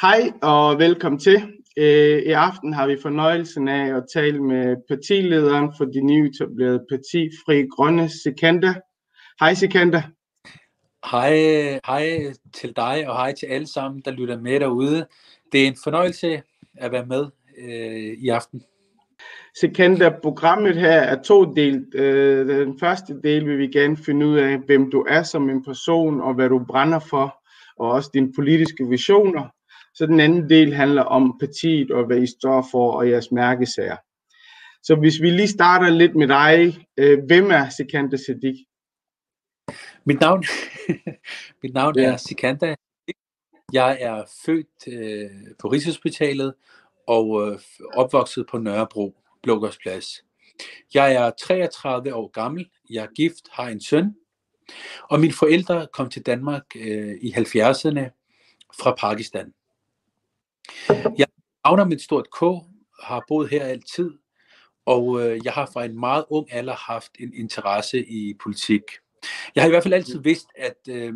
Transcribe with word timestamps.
Hej 0.00 0.32
og 0.42 0.78
velkommen 0.78 1.18
til. 1.18 1.42
Øh, 1.76 2.18
I 2.18 2.30
aften 2.30 2.72
har 2.72 2.86
vi 2.86 2.96
fornøjelsen 3.02 3.68
af 3.68 3.96
at 3.96 4.04
tale 4.14 4.42
med 4.42 4.76
partilederen 4.88 5.72
for 5.78 5.84
de 5.84 6.00
nyetablerede 6.00 6.84
parti 6.90 7.30
Fri 7.46 7.66
Grønne, 7.76 8.08
Sikanda. 8.08 8.74
Hej 9.40 9.54
Sikanda. 9.54 10.02
Hej, 11.10 11.32
hej 11.86 12.32
til 12.54 12.76
dig 12.76 13.08
og 13.08 13.16
hej 13.16 13.32
til 13.32 13.46
alle 13.46 13.66
sammen, 13.66 14.02
der 14.04 14.10
lytter 14.10 14.40
med 14.40 14.60
derude. 14.60 15.06
Det 15.52 15.62
er 15.62 15.66
en 15.66 15.76
fornøjelse 15.84 16.42
at 16.76 16.92
være 16.92 17.06
med 17.06 17.26
øh, 17.58 18.18
i 18.18 18.28
aften. 18.28 18.62
Sikanda, 19.60 20.10
programmet 20.22 20.76
her 20.76 21.00
er 21.00 21.22
to 21.22 21.54
delt. 21.54 21.94
Øh, 21.94 22.48
den 22.48 22.78
første 22.78 23.20
del 23.22 23.46
vil 23.46 23.58
vi 23.58 23.66
gerne 23.66 23.96
finde 23.96 24.26
ud 24.26 24.38
af, 24.38 24.58
hvem 24.58 24.90
du 24.90 25.06
er 25.08 25.22
som 25.22 25.50
en 25.50 25.64
person 25.64 26.20
og 26.20 26.34
hvad 26.34 26.48
du 26.48 26.64
brænder 26.68 26.98
for, 26.98 27.42
og 27.78 27.90
også 27.90 28.10
dine 28.14 28.32
politiske 28.32 28.88
visioner. 28.88 29.56
Så 29.96 30.06
den 30.06 30.20
anden 30.20 30.48
del 30.48 30.74
handler 30.74 31.02
om 31.02 31.38
partiet 31.40 31.90
og 31.90 32.06
hvad 32.06 32.22
I 32.22 32.26
står 32.26 32.68
for 32.70 32.92
og 32.92 33.10
jeres 33.10 33.32
mærkesager. 33.32 33.96
Så 34.82 34.94
hvis 34.94 35.22
vi 35.22 35.30
lige 35.30 35.48
starter 35.48 35.90
lidt 35.90 36.16
med 36.16 36.28
dig, 36.28 36.86
øh, 36.96 37.24
hvem 37.26 37.50
er 37.50 37.68
Sikanda 37.68 38.16
Siddiq? 38.16 38.56
Mit 40.04 40.20
navn, 40.20 40.44
mit 41.62 41.74
navn 41.74 41.98
ja. 41.98 42.12
er 42.12 42.16
Sikanda. 42.16 42.74
Jeg 43.72 43.98
er 44.00 44.24
født 44.46 44.88
øh, 44.88 45.30
på 45.58 45.68
Rigshospitalet 45.68 46.54
og 47.08 47.48
øh, 47.48 47.58
opvokset 47.94 48.46
på 48.50 48.58
Nørrebro, 48.58 49.16
Blågårdsplads. 49.42 50.06
Jeg 50.94 51.14
er 51.14 51.30
33 51.30 52.14
år 52.14 52.28
gammel, 52.28 52.70
jeg 52.90 53.04
er 53.04 53.14
gift, 53.16 53.48
har 53.52 53.68
en 53.68 53.80
søn, 53.80 54.14
og 55.02 55.20
mine 55.20 55.32
forældre 55.32 55.86
kom 55.92 56.10
til 56.10 56.22
Danmark 56.22 56.64
øh, 56.76 57.14
i 57.22 57.32
70'erne 57.32 58.04
fra 58.80 58.94
Pakistan. 58.98 59.52
Jeg 61.18 61.26
havner 61.64 61.84
med 61.84 61.96
et 61.96 62.02
stort 62.02 62.26
K, 62.30 62.40
har 63.02 63.24
boet 63.28 63.48
her 63.48 63.64
altid, 63.64 64.10
og 64.86 65.22
øh, 65.22 65.40
jeg 65.44 65.52
har 65.52 65.70
fra 65.72 65.84
en 65.84 66.00
meget 66.00 66.24
ung 66.30 66.52
alder 66.52 66.74
haft 66.74 67.10
en 67.18 67.34
interesse 67.34 68.06
i 68.06 68.34
politik. 68.42 68.82
Jeg 69.54 69.62
har 69.62 69.68
i 69.68 69.70
hvert 69.70 69.82
fald 69.82 69.94
altid 69.94 70.18
vidst, 70.18 70.46
at 70.56 70.76
øh, 70.88 71.14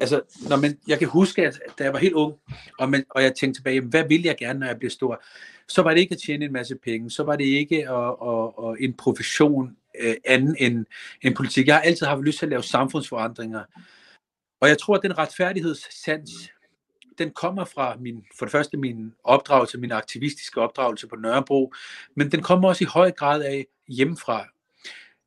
altså, 0.00 0.20
når 0.48 0.56
man, 0.56 0.78
jeg 0.88 0.98
kan 0.98 1.08
huske, 1.08 1.46
at 1.46 1.60
da 1.78 1.84
jeg 1.84 1.92
var 1.92 1.98
helt 1.98 2.14
ung, 2.14 2.34
og, 2.78 2.90
man, 2.90 3.04
og 3.10 3.22
jeg 3.22 3.34
tænkte 3.34 3.58
tilbage, 3.58 3.80
hvad 3.80 4.08
vil 4.08 4.22
jeg 4.22 4.36
gerne, 4.38 4.58
når 4.58 4.66
jeg 4.66 4.78
bliver 4.78 4.90
stor? 4.90 5.22
Så 5.68 5.82
var 5.82 5.90
det 5.90 6.00
ikke 6.00 6.12
at 6.12 6.20
tjene 6.26 6.44
en 6.44 6.52
masse 6.52 6.76
penge, 6.76 7.10
så 7.10 7.22
var 7.22 7.36
det 7.36 7.44
ikke 7.44 7.88
at, 7.90 8.16
at, 8.28 8.68
at 8.68 8.76
en 8.80 8.94
profession 8.94 9.76
øh, 10.00 10.14
anden 10.24 10.56
end, 10.58 10.86
end 11.22 11.36
politik. 11.36 11.66
Jeg 11.66 11.74
har 11.74 11.82
altid 11.82 12.06
haft 12.06 12.22
lyst 12.22 12.38
til 12.38 12.46
at 12.46 12.50
lave 12.50 12.62
samfundsforandringer. 12.62 13.62
Og 14.60 14.68
jeg 14.68 14.78
tror, 14.78 14.94
at 14.94 15.02
den 15.02 15.18
retfærdighedssans, 15.18 16.30
den 17.22 17.30
kommer 17.30 17.64
fra 17.64 17.96
min, 17.96 18.24
for 18.38 18.44
det 18.44 18.52
første 18.52 18.76
min 18.76 19.14
opdragelse, 19.24 19.78
min 19.78 19.92
aktivistiske 19.92 20.60
opdragelse 20.60 21.06
på 21.06 21.16
Nørrebro, 21.16 21.72
men 22.14 22.32
den 22.32 22.42
kommer 22.42 22.68
også 22.68 22.84
i 22.84 22.86
høj 22.86 23.10
grad 23.10 23.42
af 23.42 23.66
hjemmefra. 23.88 24.46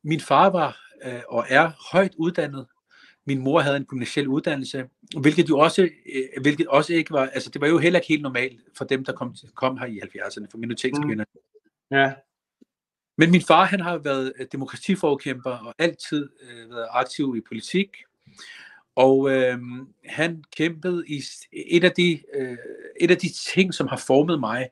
Min 0.02 0.20
far 0.20 0.50
var 0.50 0.80
øh, 1.04 1.20
og 1.28 1.46
er 1.48 1.70
højt 1.92 2.14
uddannet. 2.16 2.66
Min 3.24 3.38
mor 3.38 3.60
havde 3.60 3.76
en 3.76 3.84
gymnasiel 3.84 4.28
uddannelse, 4.28 4.88
hvilket 5.20 5.48
jo 5.48 5.58
også, 5.58 5.82
øh, 5.82 6.42
hvilket 6.42 6.66
også 6.66 6.92
ikke 6.92 7.10
var, 7.10 7.26
altså 7.26 7.50
det 7.50 7.60
var 7.60 7.66
jo 7.66 7.78
heller 7.78 7.98
ikke 7.98 8.08
helt 8.08 8.22
normalt 8.22 8.60
for 8.76 8.84
dem, 8.84 9.04
der 9.04 9.12
kom, 9.12 9.34
kom 9.54 9.78
her 9.78 9.86
i 9.86 10.00
70'erne, 10.00 10.46
for 10.50 10.58
minoritetskvinder. 10.58 11.24
Mm. 11.34 11.96
Ja. 11.96 12.12
Men 13.18 13.30
min 13.30 13.42
far, 13.42 13.64
han 13.64 13.80
har 13.80 13.98
været 13.98 14.32
demokratiforkæmper 14.52 15.50
og 15.50 15.74
altid 15.78 16.28
øh, 16.42 16.70
været 16.70 16.86
aktiv 16.90 17.34
i 17.36 17.40
politik. 17.48 17.96
Og 18.96 19.30
øh, 19.30 19.58
han 20.04 20.44
kæmpede 20.56 21.04
i 21.08 21.22
et 21.52 21.84
af 21.84 21.92
de 21.92 22.20
øh, 22.34 22.56
et 23.00 23.10
af 23.10 23.16
de 23.16 23.28
ting, 23.28 23.74
som 23.74 23.86
har 23.86 23.96
formet 24.06 24.40
mig 24.40 24.68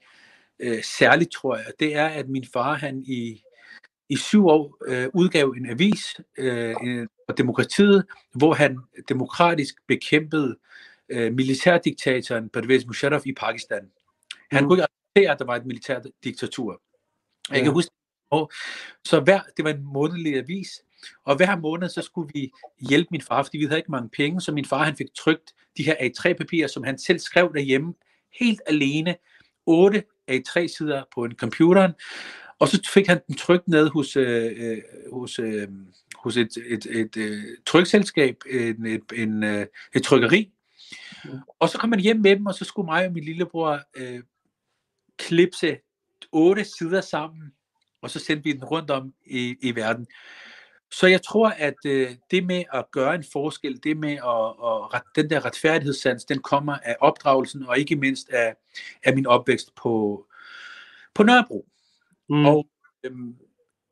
øh, 0.58 0.83
særligt, 0.83 1.33
tror 1.33 1.56
jeg, 1.56 1.66
det 1.81 1.97
er, 1.97 2.06
at 2.06 2.28
min 2.28 2.44
far 2.53 2.75
han 2.75 3.03
i 3.06 3.42
i 4.08 4.16
syv 4.16 4.47
år 4.47 4.77
øh, 4.86 5.08
udgav 5.14 5.48
en 5.48 5.70
avis 5.70 6.21
øh, 6.38 6.75
for 7.28 7.34
demokratiet, 7.37 8.04
hvor 8.34 8.54
han 8.54 8.78
demokratisk 9.09 9.75
bekæmpede 9.88 10.59
øh, 11.09 11.34
militærdiktatoren 11.34 12.48
Pervez 12.48 12.87
Musharraf 12.87 13.27
i 13.27 13.32
Pakistan. 13.32 13.91
Han 14.50 14.62
mm. 14.62 14.69
kunne 14.69 14.77
ikke 14.77 14.84
acceptere, 14.84 15.32
at 15.32 15.38
der 15.38 15.44
var 15.44 15.56
et 15.56 15.66
militærdiktatur. 15.66 16.82
Ja. 17.50 17.54
Jeg 17.54 17.62
kan 17.62 17.72
huske, 17.72 17.91
så 19.04 19.21
hver, 19.21 19.41
det 19.56 19.65
var 19.65 19.71
en 19.71 19.84
månedlig 19.84 20.37
avis, 20.37 20.82
og 21.25 21.37
hver 21.37 21.56
måned 21.56 21.88
så 21.88 22.03
skulle 22.03 22.31
vi 22.34 22.50
hjælpe 22.88 23.09
min 23.10 23.20
far, 23.20 23.42
fordi 23.42 23.59
vi 23.59 23.65
havde 23.65 23.78
ikke 23.78 23.91
mange 23.91 24.09
penge, 24.09 24.41
så 24.41 24.53
min 24.53 24.65
far 24.65 24.84
han 24.84 24.97
fik 24.97 25.15
trykt 25.15 25.54
de 25.76 25.82
her 25.82 25.94
A3-papirer, 25.94 26.66
som 26.66 26.84
han 26.84 26.98
selv 26.98 27.19
skrev 27.19 27.53
derhjemme, 27.54 27.94
helt 28.41 28.60
alene, 28.66 29.16
otte 29.66 30.04
A3-sider 30.31 31.03
på 31.15 31.25
en 31.25 31.37
computeren, 31.37 31.92
og 32.59 32.69
så 32.69 32.91
fik 32.94 33.06
han 33.06 33.20
den 33.26 33.34
trykt 33.34 33.69
ned 33.69 33.88
hos, 33.88 34.16
øh, 34.16 34.53
øh, 34.56 34.82
hos, 35.12 35.38
øh, 35.38 35.69
hos 36.16 36.37
et, 36.37 36.56
et, 36.56 36.87
et, 36.87 36.97
et 36.97 37.16
øh, 37.16 37.44
trykselskab, 37.66 38.36
en, 38.50 38.86
et, 38.86 39.03
en, 39.15 39.42
øh, 39.44 39.66
et 39.94 40.03
trykkeri. 40.03 40.50
Og 41.59 41.69
så 41.69 41.78
kom 41.78 41.92
han 41.92 42.00
hjem 42.00 42.21
med 42.21 42.36
dem, 42.36 42.47
og 42.47 42.54
så 42.54 42.65
skulle 42.65 42.86
mig 42.86 43.06
og 43.06 43.12
min 43.12 43.25
lillebror 43.25 43.81
øh, 43.97 44.22
klipse 45.19 45.78
otte 46.32 46.65
sider 46.65 47.00
sammen, 47.00 47.53
og 48.03 48.10
så 48.10 48.19
sendte 48.19 48.44
vi 48.44 48.53
den 48.53 48.65
rundt 48.65 48.91
om 48.91 49.15
i, 49.26 49.56
i 49.60 49.76
verden. 49.76 50.06
Så 50.99 51.06
jeg 51.06 51.22
tror, 51.22 51.49
at 51.49 51.75
øh, 51.87 52.10
det 52.31 52.47
med 52.47 52.65
at 52.72 52.84
gøre 52.93 53.15
en 53.15 53.25
forskel, 53.32 53.81
det 53.84 53.97
med 53.97 54.12
at, 54.12 54.99
at 54.99 55.03
den 55.16 55.31
der 55.31 55.44
retfærdighedssans, 55.44 56.25
den 56.25 56.38
kommer 56.38 56.77
af 56.82 56.97
opdragelsen, 57.00 57.66
og 57.66 57.78
ikke 57.78 57.97
mindst 57.97 58.28
af, 58.31 58.55
af 59.04 59.15
min 59.15 59.27
opvækst 59.27 59.75
på, 59.75 60.27
på 61.15 61.22
Nørrebro. 61.22 61.66
Mm. 62.28 62.44
Og 62.47 62.66
øhm, 63.04 63.37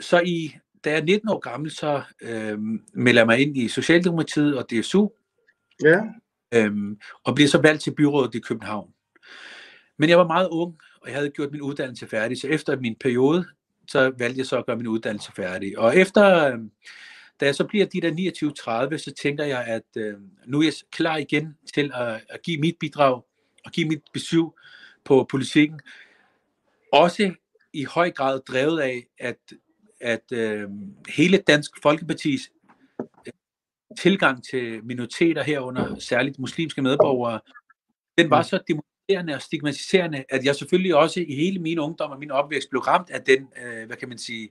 så 0.01 0.21
i, 0.21 0.57
da 0.85 0.91
jeg 0.91 0.99
er 0.99 1.05
19 1.05 1.29
år 1.29 1.39
gammel, 1.39 1.71
så 1.71 2.03
øhm, 2.21 2.85
melder 2.95 3.21
jeg 3.21 3.27
mig 3.27 3.39
ind 3.39 3.57
i 3.57 3.69
Socialdemokratiet 3.69 4.59
og 4.59 4.71
DSU. 4.71 5.09
Ja. 5.85 6.01
Øhm, 6.55 7.01
og 7.25 7.35
bliver 7.35 7.49
så 7.49 7.61
valgt 7.61 7.83
til 7.83 7.95
byrådet 7.95 8.35
i 8.35 8.41
København. 8.41 8.91
Men 9.99 10.09
jeg 10.09 10.19
var 10.19 10.27
meget 10.27 10.49
ung, 10.49 10.77
og 11.01 11.09
jeg 11.09 11.17
havde 11.17 11.31
gjort 11.31 11.53
min 11.53 11.61
uddannelse 11.61 12.09
færdig, 12.09 12.41
så 12.41 12.49
efter 12.49 12.77
min 12.77 12.97
periode, 13.01 13.45
så 13.89 14.13
valgte 14.19 14.39
jeg 14.39 14.47
så 14.47 14.59
at 14.59 14.67
gøre 14.67 14.77
min 14.77 14.87
uddannelse 14.87 15.33
færdig. 15.37 15.79
Og 15.79 15.97
efter, 15.97 16.23
da 17.41 17.47
jeg 17.47 17.55
så 17.55 17.65
bliver 17.65 17.87
de 17.87 18.01
der 18.01 18.91
29-30, 18.93 18.99
så 18.99 19.13
tænker 19.23 19.45
jeg, 19.45 19.65
at 19.65 19.97
øh, 19.97 20.15
nu 20.47 20.59
er 20.61 20.65
jeg 20.65 20.73
klar 20.91 21.17
igen 21.17 21.57
til 21.75 21.91
at, 21.95 22.21
at 22.29 22.43
give 22.43 22.61
mit 22.61 22.77
bidrag 22.81 23.23
og 23.65 23.73
give 23.73 23.89
mit 23.89 24.03
besøg 24.13 24.45
på 25.05 25.27
politikken. 25.31 25.81
Også 26.93 27.35
i 27.73 27.85
høj 27.85 28.11
grad 28.11 28.41
drevet 28.41 28.81
af, 28.81 29.07
at, 29.19 29.39
at 30.01 30.33
øh, 30.33 30.69
hele 31.09 31.39
Dansk 31.39 31.71
Folkepartis 31.83 32.51
øh, 33.27 33.33
tilgang 33.99 34.45
til 34.45 34.85
minoriteter 34.85 35.43
herunder, 35.43 35.99
særligt 35.99 36.39
muslimske 36.39 36.83
medborgere, 36.83 37.41
den 38.19 38.31
var 38.31 38.43
så 38.43 38.59
demoniserende 39.13 39.35
og 39.35 39.43
stigmatiserende, 39.43 40.25
at 40.29 40.45
jeg 40.45 40.57
selvfølgelig 40.57 40.95
også 40.95 41.21
i 41.21 41.35
hele 41.35 41.59
min 41.59 41.79
ungdom 41.79 42.11
og 42.11 42.19
min 42.19 42.31
opvækst 42.31 42.71
blev 42.71 42.81
ramt 42.81 43.11
af 43.11 43.23
den, 43.23 43.49
øh, 43.65 43.87
hvad 43.87 43.97
kan 43.97 44.09
man 44.09 44.19
sige, 44.19 44.49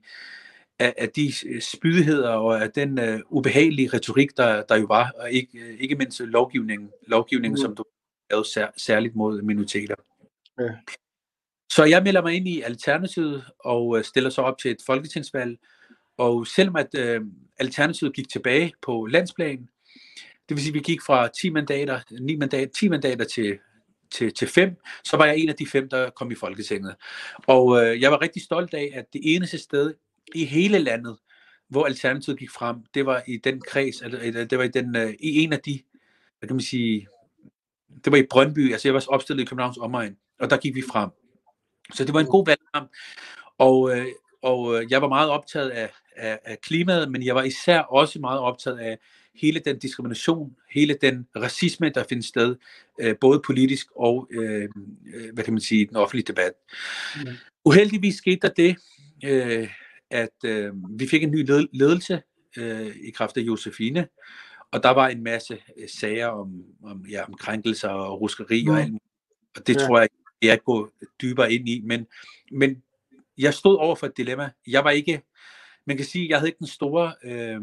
af, 0.79 0.93
af 0.97 1.09
de 1.09 1.33
spydigheder 1.61 2.29
og 2.29 2.63
af 2.63 2.71
den 2.71 2.99
øh, 2.99 3.19
ubehagelige 3.29 3.89
retorik, 3.93 4.37
der, 4.37 4.63
der 4.63 4.75
jo 4.75 4.85
var, 4.85 5.11
og 5.19 5.31
ikke, 5.31 5.59
øh, 5.59 5.79
ikke 5.79 5.95
mindst 5.95 6.19
lovgivningen, 6.19 6.89
lovgivningen 7.07 7.57
mm. 7.59 7.61
som 7.61 7.75
du 7.75 7.83
lavede 8.31 8.47
sær, 8.47 8.67
særligt 8.77 9.15
mod 9.15 9.41
minoriteter. 9.41 9.95
Ja. 10.59 10.69
Så 11.71 11.83
jeg 11.83 12.03
melder 12.03 12.21
mig 12.21 12.33
ind 12.33 12.47
i 12.47 12.61
Alternativet 12.61 13.43
og 13.59 13.97
øh, 13.97 14.03
stiller 14.03 14.29
så 14.29 14.41
op 14.41 14.57
til 14.57 14.71
et 14.71 14.81
folketingsvalg. 14.85 15.57
Og 16.17 16.47
selvom 16.47 16.75
at 16.75 16.95
øh, 16.97 17.21
Alternativet 17.59 18.13
gik 18.13 18.29
tilbage 18.29 18.73
på 18.81 19.05
landsplan, 19.05 19.69
det 20.49 20.57
vil 20.57 20.59
sige, 20.59 20.69
at 20.69 20.73
vi 20.73 20.79
gik 20.79 21.01
fra 21.01 21.27
10 21.27 21.49
mandater, 21.49 21.99
9 22.21 22.35
mandater, 22.35 22.71
10 22.79 22.89
mandater 22.89 23.25
til, 23.25 23.59
til, 24.11 24.33
til 24.33 24.47
5, 24.47 24.75
så 25.03 25.17
var 25.17 25.25
jeg 25.25 25.37
en 25.37 25.49
af 25.49 25.55
de 25.55 25.67
fem, 25.67 25.89
der 25.89 26.09
kom 26.09 26.31
i 26.31 26.35
Folketinget. 26.35 26.95
Og 27.47 27.83
øh, 27.83 28.01
jeg 28.01 28.11
var 28.11 28.21
rigtig 28.21 28.41
stolt 28.41 28.73
af, 28.73 28.91
at 28.93 29.05
det 29.13 29.21
eneste 29.35 29.57
sted 29.57 29.93
i 30.35 30.45
hele 30.45 30.79
landet, 30.79 31.17
hvor 31.67 31.85
Alternativet 31.85 32.39
gik 32.39 32.51
frem, 32.51 32.77
det 32.93 33.05
var 33.05 33.23
i 33.27 33.37
den 33.37 33.61
kreds, 33.67 34.01
eller 34.01 34.45
det 34.45 34.57
var 34.57 34.63
i, 34.63 34.67
den, 34.67 34.95
øh, 34.95 35.13
i 35.19 35.43
en 35.43 35.53
af 35.53 35.59
de, 35.59 35.79
hvad 36.39 36.47
kan 36.47 36.55
man 36.55 36.61
sige, 36.61 37.07
det 38.05 38.11
var 38.11 38.17
i 38.17 38.27
Brøndby, 38.29 38.71
altså 38.71 38.87
jeg 38.87 38.93
var 38.93 39.05
opstillet 39.07 39.43
i 39.43 39.45
Københavns 39.45 39.77
omegn, 39.77 40.17
og 40.39 40.49
der 40.49 40.57
gik 40.57 40.75
vi 40.75 40.83
frem. 40.91 41.09
Så 41.93 42.05
det 42.05 42.13
var 42.13 42.19
en 42.19 42.25
god 42.25 42.45
valgkamp, 42.45 42.91
og, 43.57 43.97
øh, 43.97 44.05
og 44.41 44.75
øh, 44.75 44.91
jeg 44.91 45.01
var 45.01 45.07
meget 45.07 45.29
optaget 45.29 45.69
af, 45.69 45.89
af, 46.15 46.39
af 46.45 46.61
klimaet, 46.61 47.11
men 47.11 47.25
jeg 47.25 47.35
var 47.35 47.43
især 47.43 47.79
også 47.79 48.19
meget 48.19 48.39
optaget 48.39 48.77
af 48.77 48.97
hele 49.35 49.59
den 49.59 49.79
diskrimination, 49.79 50.55
hele 50.71 50.97
den 51.01 51.27
racisme, 51.35 51.89
der 51.89 52.03
findes 52.09 52.25
sted, 52.25 52.55
øh, 52.99 53.15
både 53.21 53.41
politisk 53.45 53.87
og, 53.95 54.27
øh, 54.31 54.69
øh, 55.13 55.33
hvad 55.33 55.43
kan 55.43 55.53
man 55.53 55.61
sige, 55.61 55.85
den 55.85 55.95
offentlige 55.95 56.25
debat. 56.27 56.53
Mm. 57.15 57.31
Uheldigvis 57.65 58.15
skete 58.15 58.39
der 58.41 58.49
det, 58.49 58.77
øh, 59.25 59.69
at 60.09 60.45
øh, 60.45 60.73
vi 60.99 61.07
fik 61.07 61.23
en 61.23 61.31
ny 61.31 61.45
ledelse 61.73 62.21
øh, 62.57 62.95
i 62.95 63.11
kraft 63.11 63.37
af 63.37 63.41
Josefine, 63.41 64.07
og 64.71 64.83
der 64.83 64.89
var 64.89 65.07
en 65.07 65.23
masse 65.23 65.57
øh, 65.77 65.89
sager 65.89 66.27
om, 66.27 66.63
om, 66.83 67.05
ja, 67.09 67.23
om 67.23 67.33
krænkelser 67.33 67.89
og 67.89 68.21
ruskeri 68.21 68.63
mm. 68.63 68.69
og 68.69 68.81
alt 68.81 68.93
Og 69.55 69.67
det 69.67 69.75
ja. 69.75 69.87
tror 69.87 69.99
jeg, 69.99 70.09
jeg 70.41 70.63
går 70.63 70.89
dybere 71.21 71.53
ind 71.53 71.69
i. 71.69 71.81
Men, 71.85 72.07
men 72.51 72.83
jeg 73.37 73.53
stod 73.53 73.77
over 73.77 73.95
for 73.95 74.07
et 74.07 74.17
dilemma. 74.17 74.49
Jeg 74.67 74.83
var 74.83 74.89
ikke, 74.89 75.21
man 75.87 75.97
kan 75.97 76.05
sige, 76.05 76.29
jeg 76.29 76.37
havde 76.37 76.49
ikke 76.49 76.59
den 76.59 76.67
store, 76.67 77.13
øh, 77.23 77.61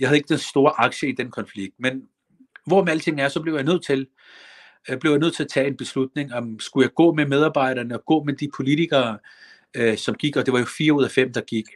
jeg 0.00 0.08
havde 0.08 0.16
ikke 0.16 0.28
den 0.28 0.38
store 0.38 0.80
aktie 0.80 1.08
i 1.08 1.12
den 1.12 1.30
konflikt. 1.30 1.74
Men 1.78 2.08
hvor 2.66 2.84
med 2.84 2.92
alting 2.92 3.20
er, 3.20 3.28
så 3.28 3.42
blev 3.42 3.54
jeg 3.54 3.64
nødt 3.64 3.84
til, 3.84 4.06
øh, 4.90 4.98
blev 4.98 5.12
jeg 5.12 5.20
nødt 5.20 5.34
til 5.34 5.42
at 5.42 5.48
tage 5.48 5.66
en 5.66 5.76
beslutning 5.76 6.34
om, 6.34 6.60
skulle 6.60 6.84
jeg 6.84 6.94
gå 6.94 7.12
med 7.12 7.26
medarbejderne 7.26 7.94
og 7.94 8.04
gå 8.04 8.22
med 8.22 8.34
de 8.34 8.48
politikere, 8.56 9.18
øh, 9.74 9.96
som 9.98 10.14
gik, 10.14 10.36
og 10.36 10.46
det 10.46 10.52
var 10.52 10.58
jo 10.58 10.64
fire 10.78 10.92
ud 10.92 11.04
af 11.04 11.10
fem, 11.10 11.32
der 11.32 11.40
gik. 11.40 11.66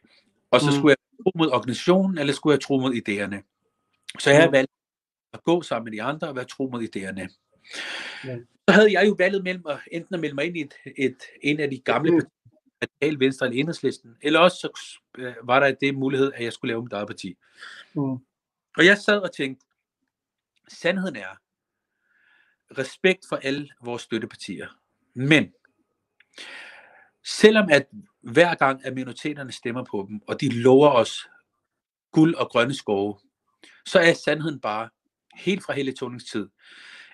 Og 0.50 0.60
så 0.60 0.66
mm. 0.66 0.76
skulle 0.76 0.90
jeg 0.90 1.24
tro 1.24 1.30
mod 1.38 1.50
organisationen, 1.50 2.18
eller 2.18 2.32
skulle 2.32 2.52
jeg 2.52 2.60
tro 2.60 2.80
mod 2.80 2.92
idéerne. 2.94 3.36
Så 4.18 4.30
jeg 4.30 4.46
mm. 4.46 4.52
valgt 4.52 4.70
at 5.32 5.44
gå 5.44 5.62
sammen 5.62 5.84
med 5.84 5.98
de 5.98 6.02
andre 6.02 6.28
og 6.28 6.36
være 6.36 6.44
tro 6.44 6.68
mod 6.72 6.82
idéerne. 6.82 7.26
Ja. 8.24 8.36
Så 8.68 8.74
havde 8.74 8.92
jeg 8.92 9.06
jo 9.06 9.14
valget 9.18 9.44
mellem 9.44 9.64
at 9.68 9.78
enten 9.92 10.14
at 10.14 10.20
melde 10.20 10.34
mig 10.34 10.46
ind 10.46 10.56
i 10.56 10.60
et, 10.60 10.74
et, 10.96 11.16
en 11.42 11.60
af 11.60 11.70
de 11.70 11.78
gamle 11.78 12.10
mm. 12.10 12.16
partier, 12.16 12.39
Venstre 13.18 13.46
eller 13.46 13.60
Enhedslisten, 13.60 14.16
eller 14.22 14.40
også 14.40 14.56
så 14.56 15.00
øh, 15.18 15.34
var 15.42 15.60
der 15.60 15.74
det 15.80 15.94
mulighed, 15.94 16.32
at 16.34 16.44
jeg 16.44 16.52
skulle 16.52 16.72
lave 16.72 16.82
mit 16.82 16.92
eget 16.92 17.06
parti. 17.06 17.36
Mm. 17.94 18.18
Og 18.76 18.84
jeg 18.84 18.98
sad 18.98 19.18
og 19.18 19.32
tænkte, 19.32 19.66
sandheden 20.68 21.16
er, 21.16 21.40
respekt 22.78 23.24
for 23.28 23.36
alle 23.36 23.68
vores 23.82 24.02
støttepartier, 24.02 24.68
men 25.14 25.52
selvom 27.24 27.68
at 27.70 27.86
hver 28.20 28.54
gang, 28.54 28.86
at 28.86 28.94
minoriteterne 28.94 29.52
stemmer 29.52 29.84
på 29.84 30.06
dem, 30.08 30.20
og 30.28 30.40
de 30.40 30.48
lover 30.48 30.90
os 30.90 31.28
guld 32.12 32.34
og 32.34 32.48
grønne 32.48 32.74
skove, 32.74 33.18
så 33.86 33.98
er 34.00 34.12
sandheden 34.12 34.60
bare, 34.60 34.88
helt 35.34 35.64
fra 35.64 35.72
hele 35.72 35.92
tid, 36.18 36.48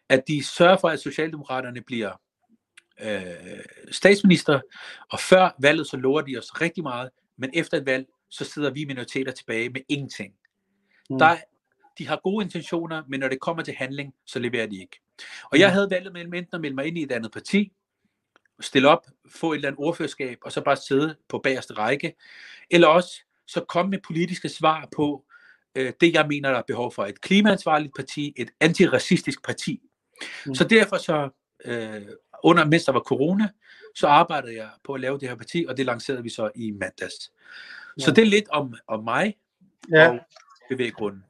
at 0.08 0.24
de 0.28 0.44
sørger 0.44 0.76
for, 0.76 0.88
at 0.88 1.00
Socialdemokraterne 1.00 1.80
bliver 1.80 2.20
øh, 3.02 3.20
statsminister, 3.90 4.60
og 5.10 5.20
før 5.20 5.50
valget, 5.58 5.86
så 5.86 5.96
lover 5.96 6.20
de 6.20 6.38
os 6.38 6.60
rigtig 6.60 6.82
meget, 6.82 7.10
men 7.36 7.50
efter 7.54 7.76
et 7.76 7.86
valg, 7.86 8.06
så 8.28 8.44
sidder 8.44 8.70
vi 8.70 8.84
minoriteter 8.84 9.32
tilbage 9.32 9.70
med 9.70 9.80
ingenting. 9.88 10.34
Mm. 11.10 11.18
Der, 11.18 11.36
de 11.98 12.08
har 12.08 12.20
gode 12.22 12.44
intentioner, 12.44 13.02
men 13.08 13.20
når 13.20 13.28
det 13.28 13.40
kommer 13.40 13.62
til 13.62 13.74
handling, 13.74 14.14
så 14.24 14.38
leverer 14.38 14.66
de 14.66 14.80
ikke. 14.80 15.00
Og 15.52 15.58
jeg 15.58 15.68
mm. 15.68 15.72
havde 15.72 15.90
valget 15.90 16.12
mellem 16.12 16.34
enten 16.34 16.54
at 16.54 16.60
melde 16.60 16.74
mig 16.74 16.86
ind 16.86 16.98
i 16.98 17.02
et 17.02 17.12
andet 17.12 17.32
parti, 17.32 17.72
stille 18.60 18.88
op, 18.88 19.06
få 19.28 19.52
et 19.52 19.56
eller 19.56 19.68
andet 19.68 19.78
ordførerskab, 19.78 20.38
og 20.42 20.52
så 20.52 20.60
bare 20.60 20.76
sidde 20.76 21.16
på 21.28 21.38
bagerste 21.38 21.74
række, 21.74 22.14
eller 22.70 22.88
også 22.88 23.20
så 23.46 23.60
komme 23.60 23.90
med 23.90 23.98
politiske 24.06 24.48
svar 24.48 24.88
på 24.96 25.24
øh, 25.74 25.92
det, 26.00 26.14
jeg 26.14 26.26
mener, 26.28 26.50
der 26.50 26.58
er 26.58 26.62
behov 26.66 26.92
for. 26.92 27.04
Et 27.04 27.20
klimaansvarligt 27.20 27.94
parti, 27.96 28.34
et 28.36 28.50
antiracistisk 28.60 29.44
parti. 29.44 29.80
Mm. 30.46 30.54
Så 30.54 30.64
derfor 30.64 30.96
så, 30.96 31.28
øh, 31.64 32.02
under 32.46 32.64
mens 32.64 32.84
der 32.84 32.92
var 32.92 33.00
corona, 33.00 33.48
så 33.94 34.06
arbejdede 34.06 34.56
jeg 34.56 34.68
på 34.84 34.92
at 34.92 35.00
lave 35.00 35.18
det 35.18 35.28
her 35.28 35.36
parti, 35.36 35.64
og 35.68 35.76
det 35.76 35.86
lancerede 35.86 36.22
vi 36.22 36.28
så 36.28 36.50
i 36.54 36.70
mandags. 36.70 37.32
Ja. 37.98 38.04
Så 38.04 38.10
det 38.10 38.22
er 38.22 38.26
lidt 38.26 38.48
om, 38.48 38.74
om 38.88 39.04
mig 39.04 39.36
ja. 39.90 40.08
og 40.08 40.18
bevæggrunden. 40.68 41.24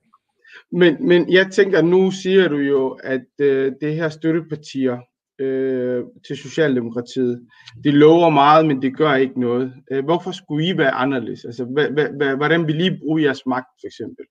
Men, 0.73 1.09
men 1.09 1.33
jeg 1.33 1.51
tænker, 1.53 1.83
nu 1.83 2.11
siger 2.11 2.49
du 2.49 2.57
jo, 2.57 2.99
at 3.05 3.27
øh, 3.39 3.73
det 3.81 3.95
her 3.95 4.09
støttepartier, 4.09 4.99
øh, 5.39 6.05
til 6.27 6.37
Socialdemokratiet. 6.37 7.49
De 7.85 7.91
lover 7.91 8.31
meget, 8.31 8.67
men 8.67 8.83
det 8.83 8.97
gør 8.97 9.15
ikke 9.15 9.41
noget. 9.41 9.75
Øh, 9.91 10.05
hvorfor 10.05 10.33
skulle 10.33 10.69
I 10.69 10.79
være 10.79 10.91
anderledes? 10.91 11.45
Altså, 11.45 11.65
hvordan 12.37 12.67
vil 12.67 12.81
I 12.81 12.99
bruge 12.99 13.23
jeres 13.23 13.47
magt, 13.47 13.67
for 13.81 13.87
eksempel? 13.87 14.25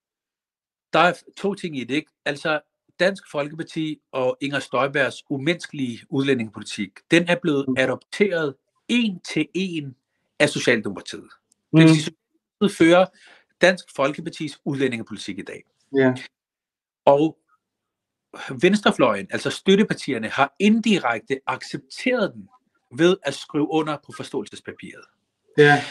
Der 0.93 0.99
er 0.99 1.13
to 1.37 1.53
ting 1.53 1.77
i 1.77 1.83
det, 1.83 1.95
ikke? 1.95 2.11
Altså, 2.25 2.59
Dansk 2.99 3.31
Folkeparti 3.31 3.99
og 4.11 4.37
Inger 4.41 4.59
Støjbergs 4.59 5.23
umenneskelige 5.29 5.99
udlændingepolitik, 6.09 6.91
den 7.11 7.27
er 7.27 7.35
blevet 7.41 7.65
mm. 7.67 7.75
adopteret 7.77 8.55
en 8.87 9.19
til 9.33 9.47
en 9.53 9.95
af 10.39 10.49
Socialdemokratiet. 10.49 11.29
Mm. 11.73 11.79
Det 11.79 11.89
vil 11.89 11.95
sige, 11.95 12.15
at 12.61 12.71
fører 12.71 13.05
Dansk 13.61 13.85
Folkepartis 13.95 14.59
udlændingepolitik 14.65 15.39
i 15.39 15.41
dag. 15.41 15.63
Ja. 15.97 16.13
Og 17.05 17.37
venstrefløjen, 18.61 19.27
altså 19.29 19.49
støttepartierne, 19.49 20.29
har 20.29 20.55
indirekte 20.59 21.39
accepteret 21.47 22.33
den 22.33 22.49
ved 22.97 23.17
at 23.23 23.33
skrive 23.33 23.71
under 23.71 23.97
på 24.05 24.11
forståelsespapiret. 24.17 25.05
Ja. 25.57 25.83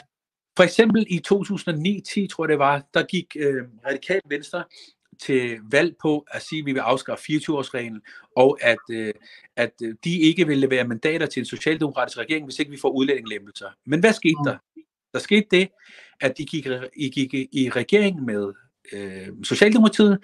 For 0.56 0.64
eksempel 0.64 1.06
i 1.08 1.16
2009-10, 1.16 2.28
tror 2.28 2.44
jeg 2.44 2.48
det 2.48 2.58
var, 2.58 2.82
der 2.94 3.02
gik 3.02 3.36
øh, 3.38 3.62
radikal 3.86 4.20
venstre 4.28 4.64
til 5.18 5.58
valg 5.70 5.94
på 6.02 6.26
at 6.30 6.42
sige, 6.42 6.58
at 6.58 6.66
vi 6.66 6.72
vil 6.72 6.80
afskaffe 6.80 7.32
24-årsreglen, 7.32 8.00
og 8.36 8.58
at, 8.60 8.78
øh, 8.90 9.12
at 9.56 9.80
de 10.04 10.20
ikke 10.20 10.46
vil 10.46 10.58
levere 10.58 10.84
mandater 10.84 11.26
til 11.26 11.40
en 11.40 11.46
socialdemokratisk 11.46 12.18
regering, 12.18 12.44
hvis 12.44 12.58
ikke 12.58 12.70
vi 12.70 12.78
får 12.78 12.90
udlændingelempelser. 12.90 13.68
Men 13.86 14.00
hvad 14.00 14.12
skete 14.12 14.36
mm. 14.38 14.44
der? 14.44 14.56
Der 15.12 15.18
skete 15.18 15.46
det, 15.50 15.68
at 16.20 16.38
de 16.38 16.46
gik, 16.46 16.66
I 16.96 17.08
gik 17.08 17.34
i 17.52 17.70
regering 17.70 18.22
med 18.22 18.52
øh, 18.92 19.28
Socialdemokratiet, 19.42 20.18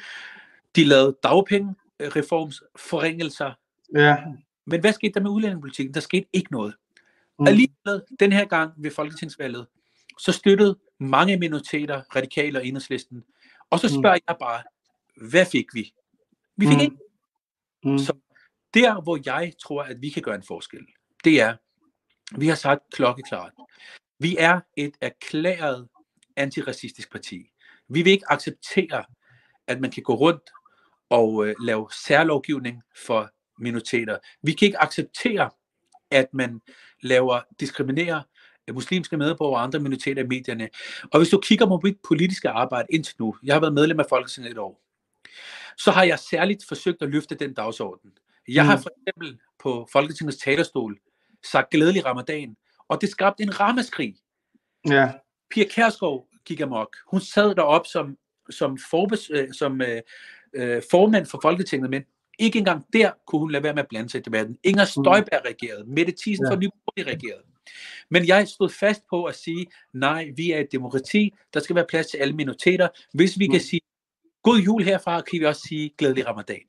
de 0.77 0.85
lavede 0.85 1.17
dagpenge 1.23 1.75
reformsforringelser. 2.01 3.53
Ja. 3.95 4.17
Men 4.67 4.81
hvad 4.81 4.93
skete 4.93 5.13
der 5.13 5.21
med 5.21 5.31
udlændingepolitikken? 5.31 5.95
Der 5.95 6.01
skete 6.01 6.27
ikke 6.33 6.53
noget. 6.53 6.75
Mm. 7.39 7.47
Alligevel, 7.47 8.03
den 8.21 8.33
her 8.33 8.45
gang 8.45 8.73
ved 8.77 8.91
Folketingsvalget, 8.91 9.67
så 10.19 10.33
støttede 10.33 10.79
mange 10.99 11.37
minoriteter, 11.37 12.03
radikale 12.17 12.59
og 12.59 12.67
enhedslisten. 12.67 13.25
Og 13.71 13.81
så 13.81 13.89
spørger 13.89 14.17
mm. 14.17 14.25
jeg 14.29 14.37
bare, 14.41 14.63
hvad 15.21 15.47
fik 15.47 15.67
vi? 15.75 15.95
Vi 16.57 16.67
fik 16.67 16.77
mm. 16.77 16.83
ikke. 16.83 16.97
Mm. 17.85 17.99
Så 17.99 18.13
der, 18.75 19.01
hvor 19.01 19.19
jeg 19.25 19.53
tror, 19.63 19.83
at 19.83 19.97
vi 20.01 20.09
kan 20.09 20.23
gøre 20.23 20.35
en 20.35 20.43
forskel, 20.43 20.87
det 21.25 21.41
er, 21.41 21.57
vi 22.39 22.49
har 22.49 22.55
sagt 22.55 22.83
klokkeklart, 22.93 23.53
vi 24.19 24.37
er 24.39 24.61
et 24.77 24.95
erklæret 25.01 25.89
antiracistisk 26.37 27.13
parti. 27.13 27.51
Vi 27.89 28.03
vil 28.03 28.13
ikke 28.13 28.33
acceptere, 28.33 29.05
at 29.67 29.81
man 29.81 29.91
kan 29.91 30.03
gå 30.03 30.15
rundt 30.15 30.51
og 31.09 31.47
øh, 31.47 31.55
lave 31.61 31.89
særlovgivning 32.07 32.83
for 33.07 33.31
minoriteter. 33.59 34.19
Vi 34.43 34.53
kan 34.53 34.67
ikke 34.67 34.83
acceptere, 34.83 35.51
at 36.11 36.35
man 36.35 36.61
laver 37.03 37.41
diskriminerer 37.61 38.23
muslimske 38.73 39.17
medborgere 39.17 39.61
og 39.61 39.63
andre 39.63 39.79
minoriteter 39.79 40.23
i 40.23 40.27
medierne. 40.27 40.69
Og 41.13 41.21
hvis 41.21 41.29
du 41.29 41.39
kigger 41.39 41.67
på 41.67 41.81
mit 41.83 41.97
politiske 42.09 42.49
arbejde 42.49 42.89
indtil 42.91 43.15
nu, 43.19 43.37
jeg 43.43 43.55
har 43.55 43.61
været 43.61 43.75
medlem 43.75 44.01
af 44.01 44.07
Folketinget 44.09 44.51
et 44.51 44.59
år, 44.59 44.83
så 45.79 45.91
har 45.91 46.05
jeg 46.05 46.19
særligt 46.19 46.65
forsøgt 46.69 47.03
at 47.03 47.09
løfte 47.09 47.35
den 47.35 47.55
dagsorden. 47.55 48.11
Jeg 48.49 48.67
har 48.67 48.77
mm. 48.77 48.83
for 48.83 48.91
eksempel 48.97 49.39
på 49.63 49.89
Folketingets 49.93 50.37
talerstol 50.37 50.99
sagt 51.51 51.71
glædelig 51.71 52.05
ramadan, 52.07 52.57
og 52.89 53.01
det 53.01 53.09
skabte 53.09 53.43
en 53.43 53.61
ramaskrig. 53.61 54.17
Ja. 54.89 55.13
Pia 55.51 55.65
Kærsgaard 55.65 56.27
gik 56.45 56.61
amok. 56.61 56.97
Hun 57.11 57.21
sad 57.21 57.55
derop 57.55 57.87
som, 57.87 58.17
som, 58.51 58.79
forbes, 58.91 59.31
øh, 59.31 59.53
som 59.53 59.81
øh, 59.81 60.03
øh, 60.53 60.83
formand 60.91 61.27
for 61.27 61.39
Folketinget, 61.43 61.91
men 61.91 62.03
ikke 62.39 62.59
engang 62.59 62.85
der 62.93 63.11
kunne 63.27 63.41
hun 63.41 63.51
lade 63.51 63.63
være 63.63 63.75
med 63.75 63.83
at 63.83 63.89
blande 63.89 64.09
sig 64.11 64.19
i 64.19 64.23
debatten. 64.23 64.59
Inger 64.65 64.85
mm. 64.85 65.05
Støjberg 65.05 65.41
regerede, 65.45 65.85
Mette 65.87 66.15
Thiesen 66.23 66.47
ja. 66.47 66.53
for 66.53 66.57
Nyborg 66.57 67.07
regerede. 67.07 67.43
Men 68.11 68.27
jeg 68.27 68.49
stod 68.49 68.69
fast 68.69 69.03
på 69.11 69.25
at 69.25 69.35
sige, 69.35 69.67
nej, 69.93 70.31
vi 70.37 70.53
er 70.53 70.59
et 70.59 70.73
demokrati, 70.73 71.35
der 71.55 71.61
skal 71.61 71.77
være 71.77 71.87
plads 71.89 72.07
til 72.07 72.19
alle 72.19 72.35
minoriteter. 72.35 72.89
Hvis 73.15 73.39
vi 73.39 73.47
mm. 73.47 73.53
kan 73.53 73.61
sige 73.61 73.81
god 74.43 74.59
jul 74.59 74.83
herfra, 74.83 75.21
kan 75.21 75.41
vi 75.41 75.45
også 75.45 75.63
sige 75.69 75.91
glædelig 75.99 76.27
ramadan. 76.27 76.61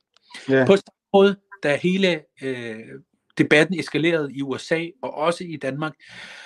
Ja. 0.48 0.64
På 0.66 0.76
samme 0.76 1.08
måde, 1.12 1.36
da 1.62 1.76
hele 1.76 2.20
øh, 2.42 2.76
debatten 3.38 3.80
eskalerede 3.80 4.32
i 4.34 4.42
USA 4.42 4.86
og 5.02 5.14
også 5.14 5.44
i 5.44 5.56
Danmark 5.56 5.92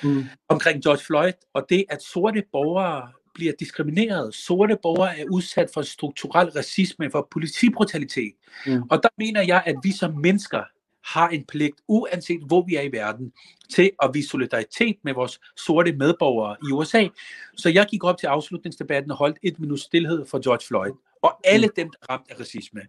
mm. 0.02 0.24
omkring 0.48 0.82
George 0.82 1.04
Floyd, 1.06 1.32
og 1.54 1.66
det 1.68 1.84
at 1.88 2.02
sorte 2.02 2.42
borgere 2.52 3.12
bliver 3.34 3.52
diskrimineret. 3.60 4.34
Sorte 4.34 4.78
borgere 4.82 5.18
er 5.18 5.24
udsat 5.32 5.70
for 5.74 5.82
strukturel 5.82 6.48
racisme, 6.48 7.10
for 7.10 7.28
politibrutalitet. 7.30 8.32
Mm. 8.66 8.82
Og 8.90 9.02
der 9.02 9.08
mener 9.18 9.42
jeg, 9.42 9.62
at 9.66 9.76
vi 9.82 9.92
som 9.92 10.14
mennesker 10.14 10.62
har 11.04 11.28
en 11.28 11.44
pligt, 11.44 11.76
uanset 11.88 12.40
hvor 12.46 12.64
vi 12.66 12.76
er 12.76 12.82
i 12.82 12.92
verden, 12.92 13.32
til 13.74 13.90
at 14.02 14.10
vise 14.14 14.28
solidaritet 14.28 14.96
med 15.04 15.14
vores 15.14 15.40
sorte 15.56 15.92
medborgere 15.92 16.56
i 16.68 16.72
USA. 16.72 17.08
Så 17.56 17.68
jeg 17.68 17.86
gik 17.90 18.04
op 18.04 18.18
til 18.18 18.26
afslutningsdebatten 18.26 19.10
og 19.10 19.16
holdt 19.16 19.38
et 19.42 19.60
minut 19.60 19.80
stillhed 19.80 20.26
for 20.26 20.38
George 20.44 20.66
Floyd. 20.68 20.92
Og 21.26 21.40
alle 21.44 21.66
mm. 21.66 21.72
dem, 21.76 21.90
der 21.90 21.98
ramt 22.10 22.30
af 22.30 22.40
racisme. 22.40 22.80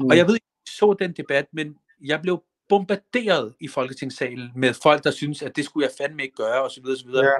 Mm. 0.00 0.06
Og 0.06 0.16
jeg 0.16 0.26
ved 0.26 0.34
ikke, 0.34 0.46
så 0.68 0.96
den 0.98 1.12
debat, 1.12 1.46
men 1.52 1.76
jeg 2.04 2.22
blev 2.22 2.42
bombarderet 2.68 3.54
i 3.60 3.68
Folketingssalen 3.68 4.50
med 4.56 4.74
folk, 4.74 5.04
der 5.04 5.10
synes, 5.10 5.42
at 5.42 5.56
det 5.56 5.64
skulle 5.64 5.86
jeg 5.86 5.92
fandme 5.98 6.22
ikke 6.22 6.36
gøre, 6.36 6.62
osv. 6.62 6.84
osv. 6.84 7.08
Ja. 7.08 7.30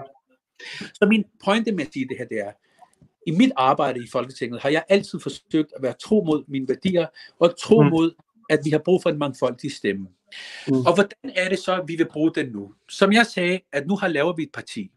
Så 0.94 1.06
min 1.08 1.24
pointe 1.44 1.72
med 1.72 1.86
at 1.86 1.92
sige 1.92 2.08
det 2.08 2.16
her, 2.18 2.24
det 2.24 2.38
er, 2.40 2.52
i 3.26 3.30
mit 3.30 3.52
arbejde 3.56 4.04
i 4.04 4.08
Folketinget 4.12 4.62
har 4.62 4.68
jeg 4.68 4.84
altid 4.88 5.20
forsøgt 5.20 5.72
at 5.76 5.82
være 5.82 5.94
tro 6.02 6.24
mod 6.24 6.44
mine 6.48 6.68
værdier, 6.68 7.06
og 7.38 7.58
tro 7.58 7.82
mm. 7.82 7.88
mod, 7.88 8.14
at 8.50 8.60
vi 8.64 8.70
har 8.70 8.78
brug 8.78 9.02
for 9.02 9.10
en 9.10 9.18
mangfoldig 9.18 9.72
stemme. 9.72 10.08
Mm. 10.68 10.86
Og 10.86 10.94
hvordan 10.94 11.32
er 11.34 11.48
det 11.48 11.58
så, 11.58 11.80
at 11.80 11.88
vi 11.88 11.96
vil 11.96 12.08
bruge 12.08 12.32
den 12.34 12.48
nu? 12.48 12.72
Som 12.88 13.12
jeg 13.12 13.26
sagde, 13.26 13.60
at 13.72 13.86
nu 13.86 13.96
har 13.96 14.08
lavet 14.08 14.36
vi 14.36 14.42
et 14.42 14.52
parti, 14.54 14.90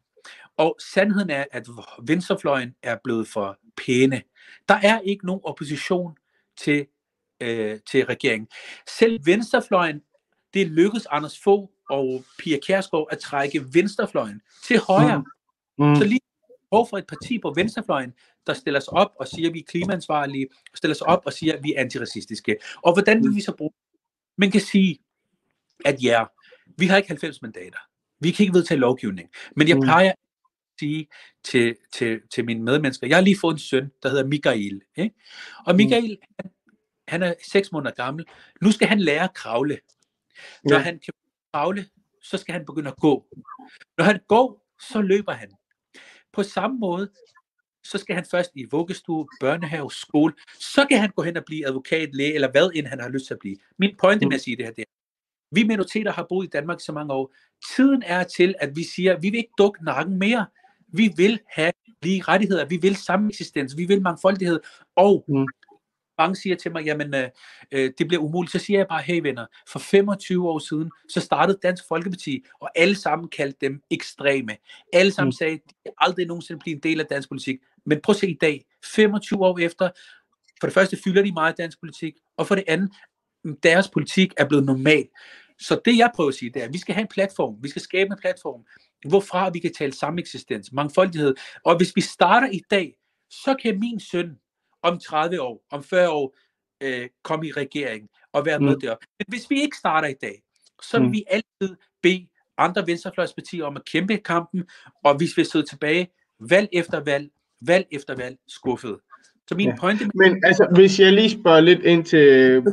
og 0.60 0.76
sandheden 0.80 1.30
er, 1.30 1.46
at 1.52 1.68
venstrefløjen 2.08 2.76
er 2.84 2.98
blevet 3.04 3.28
for 3.28 3.58
pæne. 3.78 4.22
Der 4.70 4.76
er 4.84 5.00
ikke 5.00 5.26
nogen 5.26 5.42
opposition 5.44 6.18
til, 6.58 6.88
øh, 7.42 7.80
til 7.92 8.06
regeringen. 8.06 8.48
Selv 9.00 9.26
venstrefløjen 9.26 10.02
det 10.54 10.68
lykkedes 10.68 11.06
Anders 11.06 11.40
Fogh 11.40 11.70
og 11.90 12.24
Pia 12.40 12.58
Kjærsgaard 12.66 13.08
at 13.12 13.20
trække 13.20 13.74
venstrefløjen 13.74 14.42
til 14.64 14.80
højre. 14.80 15.24
Mm. 15.78 15.86
Mm. 15.86 15.96
Så 15.96 16.04
lige 16.04 16.20
behov 16.72 16.90
for 16.90 16.98
et 16.98 17.08
parti 17.08 17.40
på 17.40 17.54
venstrefløjen, 17.56 18.14
der 18.48 18.54
stiller 18.54 18.80
sig 18.80 18.94
op 18.94 19.12
og 19.20 19.28
siger, 19.28 19.50
at 19.50 19.54
vi 19.54 19.60
er 19.60 19.64
klimaansvarlige, 19.68 20.48
stiller 20.76 20.96
sig 20.96 21.08
op 21.08 21.22
og 21.26 21.34
siger, 21.34 21.58
at 21.58 21.64
vi 21.64 21.74
er 21.74 21.82
antiracistiske. 21.82 22.58
Og 22.82 22.94
hvordan 22.94 23.24
vil 23.24 23.36
vi 23.36 23.42
så 23.42 23.56
bruge 23.58 23.72
Man 24.38 24.52
kan 24.52 24.62
sige, 24.62 25.00
at 25.86 26.04
ja, 26.04 26.24
vi 26.78 26.86
har 26.88 26.98
ikke 26.98 27.10
90 27.10 27.42
mandater. 27.42 27.78
Vi 28.20 28.32
kan 28.32 28.44
ikke 28.44 28.54
vedtage 28.54 28.80
lovgivning. 28.80 29.30
Men 29.56 29.68
jeg 29.68 29.76
mm. 29.76 29.82
plejer 29.82 30.12
sige 30.80 31.08
til, 31.44 31.76
til, 31.94 32.22
til 32.34 32.46
mine 32.46 32.64
medmennesker, 32.64 33.08
jeg 33.08 33.18
har 33.18 33.22
lige 33.22 33.40
fået 33.42 33.54
en 33.54 33.60
søn, 33.60 33.92
der 34.04 34.10
hedder 34.10 34.26
Michael. 34.26 34.82
Ikke? 34.96 35.16
Og 35.66 35.74
mm. 35.74 35.78
Michael, 35.78 36.18
han, 36.40 36.52
han 37.08 37.24
er 37.24 37.34
6 37.52 37.72
måneder 37.72 37.92
gammel. 37.96 38.26
Nu 38.62 38.72
skal 38.72 38.88
han 38.88 39.00
lære 39.00 39.24
at 39.24 39.34
kravle. 39.34 39.80
Når 40.64 40.76
ja. 40.76 40.82
han 40.82 41.00
kan 41.00 41.14
kravle, 41.54 41.86
så 42.24 42.38
skal 42.38 42.54
han 42.54 42.66
begynde 42.66 42.90
at 42.90 42.98
gå. 42.98 43.28
Når 43.98 44.04
han 44.04 44.20
går, 44.28 44.66
så 44.92 45.02
løber 45.02 45.34
han. 45.34 45.52
På 46.34 46.44
samme 46.44 46.80
måde, 46.80 47.10
så 47.84 47.98
skal 47.98 48.16
han 48.16 48.26
først 48.32 48.52
i 48.56 48.66
vuggestue, 48.72 49.28
børnehave, 49.40 49.92
skole, 49.92 50.34
så 50.60 50.86
kan 50.90 51.00
han 51.00 51.10
gå 51.16 51.24
hen 51.24 51.38
og 51.38 51.44
blive 51.46 51.68
advokat, 51.68 52.10
læge, 52.16 52.34
eller 52.34 52.52
hvad 52.52 52.72
end 52.76 52.88
han 52.88 53.00
har 53.00 53.10
lyst 53.10 53.28
til 53.28 53.34
at 53.34 53.40
blive. 53.40 53.58
Min 53.78 53.96
pointe 54.00 54.26
med 54.26 54.36
at 54.36 54.42
sige 54.42 54.58
det 54.58 54.66
her, 54.66 54.72
det 54.72 54.82
er, 54.82 54.86
vi 55.52 55.64
minoriteter 55.64 56.12
har 56.12 56.26
boet 56.30 56.46
i 56.46 56.50
Danmark 56.50 56.82
så 56.82 56.92
mange 56.92 57.14
år. 57.14 57.34
Tiden 57.76 58.04
er 58.06 58.24
til, 58.24 58.56
at 58.60 58.76
vi 58.76 58.84
siger, 58.84 59.16
at 59.16 59.22
vi 59.22 59.30
vil 59.30 59.38
ikke 59.38 59.54
dukke 59.58 59.86
nakken 59.86 60.20
mere. 60.20 60.46
Vi 60.94 61.14
vil 61.18 61.40
have 61.50 61.72
lige 62.02 62.22
rettigheder, 62.22 62.66
vi 62.66 62.78
vil 62.78 62.96
sameksistens, 62.96 63.78
vi 63.78 63.86
vil 63.86 64.02
mangfoldighed, 64.02 64.60
og 64.96 65.26
mm 65.28 65.46
mange 66.20 66.36
siger 66.36 66.56
til 66.56 66.72
mig, 66.72 66.86
jamen 66.86 67.16
øh, 67.16 67.30
øh, 67.72 67.92
det 67.98 68.08
bliver 68.08 68.22
umuligt, 68.24 68.52
så 68.52 68.60
siger 68.60 68.80
jeg 68.80 68.88
bare, 68.88 69.02
hey 69.02 69.22
venner, 69.22 69.46
for 69.72 69.80
25 69.80 70.50
år 70.50 70.60
siden, 70.60 70.92
så 71.10 71.20
startede 71.20 71.60
Dansk 71.64 71.84
Folkeparti, 71.88 72.44
og 72.62 72.70
alle 72.76 72.96
sammen 72.96 73.30
kaldte 73.30 73.58
dem 73.62 73.82
ekstreme. 73.92 74.58
Alle 74.94 75.12
sammen 75.12 75.28
mm. 75.28 75.32
sagde, 75.32 75.56
de 75.56 75.92
aldrig 75.98 76.26
nogensinde 76.28 76.60
blive 76.60 76.76
en 76.76 76.82
del 76.84 77.00
af 77.00 77.06
dansk 77.06 77.30
politik. 77.30 77.60
Men 77.86 78.02
prøv 78.02 78.14
at 78.14 78.20
se 78.20 78.30
i 78.30 78.38
dag, 78.42 78.66
25 78.86 79.40
år 79.40 79.60
efter, 79.60 79.90
for 80.60 80.68
det 80.68 80.74
første 80.74 80.98
fylder 81.04 81.22
de 81.22 81.32
meget 81.32 81.58
dansk 81.58 81.80
politik, 81.80 82.14
og 82.38 82.48
for 82.48 82.56
det 82.56 82.64
andet, 82.68 82.90
deres 83.64 83.90
politik 83.90 84.34
er 84.38 84.48
blevet 84.48 84.66
normal. 84.66 85.08
Så 85.60 85.82
det 85.86 85.98
jeg 85.98 86.12
prøver 86.16 86.28
at 86.28 86.36
sige, 86.36 86.50
det 86.50 86.62
er, 86.62 86.66
at 86.66 86.74
vi 86.74 86.78
skal 86.78 86.96
have 86.96 87.02
en 87.02 87.08
platform, 87.08 87.56
vi 87.64 87.70
skal 87.70 87.82
skabe 87.82 88.12
en 88.12 88.20
platform, 88.22 88.66
hvorfra 89.10 89.50
vi 89.50 89.60
kan 89.60 89.74
tale 89.74 89.94
sameksistens, 89.94 90.72
mangfoldighed, 90.72 91.36
og 91.66 91.78
hvis 91.78 91.96
vi 91.96 92.02
starter 92.02 92.50
i 92.50 92.62
dag, 92.72 92.96
så 93.30 93.56
kan 93.62 93.80
min 93.80 94.00
søn 94.00 94.38
om 94.82 95.00
30 95.00 95.42
år, 95.42 95.66
om 95.72 95.84
40 95.84 96.10
år, 96.10 96.38
øh, 96.82 97.10
komme 97.24 97.48
i 97.48 97.52
regering 97.52 98.10
og 98.34 98.46
være 98.46 98.60
med 98.60 98.76
mm. 98.76 98.82
der. 98.82 98.96
Men 99.20 99.26
hvis 99.28 99.50
vi 99.50 99.62
ikke 99.62 99.78
starter 99.78 100.08
i 100.08 100.16
dag, 100.22 100.44
så 100.84 101.00
vil 101.00 101.08
mm. 101.08 101.14
vi 101.14 101.24
altid 101.28 101.76
bede 102.02 102.28
andre 102.58 102.88
venstrefløjspartier 102.88 103.66
om 103.66 103.76
at 103.76 103.86
kæmpe 103.86 104.18
kampen, 104.18 104.70
og 105.04 105.18
hvis 105.18 105.38
vi 105.38 105.44
sidder 105.44 105.66
tilbage 105.66 106.08
valg 106.40 106.70
efter 106.74 107.00
valg, 107.00 107.30
valg 107.62 107.88
efter 107.92 108.16
valg, 108.16 108.38
skuffet. 108.48 109.00
Så 109.50 109.56
min 109.56 109.68
ja. 109.68 109.76
pointe... 109.80 110.06
Men 110.16 110.42
altså, 110.44 110.68
hvis 110.76 111.00
jeg 111.00 111.14
lige 111.14 111.30
spørger 111.30 111.60
lidt 111.60 111.80
ind 111.84 112.04
til 112.04 112.20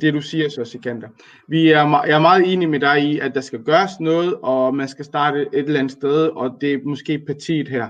det, 0.01 0.15
du 0.15 0.21
siger 0.21 0.49
så, 0.49 0.65
Sikander. 0.65 1.09
Vi 1.49 1.71
er, 1.71 2.03
jeg 2.07 2.15
er 2.15 2.19
meget 2.19 2.53
enig 2.53 2.69
med 2.69 2.81
dig 2.81 3.03
i, 3.03 3.19
at 3.19 3.35
der 3.35 3.41
skal 3.41 3.63
gøres 3.63 4.01
noget, 4.01 4.35
og 4.43 4.75
man 4.75 4.89
skal 4.89 5.05
starte 5.05 5.41
et 5.41 5.67
eller 5.67 5.79
andet 5.79 5.93
sted, 5.93 6.29
og 6.29 6.59
det 6.61 6.73
er 6.73 6.79
måske 6.85 7.19
partiet 7.27 7.69
her. 7.69 7.89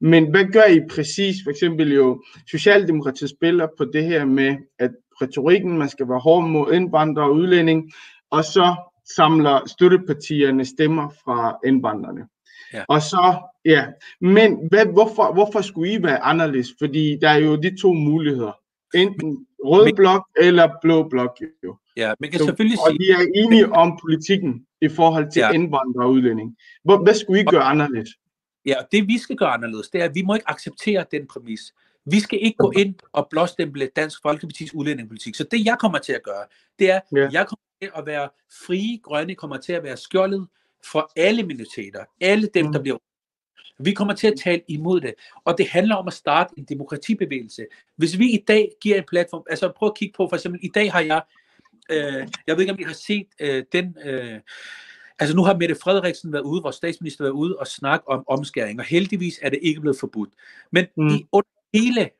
Men 0.00 0.30
hvad 0.30 0.44
gør 0.52 0.64
I 0.70 0.80
præcis? 0.90 1.36
For 1.44 1.50
eksempel 1.50 1.92
jo, 1.92 2.22
Socialdemokratiet 2.50 3.30
spiller 3.30 3.68
på 3.78 3.84
det 3.84 4.04
her 4.04 4.24
med, 4.24 4.56
at 4.78 4.90
retorikken, 5.22 5.78
man 5.78 5.88
skal 5.88 6.08
være 6.08 6.18
hård 6.18 6.44
mod 6.44 6.72
indvandrere 6.72 7.26
og 7.26 7.34
udlænding, 7.34 7.92
og 8.30 8.44
så 8.44 8.74
samler 9.16 9.60
støttepartierne 9.66 10.64
stemmer 10.64 11.08
fra 11.24 11.58
indvandrerne. 11.66 12.20
Ja. 12.74 12.84
Og 12.88 13.02
så, 13.02 13.38
ja, 13.64 13.86
men 14.20 14.68
hvad, 14.68 14.86
hvorfor, 14.86 15.32
hvorfor 15.32 15.60
skulle 15.60 15.92
I 15.92 16.02
være 16.02 16.18
anderledes? 16.18 16.68
Fordi 16.78 17.18
der 17.20 17.28
er 17.28 17.38
jo 17.38 17.56
de 17.56 17.80
to 17.82 17.92
muligheder. 17.92 18.52
Enten 18.94 19.46
rød 19.64 19.84
men, 19.84 19.96
blok 19.96 20.28
eller 20.36 20.68
blå 20.82 21.08
blok. 21.08 21.36
Jo. 21.64 21.76
Ja, 21.96 22.14
man 22.20 22.30
kan 22.30 22.38
så, 22.38 22.44
selvfølgelig 22.44 22.78
og 22.78 22.86
sige... 22.90 23.16
Og 23.16 23.20
vi 23.20 23.40
er 23.40 23.44
enige 23.44 23.72
om 23.72 23.98
politikken 24.02 24.66
i 24.82 24.88
forhold 24.88 25.32
til 25.32 25.40
ja. 25.40 25.50
indvandrere 25.50 26.06
og 26.06 26.10
udlænding. 26.10 26.56
Hvor, 26.84 27.02
hvad 27.02 27.14
skulle 27.14 27.40
I 27.40 27.44
gøre 27.44 27.62
anderledes? 27.62 28.08
Ja, 28.66 28.74
det 28.92 29.08
vi 29.08 29.18
skal 29.18 29.36
gøre 29.36 29.48
anderledes, 29.48 29.88
det 29.88 30.00
er, 30.00 30.04
at 30.04 30.14
vi 30.14 30.22
må 30.22 30.34
ikke 30.34 30.50
acceptere 30.50 31.04
den 31.10 31.26
præmis. 31.26 31.60
Vi 32.04 32.20
skal 32.20 32.38
ikke 32.42 32.56
gå 32.56 32.72
ind 32.76 32.94
og 33.12 33.26
blåstemple 33.30 33.88
Dansk 33.96 34.18
Folkeparti's 34.26 34.70
udlændingepolitik. 34.74 35.34
Så 35.34 35.44
det 35.50 35.64
jeg 35.64 35.76
kommer 35.80 35.98
til 35.98 36.12
at 36.12 36.22
gøre, 36.22 36.44
det 36.78 36.90
er, 36.90 37.00
ja. 37.16 37.28
jeg 37.32 37.46
kommer 37.46 37.66
til 37.82 37.90
at 37.96 38.06
være 38.06 38.28
frie 38.66 38.98
grønne, 39.02 39.34
kommer 39.34 39.56
til 39.56 39.72
at 39.72 39.82
være 39.82 39.96
skjoldet 39.96 40.46
for 40.92 41.12
alle 41.16 41.42
minoriteter, 41.42 42.04
alle 42.20 42.48
dem, 42.54 42.66
mm. 42.66 42.72
der 42.72 42.82
bliver 42.82 42.98
vi 43.82 43.92
kommer 43.92 44.14
til 44.14 44.26
at 44.26 44.38
tale 44.38 44.62
imod 44.68 45.00
det, 45.00 45.14
og 45.44 45.58
det 45.58 45.68
handler 45.68 45.94
om 45.94 46.06
at 46.06 46.12
starte 46.12 46.54
en 46.58 46.64
demokratibevægelse. 46.64 47.66
Hvis 47.96 48.18
vi 48.18 48.30
i 48.30 48.44
dag 48.48 48.70
giver 48.80 48.96
en 48.96 49.04
platform, 49.08 49.42
altså 49.50 49.72
prøv 49.76 49.86
at 49.86 49.94
kigge 49.96 50.14
på, 50.16 50.28
for 50.28 50.36
eksempel 50.36 50.60
i 50.62 50.70
dag 50.74 50.92
har 50.92 51.00
jeg, 51.00 51.22
øh, 51.90 52.28
jeg 52.46 52.56
ved 52.56 52.60
ikke 52.60 52.72
om 52.72 52.78
I 52.78 52.82
har 52.82 52.92
set 52.92 53.26
øh, 53.40 53.64
den, 53.72 53.96
øh, 54.04 54.40
Altså 55.18 55.36
nu 55.36 55.44
har 55.44 55.56
Mette 55.56 55.74
Frederiksen 55.74 56.32
været 56.32 56.42
ude, 56.42 56.62
vores 56.62 56.76
statsminister 56.76 57.24
været 57.24 57.32
ude 57.32 57.56
og 57.56 57.66
snakke 57.66 58.08
om 58.08 58.24
omskæring, 58.28 58.80
og 58.80 58.84
heldigvis 58.84 59.38
er 59.42 59.50
det 59.50 59.58
ikke 59.62 59.80
blevet 59.80 59.96
forbudt. 60.00 60.30
Men 60.70 60.86
mm. 60.96 61.08
i 61.08 61.26
hele, 61.74 62.10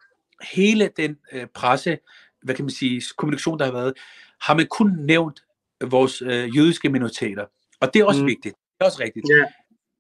hele 0.53 0.91
den 0.97 1.17
øh, 1.33 1.47
presse, 1.47 1.99
hvad 2.43 2.55
kan 2.55 2.65
man 2.65 2.71
sige, 2.71 3.03
kommunikation, 3.17 3.59
der 3.59 3.65
har 3.65 3.73
været, 3.73 3.95
har 4.41 4.55
man 4.55 4.67
kun 4.67 4.97
nævnt 4.99 5.45
vores 5.85 6.23
øh, 6.23 6.57
jødiske 6.57 6.89
minoriteter. 6.89 7.47
Og 7.81 7.95
det 7.95 8.01
er 8.01 8.05
også 8.05 8.21
mm. 8.21 8.27
vigtigt. 8.27 8.55
Det 8.55 8.81
er 8.81 8.85
også 8.85 9.03
rigtigt. 9.03 9.27
Yeah. 9.33 9.51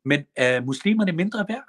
Men 0.04 0.24
er 0.36 0.60
muslimerne 0.60 1.12
mindre 1.12 1.46
værd? 1.48 1.64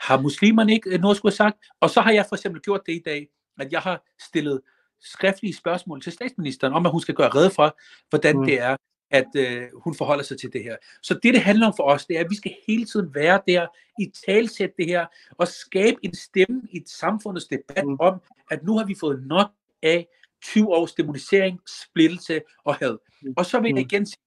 Har 0.00 0.20
muslimerne 0.20 0.72
ikke 0.72 0.90
øh, 0.90 1.00
noget 1.00 1.16
skulle 1.16 1.32
have 1.32 1.36
sagt? 1.36 1.58
Og 1.80 1.90
så 1.90 2.00
har 2.00 2.12
jeg 2.12 2.26
for 2.28 2.36
eksempel 2.36 2.62
gjort 2.62 2.80
det 2.86 2.92
i 2.92 3.02
dag, 3.04 3.28
at 3.60 3.72
jeg 3.72 3.80
har 3.80 4.04
stillet 4.20 4.60
skriftlige 5.00 5.54
spørgsmål 5.54 6.02
til 6.02 6.12
statsministeren 6.12 6.72
om, 6.72 6.86
at 6.86 6.92
hun 6.92 7.00
skal 7.00 7.14
gøre 7.14 7.28
redde 7.28 7.50
for, 7.50 7.78
hvordan 8.10 8.36
mm. 8.36 8.44
det 8.44 8.60
er, 8.60 8.76
at 9.10 9.26
øh, 9.36 9.62
hun 9.84 9.94
forholder 9.94 10.24
sig 10.24 10.40
til 10.40 10.52
det 10.52 10.62
her. 10.64 10.76
Så 11.02 11.14
det, 11.14 11.34
det 11.34 11.42
handler 11.42 11.66
om 11.66 11.72
for 11.76 11.82
os, 11.82 12.06
det 12.06 12.16
er, 12.16 12.20
at 12.20 12.30
vi 12.30 12.36
skal 12.36 12.54
hele 12.66 12.84
tiden 12.84 13.14
være 13.14 13.40
der, 13.48 13.66
i 14.00 14.12
talsæt 14.26 14.70
det 14.78 14.86
her, 14.86 15.06
og 15.30 15.48
skabe 15.48 15.96
en 16.02 16.14
stemme 16.14 16.62
i 16.70 16.76
et 16.76 16.88
samfundets 16.88 17.46
debat 17.46 17.86
mm. 17.86 17.96
om, 18.00 18.20
at 18.50 18.64
nu 18.64 18.78
har 18.78 18.84
vi 18.84 18.94
fået 19.00 19.26
nok 19.26 19.50
af 19.82 20.06
20 20.42 20.68
års 20.68 20.92
demonisering, 20.92 21.60
splittelse 21.66 22.40
og 22.64 22.74
had. 22.74 22.98
Mm. 23.22 23.34
Og 23.36 23.46
så 23.46 23.60
vil 23.60 23.68
jeg 23.68 23.74
mm. 23.74 23.88
igen 23.90 24.06
sige, 24.06 24.25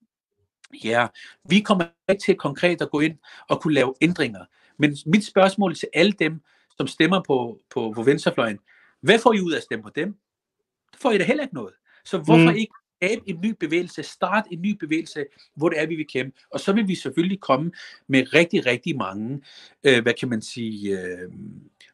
ja, 0.83 1.07
vi 1.49 1.59
kommer 1.59 1.85
ikke 2.09 2.23
til 2.23 2.35
konkret 2.35 2.81
at 2.81 2.89
gå 2.89 2.99
ind 2.99 3.17
og 3.47 3.61
kunne 3.61 3.73
lave 3.73 3.93
ændringer. 4.01 4.45
Men 4.77 4.97
mit 5.05 5.25
spørgsmål 5.25 5.75
til 5.75 5.87
alle 5.93 6.11
dem, 6.11 6.41
som 6.77 6.87
stemmer 6.87 7.21
på, 7.27 7.59
på, 7.69 7.91
på 7.95 8.03
venstrefløjen, 8.03 8.59
hvad 9.01 9.19
får 9.19 9.33
I 9.33 9.41
ud 9.41 9.51
af 9.51 9.57
at 9.57 9.63
stemme 9.63 9.83
på 9.83 9.89
dem? 9.95 10.17
Det 10.91 11.01
får 11.01 11.11
I 11.11 11.17
da 11.17 11.23
heller 11.23 11.43
ikke 11.43 11.55
noget. 11.55 11.73
Så 12.05 12.17
hvorfor 12.17 12.51
mm. 12.51 12.57
ikke 12.57 12.73
skabe 12.99 13.21
en 13.29 13.39
ny 13.41 13.55
bevægelse, 13.59 14.03
starte 14.03 14.53
en 14.53 14.61
ny 14.61 14.77
bevægelse, 14.79 15.25
hvor 15.55 15.69
det 15.69 15.81
er, 15.81 15.87
vi 15.87 15.95
vil 15.95 16.07
kæmpe. 16.07 16.39
Og 16.51 16.59
så 16.59 16.73
vil 16.73 16.87
vi 16.87 16.95
selvfølgelig 16.95 17.39
komme 17.39 17.71
med 18.07 18.33
rigtig, 18.33 18.65
rigtig 18.65 18.97
mange, 18.97 19.41
øh, 19.83 20.01
hvad 20.01 20.13
kan 20.13 20.29
man 20.29 20.41
sige, 20.41 20.99
øh, 20.99 21.31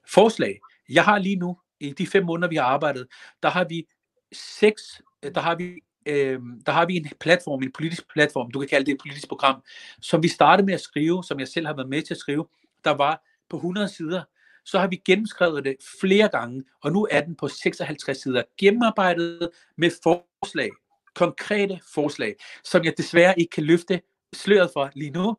forslag. 0.07 0.59
Jeg 0.89 1.03
har 1.03 1.19
lige 1.19 1.35
nu, 1.35 1.57
i 1.79 1.93
de 1.93 2.07
fem 2.07 2.25
måneder, 2.25 2.49
vi 2.49 2.55
har 2.55 2.63
arbejdet, 2.63 3.07
der 3.43 3.49
har 3.49 3.63
vi 3.63 3.87
seks, 4.31 5.01
der 5.35 5.41
har 5.41 5.55
vi 5.55 5.81
øh, 6.05 6.39
der 6.65 6.71
har 6.71 6.85
vi 6.85 6.95
en 6.95 7.07
platform, 7.19 7.63
en 7.63 7.71
politisk 7.71 8.13
platform, 8.13 8.51
du 8.51 8.59
kan 8.59 8.67
kalde 8.67 8.85
det 8.85 8.91
et 8.91 8.99
politisk 8.99 9.27
program, 9.27 9.63
som 10.01 10.23
vi 10.23 10.27
startede 10.27 10.65
med 10.65 10.73
at 10.73 10.81
skrive, 10.81 11.23
som 11.23 11.39
jeg 11.39 11.47
selv 11.47 11.65
har 11.65 11.75
været 11.75 11.89
med 11.89 12.01
til 12.01 12.13
at 12.13 12.19
skrive, 12.19 12.45
der 12.83 12.91
var 12.91 13.23
på 13.49 13.57
100 13.57 13.87
sider, 13.87 14.23
så 14.65 14.79
har 14.79 14.87
vi 14.87 15.01
gennemskrevet 15.05 15.65
det 15.65 15.75
flere 16.01 16.27
gange, 16.27 16.63
og 16.83 16.91
nu 16.91 17.07
er 17.11 17.21
den 17.21 17.35
på 17.35 17.47
56 17.47 18.17
sider, 18.17 18.43
gennemarbejdet 18.57 19.49
med 19.77 19.91
forslag, 20.03 20.69
konkrete 21.15 21.79
forslag, 21.93 22.35
som 22.63 22.83
jeg 22.83 22.93
desværre 22.97 23.39
ikke 23.39 23.49
kan 23.49 23.63
løfte 23.63 24.01
sløret 24.33 24.69
for 24.73 24.91
lige 24.95 25.11
nu, 25.11 25.37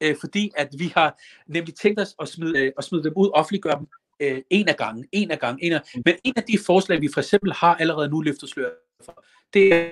øh, 0.00 0.16
fordi 0.20 0.50
at 0.56 0.68
vi 0.78 0.92
har 0.96 1.18
nemlig 1.46 1.74
tænkt 1.74 2.00
os 2.00 2.14
at 2.20 2.28
smide, 2.28 2.58
øh, 2.58 2.72
at 2.78 2.84
smide 2.84 3.04
dem 3.04 3.12
ud, 3.16 3.30
offentliggøre 3.34 3.78
dem 3.78 3.86
øh, 4.20 4.42
en 4.50 4.68
af 4.68 4.76
gangen, 4.76 5.06
en 5.12 5.30
af 5.30 5.38
gangen, 5.38 5.58
en 5.62 5.72
af, 5.72 5.80
men 6.04 6.14
en 6.24 6.32
af 6.36 6.42
de 6.42 6.58
forslag, 6.66 7.00
vi 7.00 7.08
for 7.14 7.20
eksempel 7.20 7.52
har 7.52 7.74
allerede 7.74 8.08
nu 8.08 8.20
løftet 8.20 8.48
sløret 8.48 8.72
for, 9.04 9.24
det 9.54 9.74
er, 9.74 9.90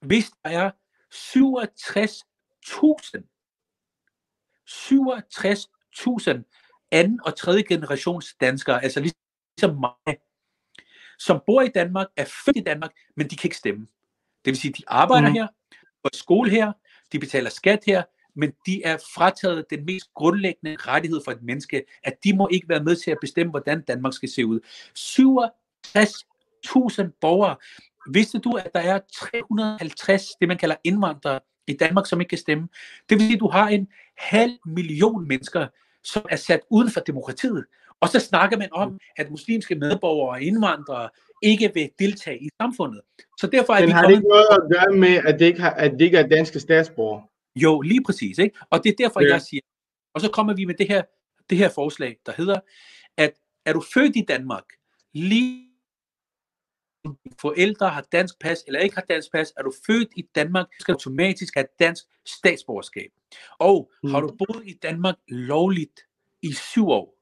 hvis 0.00 0.30
der 0.44 0.50
er 0.50 0.70
67.000 1.14 3.30
67.000 4.70 6.42
anden 6.90 7.20
og 7.24 7.36
tredje 7.36 7.62
generations 7.62 8.34
danskere, 8.40 8.82
altså 8.82 9.00
ligesom 9.00 9.80
mig, 9.80 9.92
som 11.18 11.42
bor 11.46 11.62
i 11.62 11.68
Danmark, 11.68 12.06
er 12.16 12.24
født 12.44 12.56
i 12.56 12.60
Danmark, 12.60 12.90
men 13.16 13.28
de 13.28 13.36
kan 13.36 13.48
ikke 13.48 13.56
stemme. 13.56 13.86
Det 14.44 14.50
vil 14.50 14.56
sige, 14.56 14.72
de 14.72 14.82
arbejder 14.86 15.28
mm. 15.28 15.34
her, 15.34 15.46
på 16.04 16.10
skole 16.12 16.50
her, 16.50 16.72
de 17.12 17.18
betaler 17.18 17.50
skat 17.50 17.84
her, 17.86 18.02
men 18.34 18.52
de 18.66 18.82
er 18.82 18.96
frataget 19.14 19.70
den 19.70 19.84
mest 19.84 20.14
grundlæggende 20.14 20.76
rettighed 20.76 21.20
for 21.24 21.32
et 21.32 21.42
menneske, 21.42 21.84
at 22.02 22.24
de 22.24 22.36
må 22.36 22.48
ikke 22.52 22.68
være 22.68 22.84
med 22.84 22.96
til 22.96 23.10
at 23.10 23.18
bestemme, 23.20 23.50
hvordan 23.50 23.82
Danmark 23.82 24.14
skal 24.14 24.28
se 24.28 24.46
ud. 24.46 24.60
67.000 24.98 27.18
borgere. 27.20 27.56
Vidste 28.14 28.38
du, 28.38 28.52
at 28.52 28.70
der 28.74 28.80
er 28.80 29.00
350, 29.14 30.26
det 30.40 30.48
man 30.48 30.58
kalder 30.58 30.76
indvandrere 30.84 31.40
i 31.66 31.72
Danmark, 31.72 32.06
som 32.06 32.20
ikke 32.20 32.28
kan 32.28 32.38
stemme? 32.38 32.68
Det 33.08 33.18
vil 33.18 33.20
sige, 33.20 33.34
at 33.34 33.40
du 33.40 33.48
har 33.48 33.68
en 33.68 33.88
halv 34.16 34.52
million 34.66 35.28
mennesker, 35.28 35.66
som 36.04 36.22
er 36.30 36.36
sat 36.36 36.60
uden 36.70 36.90
for 36.90 37.00
demokratiet. 37.00 37.64
Og 38.00 38.08
så 38.08 38.20
snakker 38.20 38.58
man 38.58 38.68
om, 38.72 38.98
at 39.16 39.30
muslimske 39.30 39.74
medborgere 39.74 40.30
og 40.30 40.42
indvandrere 40.42 41.08
ikke 41.42 41.70
vil 41.74 41.90
deltage 41.98 42.42
i 42.42 42.48
samfundet. 42.60 43.00
Så 43.38 43.46
derfor 43.46 43.72
er 43.72 43.80
Men 43.80 43.86
vi 43.86 43.92
har 43.92 44.06
det 44.06 44.10
ikke 44.10 44.28
noget 44.28 44.46
at 44.52 44.60
gøre 44.72 44.96
med, 44.96 45.20
at 45.26 45.38
det 45.38 45.46
ikke, 45.46 45.60
har, 45.60 45.70
at 45.70 45.92
det 45.92 46.00
ikke 46.00 46.18
er 46.18 46.26
danske 46.28 46.60
statsborgere? 46.60 47.22
Jo, 47.56 47.80
lige 47.80 48.02
præcis. 48.04 48.38
Ikke? 48.38 48.58
Og 48.70 48.84
det 48.84 48.90
er 48.90 48.94
derfor, 48.98 49.20
Ja. 49.20 49.32
jeg 49.32 49.42
siger, 49.42 49.60
og 50.14 50.20
så 50.20 50.30
kommer 50.30 50.54
vi 50.54 50.64
med 50.64 50.74
det 50.74 50.88
her, 50.88 51.02
det 51.50 51.58
her 51.58 51.68
forslag, 51.68 52.16
der 52.26 52.32
hedder, 52.36 52.60
at 53.16 53.32
er 53.66 53.72
du 53.72 53.80
født 53.94 54.16
i 54.16 54.24
Danmark, 54.28 54.64
lige 55.12 55.69
dine 57.04 57.16
forældre 57.40 57.88
har 57.88 58.06
dansk 58.12 58.38
pas 58.40 58.64
eller 58.66 58.80
ikke 58.80 58.94
har 58.94 59.04
dansk 59.08 59.32
pas, 59.32 59.52
er 59.56 59.62
du 59.62 59.72
født 59.86 60.08
i 60.16 60.22
Danmark, 60.34 60.66
skal 60.80 60.92
du 60.92 60.96
automatisk 60.96 61.54
have 61.54 61.66
dansk 61.78 62.04
statsborgerskab. 62.26 63.10
Og 63.58 63.90
har 64.04 64.20
du 64.20 64.36
boet 64.38 64.62
i 64.66 64.72
Danmark 64.82 65.16
lovligt 65.28 66.00
i 66.42 66.52
syv 66.52 66.88
år, 66.88 67.16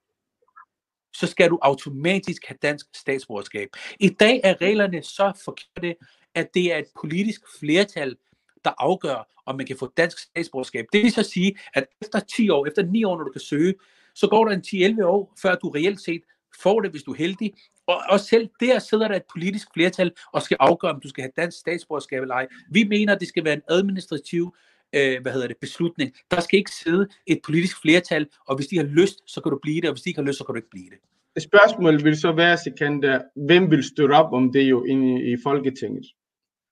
så 1.12 1.26
skal 1.26 1.50
du 1.50 1.58
automatisk 1.62 2.46
have 2.46 2.58
dansk 2.62 2.86
statsborgerskab. 2.94 3.68
I 4.00 4.08
dag 4.08 4.40
er 4.44 4.60
reglerne 4.60 5.02
så 5.02 5.32
forkerte, 5.44 5.96
at 6.34 6.54
det 6.54 6.72
er 6.72 6.78
et 6.78 6.86
politisk 7.00 7.40
flertal, 7.58 8.16
der 8.64 8.70
afgør, 8.78 9.28
om 9.46 9.56
man 9.56 9.66
kan 9.66 9.76
få 9.76 9.92
dansk 9.96 10.18
statsborgerskab. 10.18 10.86
Det 10.92 11.02
vil 11.02 11.12
så 11.12 11.22
sige, 11.22 11.58
at 11.74 11.86
efter 12.02 12.20
10 12.20 12.48
år, 12.50 12.66
efter 12.66 12.82
9 12.82 13.04
år, 13.04 13.16
når 13.16 13.24
du 13.24 13.32
kan 13.32 13.40
søge, 13.40 13.74
så 14.14 14.28
går 14.28 14.44
der 14.44 14.52
en 14.52 14.96
10-11 15.00 15.04
år, 15.04 15.34
før 15.42 15.54
du 15.54 15.68
reelt 15.68 16.00
set 16.00 16.22
får 16.62 16.80
det, 16.80 16.90
hvis 16.90 17.02
du 17.02 17.12
er 17.12 17.16
heldig. 17.16 17.54
Og, 17.88 18.02
og 18.08 18.20
selv 18.20 18.48
der 18.60 18.78
sidder 18.78 19.08
der 19.08 19.16
et 19.16 19.28
politisk 19.32 19.68
flertal 19.74 20.12
og 20.32 20.42
skal 20.42 20.56
afgøre, 20.60 20.92
om 20.92 21.00
du 21.00 21.08
skal 21.08 21.22
have 21.22 21.32
dansk 21.36 21.58
statsborgerskab 21.58 22.22
eller 22.22 22.34
ej. 22.34 22.46
Vi 22.70 22.84
mener, 22.84 23.14
at 23.14 23.20
det 23.20 23.28
skal 23.28 23.44
være 23.44 23.54
en 23.54 23.62
administrativ 23.68 24.54
øh, 24.92 25.22
hvad 25.22 25.32
hedder 25.32 25.48
det, 25.48 25.56
beslutning. 25.56 26.14
Der 26.30 26.40
skal 26.40 26.58
ikke 26.58 26.70
sidde 26.70 27.08
et 27.26 27.40
politisk 27.44 27.80
flertal, 27.82 28.26
og 28.46 28.56
hvis 28.56 28.66
de 28.66 28.76
har 28.76 28.84
lyst, 28.84 29.18
så 29.26 29.40
kan 29.40 29.50
du 29.52 29.58
blive 29.62 29.80
det, 29.80 29.88
og 29.88 29.92
hvis 29.94 30.02
de 30.02 30.10
ikke 30.10 30.20
har 30.20 30.26
lyst, 30.26 30.38
så 30.38 30.44
kan 30.44 30.52
du 30.52 30.56
ikke 30.56 30.70
blive 30.70 30.90
det. 30.90 30.98
Spørgsmålet 31.42 32.04
vil 32.04 32.20
så 32.20 32.32
være, 32.32 32.58
Sikander, 32.58 33.22
hvem 33.36 33.70
vil 33.70 33.84
støtte 33.84 34.12
op 34.12 34.32
om 34.32 34.52
det 34.52 34.62
jo 34.62 34.84
inde 34.84 35.22
i, 35.22 35.32
i 35.32 35.36
Folketinget? 35.42 36.06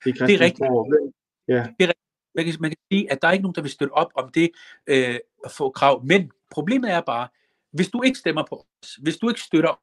I 0.07 0.13
Det 0.13 0.21
er 0.21 0.23
rigtigt. 0.23 0.29
Christiansborg. 0.29 0.89
Hvem? 0.89 1.13
Ja. 1.49 1.67
man 2.35 2.45
kan, 2.45 2.55
man 2.61 2.71
kan 2.71 2.79
sige, 2.93 3.13
at 3.13 3.23
der 3.23 3.29
er 3.29 3.33
ikke 3.33 3.43
nogen, 3.43 3.55
der 3.55 3.63
vil 3.63 3.71
støtte 3.71 3.93
op 3.93 4.11
om 4.15 4.31
det 4.35 4.51
øh, 4.87 5.19
at 5.45 5.51
få 5.51 5.71
krav. 5.71 6.05
Men 6.05 6.31
problemet 6.51 6.93
er 6.93 7.01
bare, 7.01 7.29
hvis 7.73 7.89
du 7.89 8.03
ikke 8.03 8.19
stemmer 8.19 8.45
på 8.49 8.67
os, 8.83 8.95
hvis 8.95 9.17
du 9.17 9.29
ikke 9.29 9.41
støtter 9.41 9.81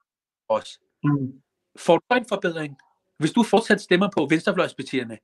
os, 0.50 0.80
Mm. 1.04 1.34
får 1.78 1.98
du 1.98 2.04
så 2.12 2.18
en 2.18 2.26
forbedring? 2.30 2.76
Hvis 3.20 3.32
du 3.32 3.44
fortsat 3.44 3.82
stemmer 3.82 4.10
på 4.18 4.28
venstrefløjspartierne, 4.30 5.18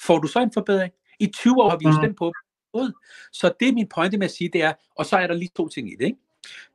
får 0.00 0.18
du 0.18 0.28
så 0.28 0.40
en 0.40 0.52
forbedring? 0.54 0.92
I 1.20 1.26
20 1.26 1.62
år 1.62 1.70
har 1.70 1.76
vi 1.76 1.84
jo 1.84 1.90
Mm. 1.90 1.96
stemt 2.02 2.16
på 2.18 2.32
dem. 2.74 2.92
Så 3.32 3.52
det 3.60 3.68
er 3.68 3.72
min 3.72 3.88
pointe 3.94 4.18
med 4.18 4.24
at 4.24 4.30
sige, 4.30 4.50
det 4.52 4.62
er, 4.62 4.72
og 4.96 5.06
så 5.06 5.16
er 5.16 5.26
der 5.26 5.34
lige 5.34 5.50
to 5.56 5.68
ting 5.68 5.92
i 5.92 5.96
det. 5.96 6.04
Ikke? 6.04 6.18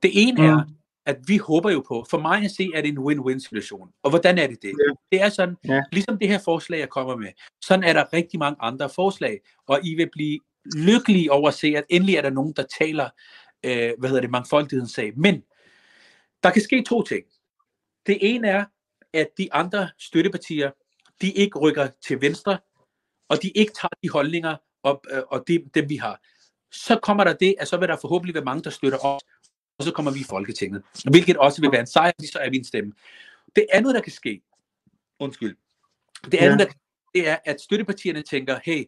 Det 0.04 0.12
ene 0.14 0.42
Mm. 0.42 0.48
er, 0.48 0.64
at 1.06 1.18
vi 1.28 1.38
håber 1.38 1.70
jo 1.70 1.84
på, 1.88 2.06
for 2.10 2.20
mig 2.20 2.44
at 2.44 2.52
se, 2.52 2.70
er 2.76 2.82
det 2.82 2.90
en 2.90 2.98
win-win 2.98 3.40
situation. 3.40 3.90
Og 4.04 4.10
hvordan 4.10 4.38
er 4.38 4.48
det 4.48 4.62
det? 4.62 4.70
Ja. 4.88 4.94
Det 5.12 5.22
er 5.26 5.30
sådan, 5.30 5.56
Ja. 5.66 5.82
ligesom 5.92 6.18
det 6.18 6.28
her 6.28 6.40
forslag, 6.46 6.80
jeg 6.80 6.90
kommer 6.90 7.16
med, 7.16 7.28
sådan 7.62 7.84
er 7.84 7.94
der 7.94 8.14
rigtig 8.14 8.40
mange 8.40 8.58
andre 8.60 8.90
forslag, 8.90 9.40
og 9.68 9.80
I 9.84 9.96
vil 9.96 10.10
blive 10.12 10.40
lykkelige 10.76 11.32
over 11.32 11.48
at 11.48 11.54
se, 11.54 11.68
at 11.68 11.84
endelig 11.90 12.16
er 12.16 12.22
der 12.22 12.30
nogen, 12.30 12.54
der 12.54 12.64
taler, 12.80 13.10
øh, 13.64 13.92
hvad 14.00 14.10
hedder 14.10 14.22
det, 14.22 14.30
mangfoldighedens 14.32 14.92
sag. 14.92 15.14
Men 15.18 15.44
der 16.44 16.50
kan 16.50 16.62
ske 16.62 16.84
to 16.88 17.02
ting. 17.04 17.24
Det 18.06 18.18
ene 18.22 18.48
er, 18.48 18.66
at 19.14 19.28
de 19.38 19.54
andre 19.54 19.90
støttepartier, 19.98 20.72
de 21.22 21.32
ikke 21.32 21.60
rykker 21.60 21.88
til 22.02 22.22
venstre, 22.22 22.58
og 23.30 23.42
de 23.44 23.50
ikke 23.50 23.74
tager 23.74 23.96
de 24.04 24.10
holdninger 24.10 24.56
op, 24.84 25.06
øh, 25.12 25.22
og 25.28 25.44
det, 25.48 25.76
dem 25.76 25.90
vi 25.90 25.96
har. 25.96 26.22
Så 26.72 27.00
kommer 27.00 27.24
der 27.24 27.34
det, 27.34 27.56
at 27.60 27.68
så 27.68 27.78
vil 27.78 27.88
der 27.88 27.98
forhåbentlig 28.02 28.34
være 28.36 28.44
mange, 28.44 28.64
der 28.64 28.70
støtter 28.70 29.06
os, 29.06 29.22
og 29.78 29.84
så 29.84 29.92
kommer 29.92 30.12
vi 30.12 30.20
i 30.20 30.24
Folketinget. 30.24 30.84
Hvilket 31.12 31.38
også 31.38 31.62
vil 31.62 31.72
være 31.72 31.82
en 31.82 31.88
sejr, 31.88 32.12
fordi 32.16 32.28
så 32.28 32.40
er 32.40 32.50
vi 32.50 32.58
en 32.58 32.64
stemme. 32.64 32.94
Det 33.56 33.66
andet, 33.74 33.96
der 33.96 34.02
kan 34.02 34.12
ske, 34.12 34.42
undskyld, 35.20 35.58
det 36.26 36.38
andet, 36.38 36.60
Ja. 36.60 36.64
der 36.64 36.66
kan 36.66 36.80
det 37.14 37.28
er, 37.30 37.38
at 37.46 37.62
støttepartierne 37.62 38.22
tænker, 38.22 38.60
hey, 38.64 38.86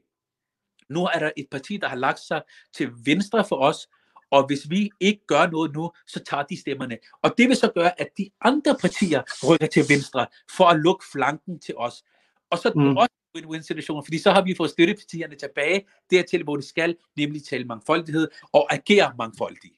nu 0.89 1.03
er 1.05 1.19
der 1.19 1.31
et 1.37 1.47
parti, 1.51 1.77
der 1.77 1.87
har 1.87 1.95
lagt 1.95 2.19
sig 2.19 2.41
til 2.73 2.91
venstre 3.05 3.45
for 3.49 3.55
os, 3.55 3.87
og 4.31 4.47
hvis 4.47 4.69
vi 4.69 4.89
ikke 4.99 5.21
gør 5.27 5.47
noget 5.49 5.73
nu, 5.75 5.91
så 6.07 6.19
tager 6.23 6.43
de 6.43 6.59
stemmerne. 6.59 6.97
Og 7.21 7.33
det 7.37 7.47
vil 7.49 7.55
så 7.55 7.71
gøre, 7.75 8.01
at 8.01 8.07
de 8.17 8.29
andre 8.41 8.75
partier 8.81 9.21
rykker 9.49 9.67
til 9.67 9.83
venstre 9.89 10.25
for 10.57 10.65
at 10.65 10.79
lukke 10.79 11.05
flanken 11.11 11.59
til 11.59 11.75
os. 11.77 12.03
Og 12.51 12.57
så 12.57 12.67
er 12.69 12.73
det 12.73 12.81
Mm. 12.81 12.97
også 12.97 13.09
en 13.35 13.43
win-win 13.43 13.61
situation, 13.61 14.05
fordi 14.05 14.17
så 14.17 14.31
har 14.31 14.41
vi 14.41 14.55
fået 14.57 14.69
støttepartierne 14.69 15.35
tilbage 15.35 15.85
dertil, 16.11 16.43
hvor 16.43 16.55
de 16.55 16.61
skal, 16.67 16.95
nemlig 17.17 17.43
tale 17.43 17.65
mangfoldighed 17.65 18.27
og 18.53 18.73
agere 18.73 19.13
mangfoldige. 19.17 19.73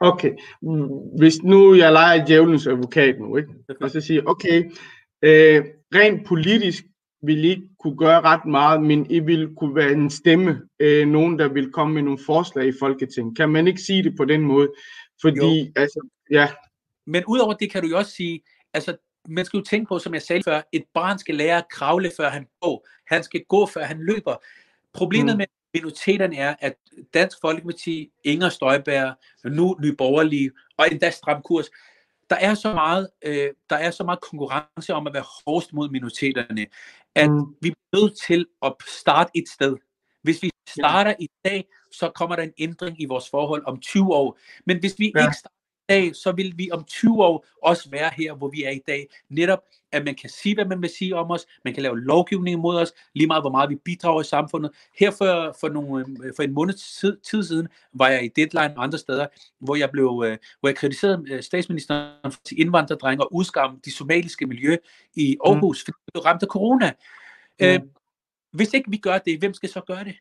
Okay, 0.00 0.32
Mm, 0.62 0.88
hvis 1.18 1.42
nu 1.42 1.74
jeg 1.74 1.92
leger 1.92 2.26
djævelens 2.26 2.66
advokat 2.66 3.18
nu, 3.20 3.36
ikke? 3.36 3.48
og 3.80 3.90
så 3.90 4.00
siger, 4.00 4.22
okay, 4.26 4.64
øh, 5.22 5.64
rent 5.94 6.26
politisk 6.26 6.84
vil 7.22 7.44
I 7.44 7.48
ikke 7.48 7.68
kunne 7.78 7.96
gøre 7.96 8.20
ret 8.20 8.44
meget, 8.44 8.82
men 8.82 9.10
I 9.10 9.20
vil 9.20 9.54
kunne 9.56 9.74
være 9.74 9.92
en 9.92 10.10
stemme, 10.10 10.62
øh, 10.80 11.08
nogen 11.08 11.38
der 11.38 11.48
vil 11.48 11.72
komme 11.72 11.94
med 11.94 12.02
nogle 12.02 12.18
forslag 12.26 12.66
i 12.66 12.72
Folketinget. 12.80 13.36
Kan 13.36 13.48
man 13.48 13.66
ikke 13.66 13.80
sige 13.80 14.02
det 14.02 14.16
på 14.16 14.24
den 14.24 14.40
måde? 14.40 14.72
Fordi, 15.22 15.60
jo. 15.60 15.72
altså, 15.76 16.08
ja, 16.30 16.48
Men 17.06 17.24
udover 17.28 17.54
det 17.54 17.70
kan 17.72 17.82
du 17.82 17.88
jo 17.88 17.98
også 17.98 18.12
sige, 18.12 18.40
altså 18.74 18.96
man 19.28 19.44
skal 19.44 19.58
jo 19.58 19.64
tænke 19.64 19.88
på, 19.88 19.98
som 19.98 20.14
jeg 20.14 20.22
sagde 20.22 20.42
før, 20.44 20.62
et 20.72 20.84
barn 20.94 21.18
skal 21.18 21.34
lære 21.34 21.58
at 21.58 21.68
kravle, 21.70 22.10
før 22.16 22.28
han 22.30 22.46
går. 22.60 22.88
Han 23.14 23.22
skal 23.22 23.44
gå, 23.48 23.66
før 23.66 23.84
han 23.84 23.98
løber. 24.00 24.36
Problemet 24.94 25.34
Mm. 25.34 25.38
med 25.38 25.46
minoriteterne 25.74 26.36
er, 26.36 26.54
at 26.60 26.74
Dansk 27.14 27.36
Folkeparti, 27.40 28.10
Inger 28.24 28.48
Støjberg, 28.48 29.14
nu 29.44 29.76
Nye 29.82 29.94
Borgerlige, 29.94 30.50
og 30.78 30.86
endda 30.92 31.10
Stram 31.10 31.42
Kurs, 31.42 31.66
der 32.30 32.36
er 32.36 32.54
så 32.54 32.72
meget, 32.72 33.08
øh, 33.24 33.48
der 33.70 33.76
er 33.76 33.90
så 33.90 34.04
meget 34.04 34.20
konkurrence 34.20 34.94
om 34.94 35.06
at 35.06 35.14
være 35.14 35.24
hårdest 35.46 35.72
mod 35.72 35.88
minoriteterne, 35.90 36.66
at 37.16 37.30
Mm. 37.30 37.54
vi 37.60 37.68
er 37.68 37.96
nødt 37.96 38.14
til 38.26 38.46
at 38.62 38.74
starte 39.02 39.30
et 39.34 39.48
sted. 39.48 39.76
Hvis 40.22 40.42
vi 40.42 40.50
starter 40.68 41.14
i 41.20 41.28
dag, 41.44 41.64
så 41.92 42.10
kommer 42.14 42.36
der 42.36 42.42
en 42.42 42.52
ændring 42.58 43.02
i 43.02 43.04
vores 43.04 43.30
forhold 43.30 43.62
om 43.66 43.80
20 43.80 44.14
år. 44.14 44.38
Men 44.66 44.80
hvis 44.80 44.94
vi 44.98 45.12
Ja. 45.16 45.22
ikke 45.24 45.36
starter 45.38 45.55
dag, 45.88 46.16
så 46.16 46.32
vil 46.32 46.54
vi 46.56 46.70
om 46.70 46.84
20 46.84 47.24
år 47.24 47.46
også 47.62 47.90
være 47.90 48.10
her, 48.16 48.34
hvor 48.34 48.48
vi 48.48 48.64
er 48.64 48.70
i 48.70 48.80
dag. 48.86 49.06
Netop, 49.28 49.58
at 49.92 50.04
man 50.04 50.14
kan 50.14 50.30
sige, 50.30 50.54
hvad 50.54 50.64
man 50.64 50.82
vil 50.82 50.90
sige 50.90 51.16
om 51.16 51.30
os, 51.30 51.46
man 51.64 51.74
kan 51.74 51.82
lave 51.82 52.00
lovgivning 52.00 52.52
imod 52.52 52.76
os, 52.76 52.92
lige 53.14 53.26
meget 53.26 53.42
hvor 53.42 53.50
meget 53.50 53.70
vi 53.70 53.74
bidrager 53.74 54.20
i 54.20 54.24
samfundet. 54.24 54.70
Her 54.98 55.10
for, 55.10 55.56
for, 55.60 55.68
nogle, 55.68 56.06
øh, 56.24 56.32
for 56.36 56.42
en 56.42 56.52
måned 56.52 56.74
tid, 56.74 57.16
tid 57.30 57.42
siden 57.42 57.68
var 57.92 58.08
jeg 58.08 58.24
i 58.24 58.28
Deadline 58.28 58.76
og 58.76 58.82
andre 58.82 58.98
steder, 58.98 59.26
hvor 59.58 59.76
jeg 59.76 59.90
blev, 59.90 60.22
øh, 60.26 60.38
hvor 60.60 60.68
jeg 60.68 60.76
kritiserede 60.76 61.24
øh, 61.30 61.42
statsministeren 61.42 62.32
for 62.32 62.40
sin 62.44 62.58
indvandrerdreng 62.58 63.20
og 63.20 63.34
udskamme 63.34 63.78
de 63.84 63.92
somaliske 63.92 64.46
miljø 64.46 64.76
i 65.14 65.36
Aarhus, 65.44 65.82
mm. 65.82 65.84
fordi 65.84 65.98
de 66.06 66.12
blev 66.12 66.22
ramt 66.22 66.42
af 66.42 66.48
corona. 66.48 66.92
Ja. 67.60 67.74
Øh, 67.74 67.80
hvis 68.52 68.74
ikke 68.74 68.90
vi 68.90 68.96
gør 68.96 69.18
det, 69.18 69.38
hvem 69.38 69.54
skal 69.54 69.68
så 69.68 69.80
gøre 69.80 70.04
det? 70.04 70.16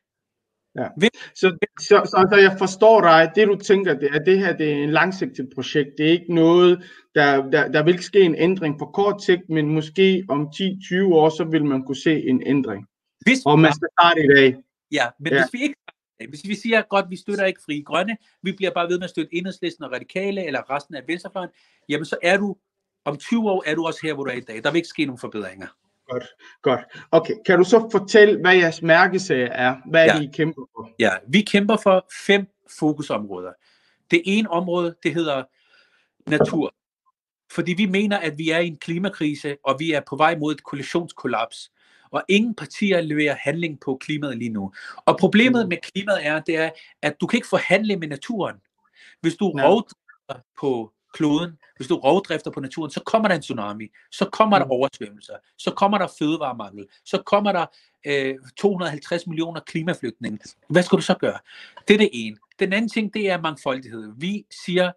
Så, 1.35 1.57
så, 1.79 2.01
så, 2.05 2.27
så 2.31 2.37
jeg 2.41 2.55
forstår 2.57 3.01
dig, 3.01 3.31
det 3.35 3.47
du 3.47 3.55
tænker, 3.55 3.93
det 3.93 4.09
er, 4.13 4.19
det 4.19 4.39
her 4.39 4.57
det 4.57 4.71
er 4.71 4.83
en 4.83 4.91
langsigtet 4.91 5.49
projekt, 5.55 5.89
det 5.97 6.05
er 6.05 6.11
ikke 6.11 6.33
noget, 6.33 6.83
der, 7.15 7.49
der, 7.49 7.67
der 7.71 7.83
vil 7.83 7.91
ikke 7.91 8.05
ske 8.05 8.21
en 8.21 8.35
ændring 8.35 8.79
på 8.79 8.85
kort 8.85 9.23
sigt, 9.23 9.49
men 9.49 9.69
måske 9.69 10.25
om 10.29 10.49
10-20 10.55 11.03
år, 11.03 11.29
så 11.29 11.43
vil 11.43 11.65
man 11.65 11.83
kunne 11.83 11.95
se 11.95 12.27
en 12.27 12.43
ændring. 12.45 12.87
Hvis 13.21 13.45
Og 13.45 13.59
man 13.59 13.73
skal 13.73 13.87
starte 13.99 14.23
i 14.23 14.27
dag. 14.27 14.55
Ja, 14.91 15.05
men 15.19 15.31
Ja. 15.31 15.35
ja. 15.35 15.43
hvis 15.43 15.53
vi 15.53 15.63
ikke 15.63 15.75
hvis 16.29 16.47
vi 16.47 16.55
siger 16.55 16.81
godt, 16.89 17.05
vi 17.09 17.15
støtter 17.15 17.45
ikke 17.45 17.61
frie 17.65 17.83
grønne, 17.83 18.17
vi 18.41 18.51
bliver 18.51 18.71
bare 18.71 18.89
ved 18.89 18.97
med 18.99 19.03
at 19.03 19.09
støtte 19.09 19.35
enhedslisten 19.35 19.83
og 19.83 19.91
radikale, 19.91 20.45
eller 20.45 20.75
resten 20.75 20.95
af 20.95 21.03
venstrefløjen, 21.07 21.49
jamen 21.89 22.05
så 22.05 22.17
er 22.23 22.37
du, 22.37 22.55
om 23.05 23.17
20 23.17 23.51
år 23.51 23.63
er 23.65 23.75
du 23.75 23.85
også 23.85 23.99
her, 24.03 24.13
hvor 24.13 24.23
du 24.23 24.29
er 24.29 24.35
i 24.35 24.39
dag. 24.39 24.63
Der 24.63 24.71
vil 24.71 24.77
ikke 24.77 24.87
ske 24.87 25.05
nogen 25.05 25.19
forbedringer. 25.19 25.67
Godt, 26.09 26.23
godt. 26.61 26.79
Okay, 27.11 27.33
kan 27.45 27.57
du 27.57 27.63
så 27.63 27.89
fortælle, 27.91 28.41
hvad 28.41 28.55
jeres 28.55 28.81
mærkesag 28.81 29.49
er? 29.51 29.75
Hvad 29.89 30.01
er 30.01 30.13
Ja. 30.13 30.19
det, 30.19 30.23
I 30.23 30.29
kæmper 30.33 30.61
for? 30.75 30.89
Ja, 30.99 31.11
vi 31.27 31.41
kæmper 31.41 31.77
for 31.83 32.07
fem 32.25 32.47
fokusområder. 32.79 33.51
Det 34.11 34.21
ene 34.25 34.49
område, 34.49 34.95
det 35.03 35.13
hedder 35.13 35.43
natur. 36.29 36.75
Fordi 37.51 37.73
vi 37.73 37.85
mener, 37.85 38.17
at 38.17 38.37
vi 38.37 38.49
er 38.49 38.59
i 38.59 38.67
en 38.67 38.77
klimakrise, 38.77 39.57
og 39.63 39.75
vi 39.79 39.91
er 39.91 40.01
på 40.07 40.15
vej 40.15 40.37
mod 40.37 40.53
et 40.55 40.63
koalitionskollaps. 40.63 41.71
Og 42.11 42.23
ingen 42.29 42.55
partier 42.55 43.01
leverer 43.01 43.35
handling 43.39 43.79
på 43.79 43.97
klimaet 44.01 44.37
lige 44.37 44.49
nu. 44.49 44.73
Og 45.05 45.17
problemet 45.17 45.69
med 45.69 45.77
klimaet 45.77 46.25
er, 46.25 46.39
det 46.39 46.57
er, 46.57 46.69
at 47.01 47.21
du 47.21 47.27
kan 47.27 47.37
ikke 47.37 47.47
forhandle 47.47 47.95
med 47.95 48.07
naturen. 48.07 48.55
Hvis 49.21 49.35
du 49.35 49.51
Nej. 49.55 49.65
rovdrifter 49.65 50.43
på 50.59 50.91
kloden, 51.15 51.51
hvis 51.77 51.87
du 51.87 51.95
rovdrifter 51.95 52.51
på 52.51 52.59
naturen, 52.59 52.91
så 52.91 53.01
kommer 53.05 53.27
der 53.27 53.35
en 53.35 53.41
tsunami, 53.41 53.87
så 54.11 54.25
kommer 54.25 54.57
der 54.59 54.65
Mm. 54.65 54.71
oversvømmelser, 54.71 55.33
så 55.57 55.71
kommer 55.71 55.97
der 55.97 56.07
fødevaremangel, 56.19 56.85
så 57.05 57.17
kommer 57.25 57.51
der 57.51 57.65
øh, 58.07 58.35
250 58.57 59.27
millioner 59.27 59.61
klimaflygtninge. 59.61 60.39
Hvad 60.69 60.83
skal 60.83 60.95
du 60.97 61.01
så 61.01 61.13
gøre? 61.13 61.39
Det 61.87 61.93
er 61.93 61.97
det 61.97 62.09
ene. 62.13 62.37
Den 62.59 62.73
anden 62.73 62.89
ting, 62.89 63.13
det 63.13 63.29
er 63.29 63.41
mangfoldighed. 63.41 64.13
Vi 64.17 64.45
siger 64.65 64.91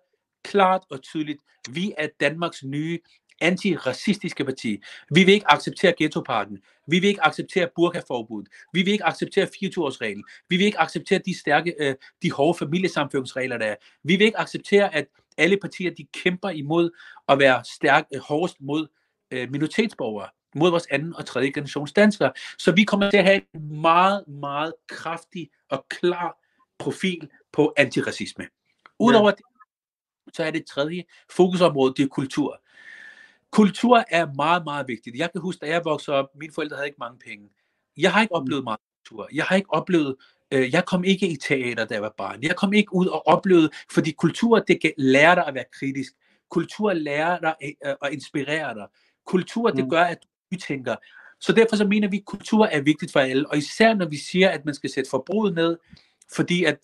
klart 0.44 0.83
og 0.90 1.02
tydeligt, 1.02 1.38
vi 1.70 1.94
er 1.98 2.09
Danmarks 2.20 2.64
nye 2.64 2.98
antiracistiske 3.40 4.44
parti. 4.44 4.83
Vi 5.11 5.24
vil 5.24 5.35
ikke 5.35 5.52
acceptere 5.52 5.92
ghettoparken. 5.98 6.59
Vi 6.87 6.98
vil 6.98 7.09
ikke 7.09 7.24
acceptere 7.26 7.68
burkaforbud. 7.76 8.44
Vi 8.72 8.83
vil 8.83 8.92
ikke 8.92 9.04
acceptere 9.04 9.46
24-årsreglen. 9.46 10.24
Vi 10.48 10.57
vil 10.57 10.66
ikke 10.66 10.81
acceptere 10.81 11.20
de 11.26 11.38
stærke, 11.38 11.74
øh, 11.81 11.94
de 12.22 12.33
hårde 12.33 12.59
familiesamfundsregler, 12.59 13.59
der 13.59 13.66
er. 13.66 13.74
Vi 14.02 14.16
vil 14.16 14.24
ikke 14.26 14.38
acceptere, 14.38 14.94
at 14.94 15.07
alle 15.38 15.57
partier 15.57 15.94
de 15.94 16.07
kæmper 16.22 16.51
imod 16.51 16.90
at 17.29 17.38
være 17.38 17.64
stærk, 17.64 18.05
øh, 18.14 18.20
hårdest 18.20 18.57
mod 18.61 18.87
øh, 19.31 19.51
minoritetsborgere, 19.51 20.29
mod 20.55 20.70
vores 20.70 20.87
anden 20.90 21.14
og 21.16 21.27
tredje 21.27 21.51
generations 21.51 21.92
danskere. 21.92 22.33
Så 22.59 22.72
vi 22.72 22.85
kommer 22.85 23.11
til 23.11 23.18
at 23.18 23.24
have 23.24 23.40
en 23.55 23.81
meget, 23.81 24.29
meget 24.29 24.74
kraftig 24.88 25.51
og 25.70 25.87
klar 25.90 26.38
profil 26.79 27.29
på 27.53 27.72
antiracisme. 27.77 28.46
Udover 28.98 29.29
ja. 29.29 29.35
det, 29.35 29.44
så 30.33 30.44
er 30.44 30.51
det 30.51 30.66
tredje 30.66 31.05
fokusområde, 31.31 31.94
det 31.96 32.03
er 32.03 32.09
kultur. 32.09 32.62
Kultur 33.51 34.05
er 34.11 34.27
meget, 34.35 34.64
meget 34.64 34.88
vigtigt. 34.88 35.16
Jeg 35.16 35.33
kan 35.33 35.40
huske, 35.40 35.61
da 35.61 35.70
jeg 35.72 35.85
voksede 35.85 36.16
op, 36.16 36.27
mine 36.35 36.53
forældre 36.53 36.77
havde 36.77 36.88
ikke 36.88 36.98
mange 36.98 37.18
penge. 37.18 37.48
Jeg 37.96 38.12
har 38.12 38.20
ikke 38.20 38.33
mm. 38.33 38.40
oplevet 38.40 38.64
meget 38.64 38.81
kultur. 38.98 39.29
Jeg 39.33 39.44
har 39.44 39.57
ikke 39.57 39.72
oplevet, 39.72 40.16
øh, 40.50 40.74
jeg 40.74 40.84
kom 40.84 41.04
ikke 41.04 41.28
i 41.28 41.37
teater, 41.37 41.84
da 41.84 41.94
jeg 41.94 42.02
var 42.02 42.14
barn. 42.18 42.42
Jeg 42.42 42.56
kom 42.56 42.72
ikke 42.72 42.94
ud 42.94 43.06
og 43.06 43.26
oplevede, 43.26 43.70
fordi 43.90 44.12
kultur, 44.12 44.58
det 44.58 44.92
lærer 44.98 45.34
dig 45.34 45.46
at 45.46 45.54
være 45.54 45.64
kritisk. 45.72 46.12
Kultur 46.50 46.92
lærer 46.92 47.38
dig 47.38 47.54
øh, 47.62 47.94
at 48.02 48.12
inspirere 48.12 48.74
dig. 48.74 48.87
Kultur, 49.26 49.70
det 49.70 49.84
mm. 49.84 49.90
gør, 49.90 50.02
at 50.02 50.18
du 50.52 50.58
tænker. 50.58 50.96
Så 51.40 51.52
derfor 51.52 51.76
så 51.76 51.84
mener 51.84 52.08
vi, 52.08 52.16
at 52.16 52.24
kultur 52.24 52.66
er 52.66 52.80
vigtigt 52.80 53.12
for 53.12 53.20
alle. 53.20 53.50
Og 53.50 53.58
især 53.58 53.94
når 53.94 54.06
vi 54.06 54.16
siger, 54.16 54.50
at 54.50 54.64
man 54.64 54.74
skal 54.74 54.90
sætte 54.90 55.11
forbruget 55.11 55.54
ned, 55.54 55.76
fordi 56.34 56.64
at 56.64 56.78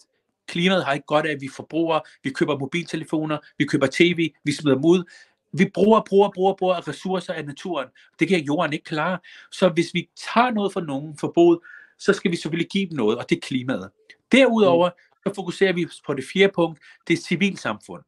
klimaet 0.48 0.84
har 0.84 0.92
ikke 0.92 1.06
godt 1.06 1.26
af, 1.26 1.32
at 1.32 1.40
vi 1.40 1.48
forbruger, 1.56 2.00
vi 2.22 2.30
køber 2.30 2.58
mobiltelefoner, 2.58 3.38
vi 3.58 3.64
køber 3.64 3.86
tv, 3.92 4.30
vi 4.44 4.52
smider 4.52 4.76
dem 4.76 4.84
ud. 4.84 5.04
Vi 5.52 5.70
bruger, 5.74 6.00
bruger, 6.08 6.30
bruger, 6.34 6.54
bruger 6.54 6.88
ressourcer 6.88 7.32
af 7.32 7.44
naturen. 7.44 7.88
Det 8.18 8.28
kan 8.28 8.40
jorden 8.40 8.72
ikke 8.72 8.84
klare. 8.84 9.18
Så 9.52 9.68
hvis 9.68 9.94
vi 9.94 10.08
tager 10.34 10.50
noget 10.50 10.72
fra 10.72 10.80
nogen 10.80 11.16
forbud, 11.18 11.58
så 11.98 12.12
skal 12.12 12.30
vi 12.30 12.36
selvfølgelig 12.36 12.70
give 12.70 12.88
dem 12.88 12.96
noget, 12.96 13.18
og 13.18 13.30
det 13.30 13.36
er 13.36 13.40
klimaet. 13.40 13.90
Derudover 14.32 14.90
så 15.26 15.34
fokuserer 15.34 15.72
vi 15.72 15.86
på 16.06 16.14
det 16.14 16.24
fjerde 16.32 16.52
punkt, 16.52 16.80
det 17.08 17.14
er 17.14 17.22
civilsamfund. 17.22 18.02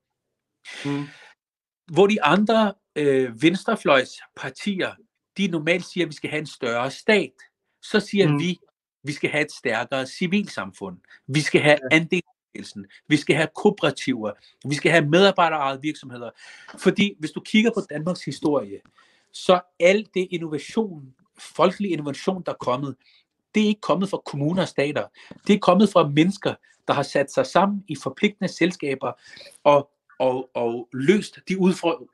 Mm. 0.85 1.05
Hvor 1.93 2.07
de 2.07 2.23
andre 2.23 2.75
øh, 2.97 3.43
venstrefløjspartier, 3.43 4.95
de 5.37 5.49
normalt 5.49 5.85
siger, 5.85 6.05
at 6.05 6.09
vi 6.09 6.15
skal 6.15 6.31
have 6.31 6.41
en 6.41 6.47
større 6.47 6.91
stat, 6.91 7.33
så 7.83 8.01
siger 8.01 8.29
mm. 8.29 8.39
vi, 8.39 8.59
vi 9.03 9.13
skal 9.13 9.31
have 9.31 9.45
et 9.45 9.53
stærkere 9.53 10.07
civilsamfund. 10.07 10.99
Vi 11.27 11.41
skal 11.41 11.61
have 11.61 11.79
andelsbevægelsen. 11.93 12.87
Vi 13.09 13.17
skal 13.17 13.37
have 13.37 13.49
kooperativer. 13.55 14.33
Vi 14.69 14.75
skal 14.75 14.91
have 14.91 15.07
medarbejderejede 15.09 15.83
virksomheder. 15.83 16.31
Fordi 16.79 17.15
hvis 17.19 17.31
du 17.31 17.41
kigger 17.41 17.71
på 17.75 17.81
Danmarks 17.91 18.25
historie, 18.25 18.81
så 19.33 19.61
alt 19.81 20.15
det 20.15 20.29
innovation, 20.31 21.15
folkelig 21.39 21.91
innovation, 21.91 22.43
der 22.47 22.53
er 22.53 22.57
kommet, 22.57 22.97
det 23.57 23.65
er 23.65 23.69
ikke 23.69 23.81
kommet 23.81 24.11
fra 24.11 24.23
kommuner 24.27 24.63
og 24.63 24.69
stater. 24.69 25.07
Det 25.47 25.55
er 25.55 25.59
kommet 25.59 25.89
fra 25.89 26.09
mennesker, 26.09 26.55
der 26.89 26.95
har 26.95 27.03
sat 27.03 27.33
sig 27.33 27.47
sammen 27.47 27.85
i 27.89 27.97
forpligtende 28.03 28.49
selskaber 28.49 29.13
og, 29.65 29.91
og, 30.19 30.51
og 30.55 30.89
løst 30.93 31.39
de 31.49 31.59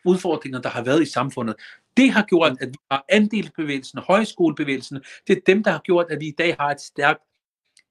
udfordringer, 0.05 0.61
der 0.61 0.69
har 0.69 0.85
været 0.85 1.03
i 1.03 1.11
samfundet. 1.11 1.57
Det 1.97 2.11
har 2.11 2.23
gjort, 2.23 2.57
at 2.61 2.69
vi 2.69 2.75
har 2.91 3.05
andelsbevægelsen, 3.09 3.99
højskolebevægelsen. 3.99 5.01
Det 5.27 5.37
er 5.37 5.41
dem, 5.47 5.63
der 5.63 5.71
har 5.71 5.79
gjort, 5.79 6.07
at 6.11 6.21
vi 6.21 6.27
i 6.27 6.35
dag 6.39 6.57
har 6.61 6.71
et 6.71 6.81
stærkt 6.81 7.23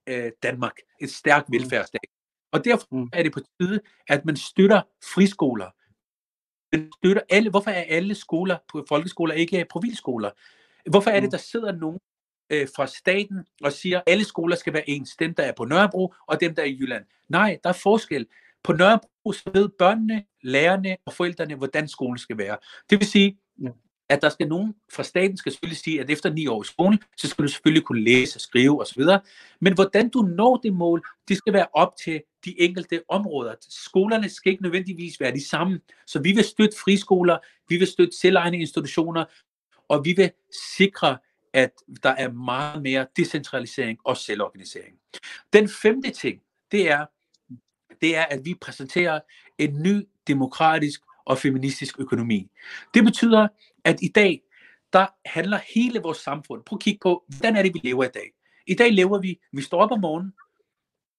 øh, 0.07 0.31
Danmark, 0.43 0.75
et 1.01 1.11
stærkt 1.11 1.49
mm. 1.49 1.53
velfærdsstat. 1.53 2.01
Og 2.51 2.65
derfor 2.65 2.87
mm. 2.91 3.09
er 3.13 3.23
det 3.23 3.33
på 3.33 3.39
tide, 3.59 3.79
at 4.07 4.25
man 4.25 4.35
støtter 4.35 4.81
friskoler. 5.13 5.69
Man 6.71 6.91
støtter 6.97 7.21
alle. 7.29 7.49
Hvorfor 7.49 7.71
er 7.71 7.83
alle 7.83 8.15
skoler 8.15 8.57
på 8.71 8.85
folkeskoler 8.89 9.33
ikke 9.33 9.65
profilskoler? 9.69 10.29
Hvorfor 10.89 11.09
er 11.09 11.19
det, 11.19 11.27
mm. 11.27 11.31
der 11.31 11.37
sidder 11.37 11.71
nogen 11.71 11.99
øh, 12.51 12.67
fra 12.75 12.87
staten 12.87 13.37
og 13.63 13.71
siger, 13.71 13.97
at 13.97 14.03
alle 14.07 14.23
skoler 14.23 14.55
skal 14.55 14.73
være 14.73 14.89
ens? 14.89 15.15
Dem, 15.15 15.33
der 15.33 15.43
er 15.43 15.51
på 15.57 15.65
Nørrebro, 15.65 16.13
og 16.27 16.41
dem, 16.41 16.55
der 16.55 16.61
er 16.61 16.65
i 16.65 16.77
Jylland. 16.79 17.03
Nej, 17.29 17.59
der 17.63 17.69
er 17.69 17.73
forskel. 17.73 18.25
På 18.63 18.73
Nørrebro 18.73 19.33
ved 19.53 19.69
børnene, 19.69 20.23
lærerne 20.43 20.97
og 21.05 21.13
forældrene, 21.13 21.55
hvordan 21.55 21.87
skolen 21.87 22.17
skal 22.17 22.37
være. 22.37 22.57
Det 22.89 22.99
vil 22.99 23.07
sige, 23.07 23.37
at 24.09 24.21
der 24.21 24.29
skal 24.29 24.47
nogen 24.47 24.75
fra 24.93 25.03
staten 25.03 25.37
skal 25.37 25.51
selvfølgelig 25.51 25.77
sige, 25.77 26.01
at 26.01 26.09
efter 26.09 26.33
ni 26.33 26.47
år 26.47 26.63
i 26.63 26.65
skolen, 26.65 26.99
så 27.17 27.27
skal 27.27 27.43
du 27.43 27.47
selvfølgelig 27.47 27.83
kunne 27.83 28.03
læse, 28.03 28.39
skrive 28.39 28.81
osv. 28.81 29.03
Men 29.59 29.73
hvordan 29.73 30.09
du 30.09 30.21
når 30.21 30.57
det 30.57 30.73
mål, 30.73 31.01
det 31.27 31.37
skal 31.37 31.53
være 31.53 31.67
op 31.73 31.95
til 32.03 32.21
de 32.45 32.61
enkelte 32.61 33.01
områder. 33.07 33.55
Skolerne 33.69 34.29
skal 34.29 34.51
ikke 34.51 34.63
nødvendigvis 34.63 35.19
være 35.19 35.33
de 35.33 35.47
samme. 35.47 35.79
Så 36.07 36.21
vi 36.21 36.31
vil 36.31 36.43
støtte 36.43 36.77
friskoler, 36.83 37.37
vi 37.69 37.77
vil 37.77 37.87
støtte 37.87 38.17
selvejende 38.17 38.59
institutioner, 38.59 39.25
og 39.87 40.05
vi 40.05 40.13
vil 40.13 40.31
sikre, 40.77 41.17
at 41.53 41.71
der 42.03 42.09
er 42.09 42.31
meget 42.31 42.81
mere 42.81 43.07
decentralisering 43.15 43.99
og 44.03 44.17
selvorganisering. 44.17 44.95
Den 45.53 45.69
femte 45.69 46.11
ting, 46.11 46.41
det 46.71 46.89
er, 46.89 47.05
det 48.01 48.15
er, 48.15 48.23
at 48.23 48.45
vi 48.45 48.55
præsenterer 48.61 49.19
en 49.57 49.81
ny 49.83 50.07
demokratisk 50.27 51.01
og 51.25 51.37
feministisk 51.37 51.99
økonomi. 51.99 52.51
Det 52.93 53.03
betyder, 53.03 53.47
at 53.83 54.01
i 54.01 54.07
dag, 54.07 54.41
der 54.93 55.07
handler 55.25 55.59
hele 55.75 55.99
vores 55.99 56.17
samfund, 56.17 56.63
prøv 56.63 56.77
at 56.77 56.83
kigge 56.83 56.99
på, 57.01 57.25
hvordan 57.27 57.55
er 57.55 57.61
det, 57.61 57.73
vi 57.73 57.79
lever 57.83 58.03
i 58.03 58.09
dag. 58.13 58.31
I 58.67 58.73
dag 58.73 58.91
lever 58.91 59.19
vi, 59.19 59.39
vi 59.53 59.61
står 59.61 59.81
op 59.81 59.91
om 59.91 59.99
morgenen, 59.99 60.33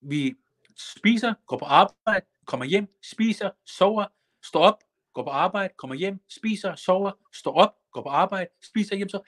vi 0.01 0.35
spiser, 0.77 1.35
går 1.47 1.59
på 1.59 1.65
arbejde, 1.65 2.27
kommer 2.47 2.67
hjem, 2.67 2.87
spiser, 3.03 3.51
sover, 3.67 4.05
står 4.45 4.61
op, 4.61 4.79
går 5.15 5.23
på 5.23 5.31
arbejde, 5.31 5.75
kommer 5.79 5.97
hjem, 5.97 6.21
spiser, 6.29 6.75
sover, 6.75 7.13
står 7.33 7.53
op, 7.53 7.75
går 7.93 8.03
på 8.03 8.09
arbejde, 8.09 8.49
spiser 8.63 8.97
hjem, 8.97 9.09
så 9.09 9.21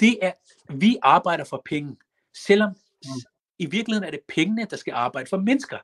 det 0.00 0.18
er, 0.22 0.32
vi 0.74 0.96
arbejder 1.02 1.44
for 1.44 1.62
penge, 1.64 1.96
selvom 2.34 2.70
mm. 2.70 3.10
i 3.58 3.66
virkeligheden 3.66 4.06
er 4.06 4.10
det 4.10 4.20
pengene, 4.28 4.66
der 4.70 4.76
skal 4.76 4.92
arbejde 4.92 5.28
for 5.28 5.36
mennesker. 5.36 5.78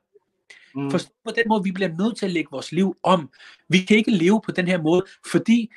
Mm. 0.75 0.91
For 0.91 0.99
på 1.25 1.31
den 1.35 1.43
måde, 1.47 1.63
vi 1.63 1.71
bliver 1.71 1.89
nødt 1.89 2.17
til 2.17 2.25
at 2.25 2.31
lægge 2.31 2.51
vores 2.51 2.71
liv 2.71 2.97
om. 3.03 3.29
Vi 3.69 3.79
kan 3.79 3.97
ikke 3.97 4.11
leve 4.11 4.41
på 4.41 4.51
den 4.51 4.67
her 4.67 4.81
måde, 4.81 5.05
fordi 5.31 5.71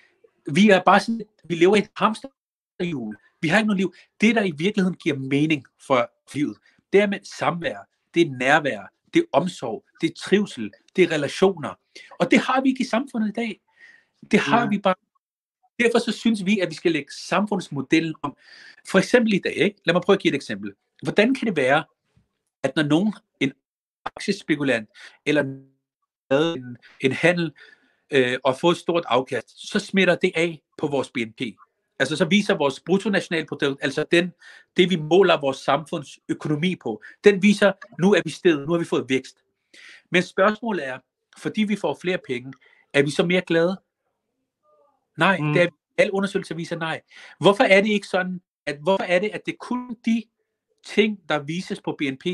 vi 0.52 0.70
er 0.70 0.82
bare 0.82 1.00
sådan, 1.00 1.22
vi 1.44 1.54
lever 1.54 1.76
i 1.76 1.78
et 1.78 1.90
hamsterhjul. 1.96 3.16
Vi 3.40 3.48
har 3.48 3.58
ikke 3.58 3.66
noget 3.66 3.80
liv. 3.80 3.94
Det, 4.20 4.34
der 4.34 4.42
i 4.42 4.50
virkeligheden 4.50 4.96
giver 4.96 5.16
mening 5.16 5.64
for 5.86 6.10
livet, 6.34 6.56
det 6.92 7.00
er 7.00 7.06
med 7.06 7.18
samvær, 7.22 7.88
det 8.14 8.22
er 8.22 8.30
nærvær, 8.30 8.92
det 9.14 9.20
er 9.20 9.24
omsorg, 9.32 9.84
det 10.00 10.10
er 10.10 10.14
trivsel, 10.16 10.70
det 10.96 11.04
er 11.04 11.10
relationer. 11.10 11.74
Og 12.20 12.30
det 12.30 12.38
har 12.38 12.60
vi 12.60 12.68
ikke 12.68 12.82
i 12.82 12.86
samfundet 12.86 13.28
i 13.28 13.32
dag. 13.32 13.60
Det 14.30 14.40
har 14.40 14.60
ja. 14.60 14.68
vi 14.68 14.78
bare. 14.78 14.94
Derfor 15.80 15.98
så 15.98 16.12
synes 16.12 16.44
vi, 16.44 16.58
at 16.60 16.70
vi 16.70 16.74
skal 16.74 16.92
lægge 16.92 17.12
samfundsmodellen 17.12 18.14
om. 18.22 18.36
For 18.88 18.98
eksempel 18.98 19.32
i 19.32 19.38
dag, 19.38 19.56
ikke? 19.56 19.80
lad 19.84 19.94
mig 19.94 20.02
prøve 20.02 20.14
at 20.14 20.20
give 20.20 20.30
et 20.30 20.34
eksempel. 20.34 20.72
Hvordan 21.02 21.34
kan 21.34 21.46
det 21.46 21.56
være, 21.56 21.84
at 22.62 22.76
når 22.76 22.82
nogen, 22.82 23.14
en 23.40 23.52
aktiespekulant, 24.04 24.88
eller 25.26 25.42
en, 26.30 26.76
en 27.00 27.12
handel, 27.12 27.52
øh, 28.10 28.38
og 28.44 28.58
få 28.60 28.70
et 28.70 28.76
stort 28.76 29.04
afkast, 29.08 29.70
så 29.70 29.78
smitter 29.78 30.14
det 30.14 30.32
af 30.34 30.62
på 30.78 30.86
vores 30.86 31.10
BNP. 31.10 31.40
Altså 31.98 32.16
så 32.16 32.24
viser 32.24 32.54
vores 32.54 32.80
bruttonationalprodukt, 32.80 33.84
altså 33.84 34.04
den, 34.10 34.32
det 34.76 34.90
vi 34.90 34.96
måler 34.96 35.40
vores 35.40 35.56
samfunds 35.56 36.18
økonomi 36.28 36.76
på, 36.76 37.02
den 37.24 37.42
viser, 37.42 37.72
nu 37.98 38.14
er 38.14 38.20
vi 38.24 38.30
stedet, 38.30 38.66
nu 38.66 38.72
har 38.72 38.78
vi 38.78 38.84
fået 38.84 39.04
vækst. 39.08 39.44
Men 40.10 40.22
spørgsmålet 40.22 40.86
er, 40.88 40.98
fordi 41.38 41.62
vi 41.62 41.76
får 41.76 41.98
flere 42.00 42.18
penge, 42.26 42.52
er 42.94 43.02
vi 43.02 43.10
så 43.10 43.24
mere 43.24 43.40
glade? 43.40 43.76
Nej, 45.18 45.38
mm. 45.40 45.52
det 45.52 45.62
er, 45.62 45.68
alle 45.98 46.14
undersøgelser 46.14 46.54
viser 46.54 46.78
nej. 46.78 47.00
Hvorfor 47.40 47.64
er 47.64 47.80
det 47.80 47.88
ikke 47.88 48.06
sådan, 48.06 48.40
at 48.66 48.78
hvorfor 48.82 49.04
er 49.04 49.18
det, 49.18 49.30
at 49.32 49.46
det 49.46 49.58
kun 49.58 49.96
de 50.04 50.22
ting, 50.86 51.18
der 51.28 51.38
vises 51.38 51.80
på 51.80 51.96
BNP, 51.98 52.26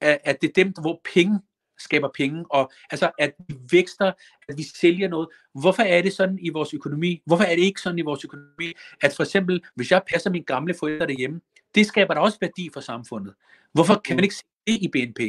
at 0.00 0.40
det 0.40 0.48
er 0.48 0.52
dem, 0.52 0.72
hvor 0.80 1.00
penge 1.14 1.40
skaber 1.78 2.08
penge, 2.14 2.44
og 2.50 2.72
altså 2.90 3.10
at 3.18 3.34
vi 3.48 3.56
vækster, 3.70 4.12
at 4.48 4.56
vi 4.56 4.62
sælger 4.62 5.08
noget. 5.08 5.28
Hvorfor 5.54 5.82
er 5.82 6.02
det 6.02 6.12
sådan 6.12 6.38
i 6.42 6.48
vores 6.48 6.74
økonomi? 6.74 7.22
Hvorfor 7.26 7.44
er 7.44 7.56
det 7.56 7.62
ikke 7.62 7.80
sådan 7.80 7.98
i 7.98 8.02
vores 8.02 8.24
økonomi, 8.24 8.72
at 9.02 9.14
for 9.16 9.22
eksempel, 9.22 9.64
hvis 9.74 9.90
jeg 9.90 10.02
passer 10.08 10.30
mine 10.30 10.44
gamle 10.44 10.74
forældre 10.74 11.06
derhjemme, 11.06 11.40
det 11.74 11.86
skaber 11.86 12.14
da 12.14 12.20
også 12.20 12.38
værdi 12.40 12.70
for 12.72 12.80
samfundet. 12.80 13.34
Hvorfor 13.72 13.94
kan 13.94 14.16
man 14.16 14.24
ikke 14.24 14.34
se 14.34 14.44
det 14.66 14.78
i 14.82 14.88
BNP? 14.88 15.20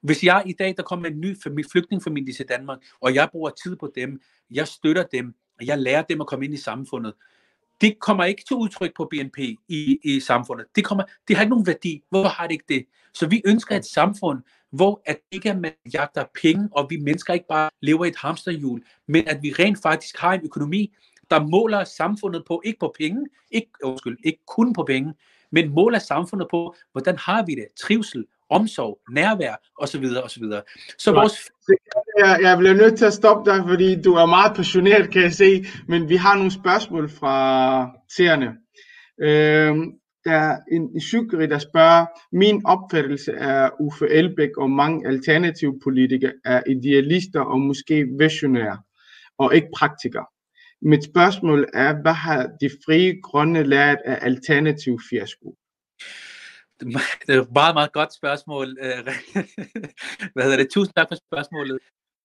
Hvis 0.00 0.24
jeg 0.24 0.42
i 0.46 0.52
dag, 0.52 0.74
der 0.76 0.82
kommer 0.82 1.08
en 1.08 1.20
ny 1.20 1.36
flygtningfamilie 1.72 2.34
til 2.34 2.48
Danmark, 2.48 2.78
og 3.00 3.14
jeg 3.14 3.28
bruger 3.32 3.50
tid 3.50 3.76
på 3.76 3.92
dem, 3.94 4.20
jeg 4.50 4.68
støtter 4.68 5.02
dem, 5.02 5.34
jeg 5.62 5.78
lærer 5.78 6.02
dem 6.02 6.20
at 6.20 6.26
komme 6.26 6.44
ind 6.44 6.54
i 6.54 6.56
samfundet, 6.56 7.14
det 7.80 7.98
kommer 7.98 8.24
ikke 8.24 8.44
til 8.48 8.56
udtryk 8.56 8.96
på 8.96 9.08
BNP 9.10 9.38
i, 9.68 9.98
i 10.04 10.20
samfundet. 10.20 10.66
Det, 10.76 10.84
kommer, 10.84 11.04
det 11.28 11.36
har 11.36 11.42
ikke 11.42 11.50
nogen 11.50 11.66
værdi. 11.66 12.02
Hvorfor 12.10 12.28
har 12.28 12.46
det 12.46 12.52
ikke 12.52 12.64
det? 12.68 12.86
Så 13.14 13.26
vi 13.26 13.42
ønsker 13.44 13.76
et 13.76 13.84
samfund, 13.84 14.42
hvor 14.70 15.02
at 15.06 15.18
ikke 15.30 15.50
at 15.50 15.60
man 15.60 15.72
jagter 15.94 16.24
penge, 16.42 16.68
og 16.72 16.86
vi 16.90 16.96
mennesker 16.96 17.34
ikke 17.34 17.46
bare 17.48 17.70
lever 17.80 18.04
i 18.04 18.08
et 18.08 18.16
hamsterhjul, 18.16 18.82
men 19.06 19.28
at 19.28 19.38
vi 19.42 19.52
rent 19.58 19.82
faktisk 19.82 20.18
har 20.18 20.32
en 20.32 20.40
økonomi, 20.44 20.94
der 21.30 21.46
måler 21.46 21.84
samfundet 21.84 22.44
på, 22.46 22.62
ikke 22.64 22.78
på 22.78 22.94
penge, 22.98 23.26
ikke, 23.50 23.70
undskyld, 23.82 24.18
ikke 24.24 24.40
kun 24.46 24.72
på 24.72 24.84
penge, 24.84 25.14
men 25.50 25.70
måler 25.70 25.98
samfundet 25.98 26.48
på, 26.50 26.74
hvordan 26.92 27.18
har 27.18 27.44
vi 27.46 27.54
det, 27.54 27.66
trivsel, 27.80 28.26
omsorg, 28.58 28.98
nærvær 29.10 29.54
osv. 29.78 30.04
osv. 30.24 30.44
Så 30.98 31.12
vores... 31.12 31.50
jeg, 32.18 32.38
jeg 32.42 32.58
bliver 32.58 32.74
nødt 32.74 32.98
til 32.98 33.04
at 33.04 33.12
stoppe 33.12 33.50
dig, 33.50 33.64
fordi 33.68 34.02
du 34.02 34.14
er 34.14 34.26
meget 34.26 34.56
passioneret, 34.56 35.10
kan 35.10 35.22
jeg 35.22 35.32
se. 35.32 35.64
Men 35.88 36.08
vi 36.08 36.16
har 36.16 36.34
nogle 36.36 36.52
spørgsmål 36.52 37.10
fra 37.10 37.36
seerne. 38.16 38.48
Øh, 39.20 39.76
der 40.24 40.32
er 40.32 40.58
en 40.72 41.00
Sygri, 41.00 41.46
der 41.46 41.58
spørger, 41.58 42.06
min 42.32 42.62
opfattelse 42.66 43.32
af 43.32 43.70
Uffe 43.80 44.08
Elbæk 44.08 44.56
og 44.56 44.70
mange 44.70 45.08
alternative 45.08 45.80
politikere 45.84 46.32
er 46.44 46.62
idealister 46.66 47.40
og 47.40 47.60
måske 47.60 48.06
visionære, 48.18 48.78
og 49.38 49.54
ikke 49.54 49.68
praktikere. 49.76 50.26
Mit 50.82 51.04
spørgsmål 51.04 51.68
er, 51.74 52.02
hvad 52.02 52.12
har 52.12 52.42
de 52.60 52.70
frie 52.86 53.20
grønne 53.22 53.62
lært 53.62 53.98
af 54.04 54.18
alternativ 54.22 55.00
fiasko? 55.10 55.54
Det 56.80 57.28
er 57.28 57.42
et 57.42 57.52
meget, 57.52 57.74
meget 57.74 57.92
godt 57.92 58.14
spørgsmål. 58.14 58.78
Øh, 58.80 59.04
hvad 60.34 60.42
hedder 60.42 60.56
det? 60.56 60.70
Tusind 60.70 60.94
tak 60.96 61.08
for 61.08 61.14
spørgsmålet. 61.14 61.78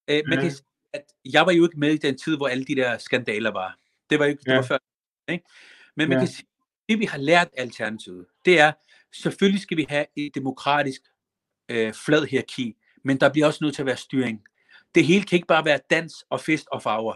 Øh, 0.09 0.21
man 0.27 0.37
kan 0.41 0.51
sige, 0.51 0.65
at 0.93 1.03
jeg 1.25 1.45
var 1.45 1.51
jo 1.51 1.63
ikke 1.63 1.79
med 1.79 1.93
i 1.93 1.97
den 1.97 2.17
tid, 2.17 2.37
hvor 2.37 2.47
alle 2.47 2.65
de 2.65 2.75
der 2.75 2.97
skandaler 2.97 3.51
var. 3.51 3.77
Det 4.09 4.19
var 4.19 4.25
jo 4.25 4.29
ikke, 4.29 4.43
det 4.45 4.55
var 4.55 4.61
før. 4.61 4.77
Ikke? 5.31 5.45
Men 5.95 6.09
man 6.09 6.17
ja. 6.17 6.21
kan 6.21 6.27
sige, 6.27 6.47
det 6.89 6.99
vi 6.99 7.05
har 7.05 7.17
lært 7.17 7.47
Alternativet, 7.57 8.25
det 8.45 8.59
er, 8.59 8.71
selvfølgelig 9.13 9.61
skal 9.61 9.77
vi 9.77 9.85
have 9.89 10.05
et 10.15 10.35
demokratisk 10.35 11.01
øh, 11.69 11.93
flad 11.93 12.25
hierarki, 12.25 12.75
men 13.03 13.19
der 13.19 13.29
bliver 13.29 13.47
også 13.47 13.63
nødt 13.63 13.75
til 13.75 13.81
at 13.81 13.85
være 13.85 13.97
styring. 13.97 14.43
Det 14.95 15.05
hele 15.05 15.23
kan 15.23 15.35
ikke 15.35 15.47
bare 15.47 15.65
være 15.65 15.79
dans 15.89 16.13
og 16.29 16.41
fest 16.41 16.67
og 16.71 16.81
farver. 16.81 17.15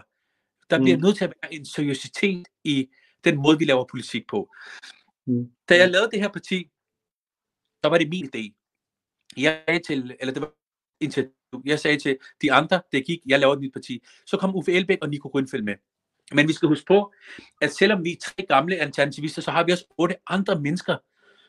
Der 0.70 0.78
bliver 0.82 0.96
mm. 0.96 1.02
nødt 1.02 1.16
til 1.16 1.24
at 1.24 1.32
være 1.42 1.54
en 1.54 1.66
seriøsitet 1.66 2.48
i 2.64 2.88
den 3.24 3.36
måde, 3.36 3.58
vi 3.58 3.64
laver 3.64 3.84
politik 3.90 4.26
på. 4.28 4.50
Mm. 5.26 5.50
Da 5.68 5.76
jeg 5.76 5.90
lavede 5.90 6.10
det 6.10 6.20
her 6.20 6.28
parti, 6.28 6.70
var 7.88 7.98
det 7.98 8.08
min 8.08 8.30
idé. 8.34 8.60
Jeg 9.36 9.62
sagde 9.68 9.80
til, 9.86 10.16
eller 10.20 10.34
det 10.34 10.42
var 10.42 10.52
initiativ, 11.00 11.32
jeg 11.64 11.80
sagde 11.80 11.98
til 11.98 12.16
de 12.42 12.52
andre, 12.52 12.82
det 12.92 13.06
gik, 13.06 13.18
jeg 13.26 13.40
lavede 13.40 13.60
mit 13.60 13.72
parti. 13.72 14.02
Så 14.26 14.36
kom 14.36 14.56
Uffe 14.56 14.72
Elbæk 14.72 14.98
og 15.02 15.08
Nico 15.08 15.28
Grønfeldt 15.28 15.64
med. 15.64 15.74
Men 16.32 16.48
vi 16.48 16.52
skal 16.52 16.68
huske 16.68 16.86
på, 16.86 17.12
at 17.60 17.74
selvom 17.74 18.04
vi 18.04 18.12
er 18.12 18.16
tre 18.22 18.46
gamle 18.48 18.76
alternativister, 18.76 19.42
så 19.42 19.50
har 19.50 19.64
vi 19.64 19.72
også 19.72 19.84
otte 19.98 20.16
andre 20.26 20.60
mennesker, 20.60 20.96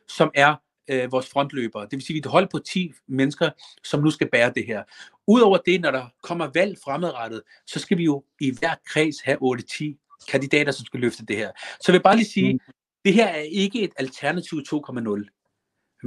som 0.08 0.32
er 0.36 0.56
øh, 0.90 1.12
vores 1.12 1.30
frontløbere. 1.30 1.84
Det 1.84 1.92
vil 1.92 2.02
sige, 2.02 2.18
at 2.18 2.24
vi 2.24 2.30
holder 2.30 2.48
på 2.52 2.60
10 2.60 2.94
mennesker, 3.08 3.50
som 3.84 4.04
nu 4.04 4.12
skal 4.12 4.30
bære 4.30 4.52
det 4.56 4.66
her. 4.66 4.84
Udover 5.28 5.58
det, 5.58 5.82
når 5.82 5.92
der 5.92 6.06
kommer 6.24 6.50
valg 6.54 6.78
fremadrettet, 6.84 7.42
så 7.68 7.80
skal 7.80 7.98
vi 7.98 8.04
jo 8.04 8.24
i 8.42 8.54
hver 8.60 8.76
kreds 8.86 9.22
have 9.22 9.38
8-10 9.62 10.28
kandidater, 10.30 10.72
som 10.72 10.86
skal 10.86 11.00
løfte 11.00 11.26
det 11.26 11.38
her. 11.38 11.52
Så 11.58 11.92
jeg 11.92 11.94
vil 11.94 12.04
bare 12.04 12.16
lige 12.16 12.26
sige, 12.26 12.54
mm. 12.54 12.60
det 13.06 13.14
her 13.14 13.28
er 13.28 13.42
ikke 13.42 13.82
et 13.82 13.92
alternativ 13.98 14.58
2.0. 14.74 15.35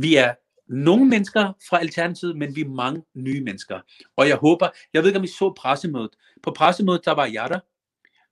Vi 0.00 0.16
er 0.16 0.34
nogle 0.66 1.04
mennesker 1.04 1.52
fra 1.68 1.78
Alternativet, 1.78 2.36
men 2.36 2.56
vi 2.56 2.60
er 2.60 2.68
mange 2.68 3.02
nye 3.14 3.40
mennesker. 3.40 3.80
Og 4.16 4.28
jeg 4.28 4.36
håber, 4.36 4.68
jeg 4.92 5.02
ved 5.02 5.08
ikke, 5.08 5.18
om 5.18 5.24
I 5.24 5.28
så 5.28 5.52
pressemødet. 5.56 6.10
På 6.42 6.50
pressemødet, 6.50 7.04
der 7.04 7.12
var 7.12 7.26
jeg 7.26 7.48
der, 7.50 7.60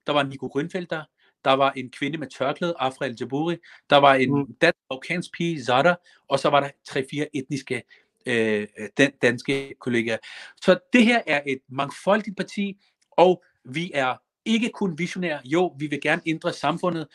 der 0.07 0.13
var 0.13 0.23
Nico 0.23 0.47
Grønfeldt 0.47 0.91
der, 0.91 1.03
der 1.45 1.53
var 1.53 1.73
en 1.73 1.91
kvinde 1.91 2.19
med 2.19 2.27
tørklæde, 2.39 2.75
Afra 2.79 3.07
El 3.07 3.17
Jabouri, 3.21 3.57
der 3.91 3.97
var 3.97 4.15
en 4.15 4.39
mm. 4.39 4.55
dansk 4.61 4.79
afghansk 4.91 5.33
pige, 5.33 5.65
Zara, 5.65 5.97
og 6.29 6.39
så 6.39 6.51
var 6.51 6.61
der 6.61 6.71
tre-fire 6.89 7.37
etniske 7.37 7.83
øh, 8.27 8.67
dan- 9.01 9.19
danske 9.23 9.75
kollegaer. 9.81 10.19
Så 10.63 10.79
det 10.93 11.05
her 11.05 11.23
er 11.27 11.41
et 11.47 11.59
mangfoldigt 11.69 12.37
parti, 12.37 12.77
og 13.11 13.45
vi 13.65 13.91
er 13.95 14.15
ikke 14.45 14.69
kun 14.69 14.99
visionære. 14.99 15.41
Jo, 15.45 15.75
vi 15.79 15.87
vil 15.87 16.01
gerne 16.01 16.23
ændre 16.27 16.53
samfundet, 16.53 17.09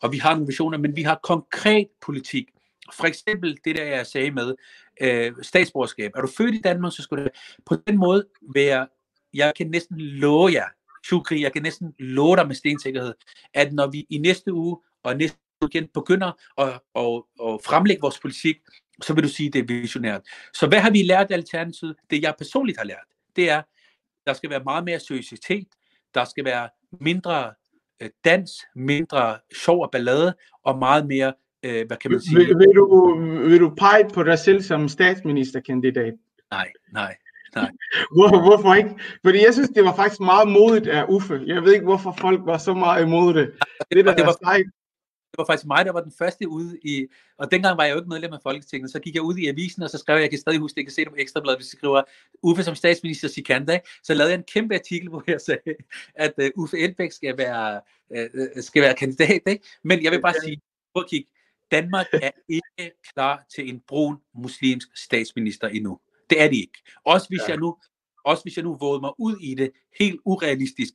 og 0.00 0.12
vi 0.12 0.18
har 0.18 0.34
nogle 0.34 0.46
visioner, 0.46 0.78
men 0.78 0.96
vi 0.96 1.02
har 1.02 1.20
konkret 1.22 1.88
politik. 2.00 2.48
For 2.94 3.06
eksempel 3.06 3.58
det 3.64 3.76
der, 3.76 3.84
jeg 3.84 4.06
sagde 4.06 4.30
med 4.30 4.54
øh, 5.00 5.32
statsborgerskab. 5.42 6.12
Er 6.16 6.20
du 6.20 6.28
født 6.38 6.54
i 6.54 6.60
Danmark, 6.60 6.92
så 6.92 7.02
skal 7.02 7.18
du 7.18 7.28
på 7.66 7.76
den 7.86 7.98
måde 7.98 8.26
være, 8.54 8.86
jeg 9.34 9.52
kan 9.56 9.70
næsten 9.70 10.00
love 10.00 10.52
jer, 10.52 10.66
Shukri, 11.04 11.42
jeg 11.42 11.52
kan 11.52 11.62
næsten 11.62 11.94
love 11.98 12.36
dig 12.36 12.46
med 12.46 12.54
stensikkerhed, 12.54 13.14
at 13.54 13.72
når 13.72 13.86
vi 13.86 14.06
i 14.10 14.18
næste 14.18 14.52
uge 14.52 14.76
og 15.02 15.16
næste 15.16 15.38
uge 15.62 15.70
igen 15.72 15.88
begynder 15.94 16.32
at, 16.58 16.68
at, 16.68 17.22
at 17.48 17.60
fremlægge 17.64 18.00
vores 18.00 18.20
politik, 18.20 18.56
så 19.02 19.14
vil 19.14 19.22
du 19.22 19.28
sige, 19.28 19.46
at 19.46 19.52
det 19.52 19.60
er 19.60 19.66
visionært. 19.66 20.22
Så 20.54 20.66
hvad 20.66 20.80
har 20.80 20.90
vi 20.90 21.02
lært 21.02 21.30
af 21.30 21.34
Alternativet? 21.34 21.96
Det 22.10 22.22
jeg 22.22 22.34
personligt 22.38 22.78
har 22.78 22.84
lært, 22.84 23.04
det 23.36 23.50
er, 23.50 23.62
der 24.26 24.32
skal 24.32 24.50
være 24.50 24.64
meget 24.64 24.84
mere 24.84 25.00
seriøsitet, 25.00 25.68
der 26.14 26.24
skal 26.24 26.44
være 26.44 26.68
mindre 27.00 27.54
øh, 28.00 28.10
dans, 28.24 28.50
mindre 28.76 29.38
sjov 29.64 29.82
og 29.82 29.90
ballade, 29.90 30.34
og 30.64 30.78
meget 30.78 31.06
mere, 31.06 31.34
øh, 31.64 31.86
hvad 31.86 31.96
kan 31.96 32.10
man 32.10 32.20
sige? 32.20 32.36
Vil, 32.36 32.46
vil, 32.46 32.72
du, 32.76 33.14
vil 33.48 33.60
du 33.60 33.74
pege 33.78 34.08
på 34.14 34.22
dig 34.22 34.38
selv 34.38 34.62
som 34.62 34.88
statsministerkandidat? 34.88 36.14
Nej, 36.50 36.68
nej. 36.92 37.16
Nej. 37.54 37.70
Hvor, 38.14 38.40
hvorfor 38.40 38.74
ikke? 38.74 38.90
Fordi 39.24 39.44
jeg 39.44 39.54
synes, 39.54 39.68
det 39.68 39.84
var 39.84 39.94
faktisk 39.94 40.20
meget 40.20 40.48
modigt 40.48 40.88
af 40.88 41.04
Uffe. 41.08 41.42
Jeg 41.46 41.62
ved 41.62 41.72
ikke, 41.72 41.84
hvorfor 41.84 42.16
folk 42.20 42.40
var 42.44 42.58
så 42.58 42.74
meget 42.74 43.02
imod 43.02 43.34
det. 43.34 43.50
Det, 43.92 44.04
der 44.04 44.14
det, 44.14 44.26
var, 44.26 44.32
det 45.32 45.38
var 45.38 45.44
faktisk 45.46 45.66
mig, 45.66 45.84
der 45.84 45.92
var 45.92 46.00
den 46.00 46.12
første 46.18 46.48
ude 46.48 46.78
i, 46.84 47.06
og 47.38 47.50
dengang 47.50 47.76
var 47.76 47.84
jeg 47.84 47.92
jo 47.92 47.98
ikke 47.98 48.08
medlem 48.08 48.32
af 48.32 48.38
Folketinget, 48.42 48.90
så 48.90 48.98
gik 49.00 49.14
jeg 49.14 49.22
ud 49.22 49.36
i 49.36 49.48
avisen, 49.48 49.82
og 49.82 49.90
så 49.90 49.98
skrev 49.98 50.14
jeg, 50.14 50.22
jeg 50.22 50.30
kan 50.30 50.38
stadig 50.38 50.58
huske, 50.58 50.78
jeg 50.78 50.86
kan 50.86 50.92
se 50.92 51.04
det 51.04 51.08
på 51.08 51.16
Ekstrablad, 51.18 51.56
hvis 51.56 51.72
jeg 51.72 51.78
skriver 51.78 52.02
Uffe 52.42 52.62
som 52.62 52.74
statsminister 52.74 53.28
Sikanda, 53.28 53.80
så 54.02 54.14
lavede 54.14 54.32
jeg 54.32 54.38
en 54.38 54.44
kæmpe 54.44 54.74
artikel, 54.74 55.08
hvor 55.08 55.24
jeg 55.26 55.40
sagde, 55.40 55.74
at 56.14 56.32
uh, 56.38 56.62
Uffe 56.62 56.78
Elbæk 56.78 57.12
skal 57.12 57.38
være, 57.38 57.80
uh, 58.10 58.62
skal 58.62 58.82
være 58.82 58.94
kandidat, 58.94 59.40
ikke? 59.46 59.66
men 59.84 60.02
jeg 60.02 60.12
vil 60.12 60.20
bare 60.20 60.34
sige, 60.44 60.60
prøv 60.94 61.02
at 61.04 61.10
kigge, 61.10 61.30
Danmark 61.70 62.06
er 62.12 62.30
ikke 62.48 62.92
klar 63.12 63.44
til 63.54 63.68
en 63.68 63.80
brun 63.88 64.16
muslimsk 64.34 64.88
statsminister 64.96 65.68
endnu. 65.68 66.00
Det 66.30 66.42
er 66.42 66.48
det 66.48 66.56
ikke. 66.56 66.82
Også 67.04 67.28
hvis, 67.28 67.40
ja. 67.40 67.48
jeg 67.48 67.56
nu, 67.56 67.76
også 68.24 68.42
hvis 68.42 68.56
jeg 68.56 68.64
nu 68.64 68.76
vågede 68.80 69.00
mig 69.00 69.12
ud 69.18 69.36
i 69.40 69.54
det 69.54 69.70
helt 69.98 70.20
urealistisk, 70.24 70.92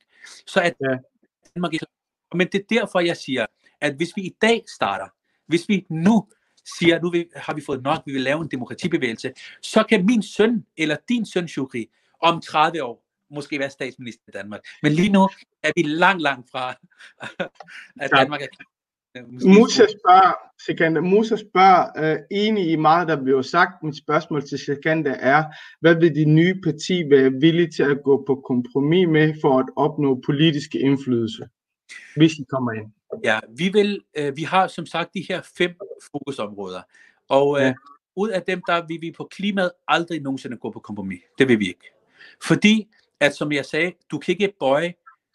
så 0.47 0.59
er 0.59 0.71
ja. 0.81 0.97
Danmark 1.55 1.73
ikke 1.73 1.86
Men 2.33 2.47
det 2.47 2.55
er 2.55 2.65
derfor, 2.69 2.99
jeg 2.99 3.17
siger, 3.17 3.45
at 3.81 3.95
hvis 3.95 4.15
vi 4.15 4.21
i 4.21 4.36
dag 4.41 4.63
starter, 4.75 5.07
hvis 5.47 5.69
vi 5.69 5.86
nu 5.89 6.27
siger, 6.79 7.01
nu 7.01 7.13
har 7.36 7.53
vi 7.53 7.62
fået 7.62 7.83
nok, 7.83 8.01
vi 8.05 8.13
vil 8.13 8.21
lave 8.21 8.41
en 8.41 8.47
demokratibevægelse, 8.47 9.33
så 9.62 9.83
kan 9.89 10.05
min 10.05 10.23
søn 10.23 10.65
eller 10.77 10.97
din 11.09 11.25
søn, 11.25 11.47
Shukri, 11.47 11.89
om 12.19 12.41
30 12.41 12.83
år 12.83 13.03
måske 13.29 13.59
være 13.59 13.69
statsminister 13.69 14.23
i 14.27 14.31
Danmark. 14.31 14.62
Men 14.83 14.91
lige 14.91 15.09
nu 15.09 15.29
er 15.63 15.71
vi 15.75 15.81
langt, 15.81 16.21
langt 16.21 16.51
fra, 16.51 16.75
at 17.99 18.12
Danmark 18.12 18.41
er 18.41 18.47
Musa 19.45 19.86
spørger, 19.86 20.34
Sikander, 20.65 21.02
Musa 21.02 21.36
spørger 21.36 22.13
uh, 22.15 22.19
enig 22.32 22.71
i 22.71 22.76
meget, 22.76 23.08
der 23.08 23.23
bliver 23.23 23.41
sagt. 23.41 23.84
Mit 23.84 23.97
spørgsmål 23.97 24.47
til 24.47 24.60
Sikander 24.60 25.12
er, 25.12 25.43
hvad 25.80 25.95
vil 25.95 26.15
de 26.15 26.26
nye 26.26 26.62
parti 26.63 27.10
være 27.10 27.32
villige 27.32 27.71
til 27.71 27.84
at 27.84 28.04
gå 28.04 28.23
på 28.28 28.36
kompromis 28.47 29.08
med 29.08 29.34
for 29.41 29.60
at 29.60 29.65
opnå 29.76 30.21
politiske 30.26 30.80
indflydelse, 30.80 31.47
hvis 32.15 32.32
de 32.32 32.45
kommer 32.45 32.71
ind? 32.71 32.86
Ja, 33.23 33.39
vi, 33.58 33.69
vil, 33.69 34.02
uh, 34.21 34.38
vi 34.38 34.43
har 34.43 34.67
som 34.67 34.86
sagt 34.86 35.13
de 35.13 35.26
her 35.30 35.41
fem 35.58 35.71
fokusområder, 36.12 36.82
og 37.30 37.49
uh, 37.49 37.62
ja. 37.62 37.73
ud 38.15 38.30
af 38.30 38.41
dem, 38.41 38.62
der 38.67 38.88
vil 38.88 39.02
vi 39.02 39.12
på 39.17 39.28
klimaet 39.32 39.71
aldrig 39.88 40.21
nogensinde 40.21 40.58
gå 40.58 40.71
på 40.71 40.80
kompromis. 40.80 41.21
Det 41.39 41.47
vil 41.47 41.60
vi 41.60 41.67
ikke. 41.67 41.91
Fordi, 42.43 42.88
at 43.19 43.36
som 43.36 43.52
jeg 43.52 43.65
sagde, 43.65 43.91
du 44.12 44.17
kan 44.17 44.32
ikke 44.32 44.54
bøje, 44.60 44.93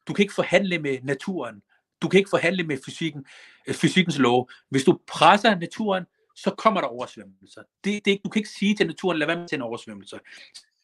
du 0.09 0.13
kan 0.13 0.23
ikke 0.23 0.35
forhandle 0.35 0.79
med 0.79 0.99
naturen, 1.03 1.63
du 2.03 2.09
kan 2.09 2.19
ikke 2.19 2.31
forhandle 2.31 2.63
med 2.63 2.79
fysikken, 2.85 3.27
øh, 3.67 3.75
fysikkens 3.75 4.19
lov. 4.19 4.51
Hvis 4.69 4.85
du 4.85 4.99
presser 5.07 5.59
naturen, 5.59 6.05
så 6.37 6.51
kommer 6.51 6.81
der 6.81 6.89
oversvømmelser. 6.89 7.63
Det, 7.85 8.05
det, 8.05 8.21
du 8.25 8.29
kan 8.31 8.41
ikke 8.41 8.51
sige 8.59 8.75
til 8.75 8.87
naturen, 8.87 9.19
lad 9.19 9.27
være 9.27 9.39
med 9.39 9.49
til 9.49 9.61
en. 9.91 10.05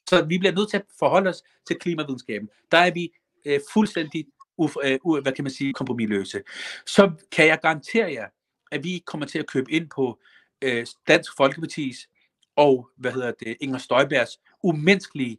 Så 0.09 0.25
vi 0.25 0.39
bliver 0.39 0.53
nødt 0.53 0.71
til 0.71 0.77
at 0.77 0.85
forholde 0.99 1.31
os 1.31 1.43
til 1.67 1.77
klimavidenskaben. 1.77 2.49
Der 2.73 2.79
er 2.79 2.91
vi 2.91 3.13
øh, 3.45 3.61
fuldstændig 3.73 4.27
uf, 4.57 4.77
øh, 4.85 4.99
uh, 5.05 5.23
hvad 5.23 5.33
kan 5.33 5.45
man 5.45 5.53
sige, 5.53 5.73
kompromilløse. 5.73 6.43
Så 6.87 7.13
kan 7.33 7.47
jeg 7.47 7.59
garantere 7.63 8.13
jer, 8.13 8.29
at 8.73 8.85
vi 8.85 9.03
kommer 9.07 9.27
til 9.27 9.39
at 9.39 9.47
købe 9.47 9.73
ind 9.73 9.91
på 9.97 10.21
øh, 10.63 10.87
Dansk 11.09 11.37
Folkepartis 11.37 12.09
og 12.57 12.91
hvad 12.97 13.13
hedder 13.13 13.33
det, 13.41 13.57
Inger 13.61 13.79
Støjbergs 13.79 14.41
umenneskelige 14.63 15.39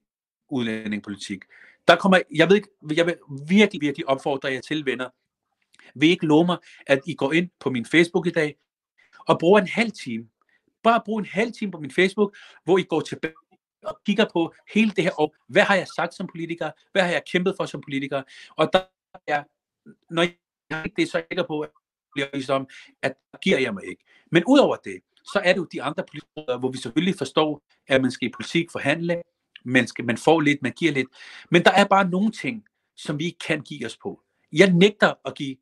udlændingepolitik. 0.49 1.43
Der 1.88 1.95
kommer, 1.95 2.19
jeg 2.35 2.49
ved 2.49 2.55
ikke, 2.55 2.69
jeg 2.95 3.05
vil 3.05 3.15
virkelig, 3.47 3.81
virkelig 3.81 4.09
opfordre 4.09 4.51
jer 4.51 4.61
til, 4.61 4.85
venner, 4.85 5.09
vil 5.95 6.10
ikke 6.10 6.26
love 6.26 6.45
mig, 6.45 6.58
at 6.88 7.00
I 7.06 7.15
går 7.15 7.34
ind 7.34 7.50
på 7.60 7.69
min 7.69 7.86
Facebook 7.86 8.28
i 8.28 8.32
dag, 8.32 8.56
og 9.19 9.39
bruger 9.39 9.60
en 9.60 9.67
halv 9.67 9.91
time, 9.91 10.28
bare 10.84 11.02
brug 11.06 11.19
en 11.19 11.26
halv 11.26 11.52
time 11.52 11.71
på 11.71 11.80
min 11.80 11.91
Facebook, 11.91 12.36
hvor 12.63 12.78
I 12.78 12.84
går 12.84 13.02
tilbage 13.02 13.34
og 13.84 14.00
kigger 14.06 14.26
på 14.34 14.54
hele 14.74 14.91
det 14.91 15.04
her 15.04 15.21
år. 15.21 15.36
Hvad 15.48 15.63
har 15.63 15.76
jeg 15.76 15.88
sagt 15.95 16.13
som 16.13 16.28
politiker? 16.28 16.71
Hvad 16.91 17.02
har 17.02 17.10
jeg 17.10 17.21
kæmpet 17.32 17.54
for 17.58 17.65
som 17.65 17.82
politiker? 17.82 18.24
Og 18.50 18.69
der 18.74 18.82
er, 19.28 19.43
når 20.10 20.21
jeg 20.21 20.86
ikke 20.86 21.02
det, 21.02 21.10
så 21.10 21.17
er 21.17 21.21
jeg 21.21 21.28
sikker 21.32 21.48
på, 21.48 21.60
at 21.60 21.69
bliver 22.15 22.28
ligesom, 22.34 22.67
at 23.02 23.13
giver 23.41 23.60
jeg 23.60 23.74
mig 23.74 23.86
ikke. 23.86 24.04
Men 24.32 24.43
udover 24.48 24.76
det, 24.76 25.00
så 25.34 25.41
er 25.43 25.54
det 25.54 25.58
jo 25.58 25.67
de 25.71 25.84
andre 25.84 26.04
politikere, 26.12 26.58
hvor 26.60 26.71
vi 26.71 26.78
selvfølgelig 26.78 27.15
forstår, 27.17 27.62
at 27.88 28.02
man 28.02 28.12
skal 28.12 28.28
i 28.28 28.32
politik 28.32 28.71
forhandle, 28.71 29.21
man, 29.65 29.88
skal, 29.88 30.06
man 30.06 30.17
får 30.17 30.41
lidt, 30.41 30.62
man 30.62 30.71
giver 30.71 30.91
lidt. 30.91 31.08
Men 31.52 31.63
der 31.63 31.71
er 31.71 31.86
bare 31.86 32.10
nogle 32.10 32.32
ting, 32.32 32.65
som 32.95 33.19
vi 33.19 33.26
ikke 33.26 33.39
kan 33.48 33.62
give 33.62 33.86
os 33.86 33.98
på. 33.98 34.21
Jeg 34.52 34.74
nægter 34.74 35.13
at 35.26 35.36
give 35.36 35.56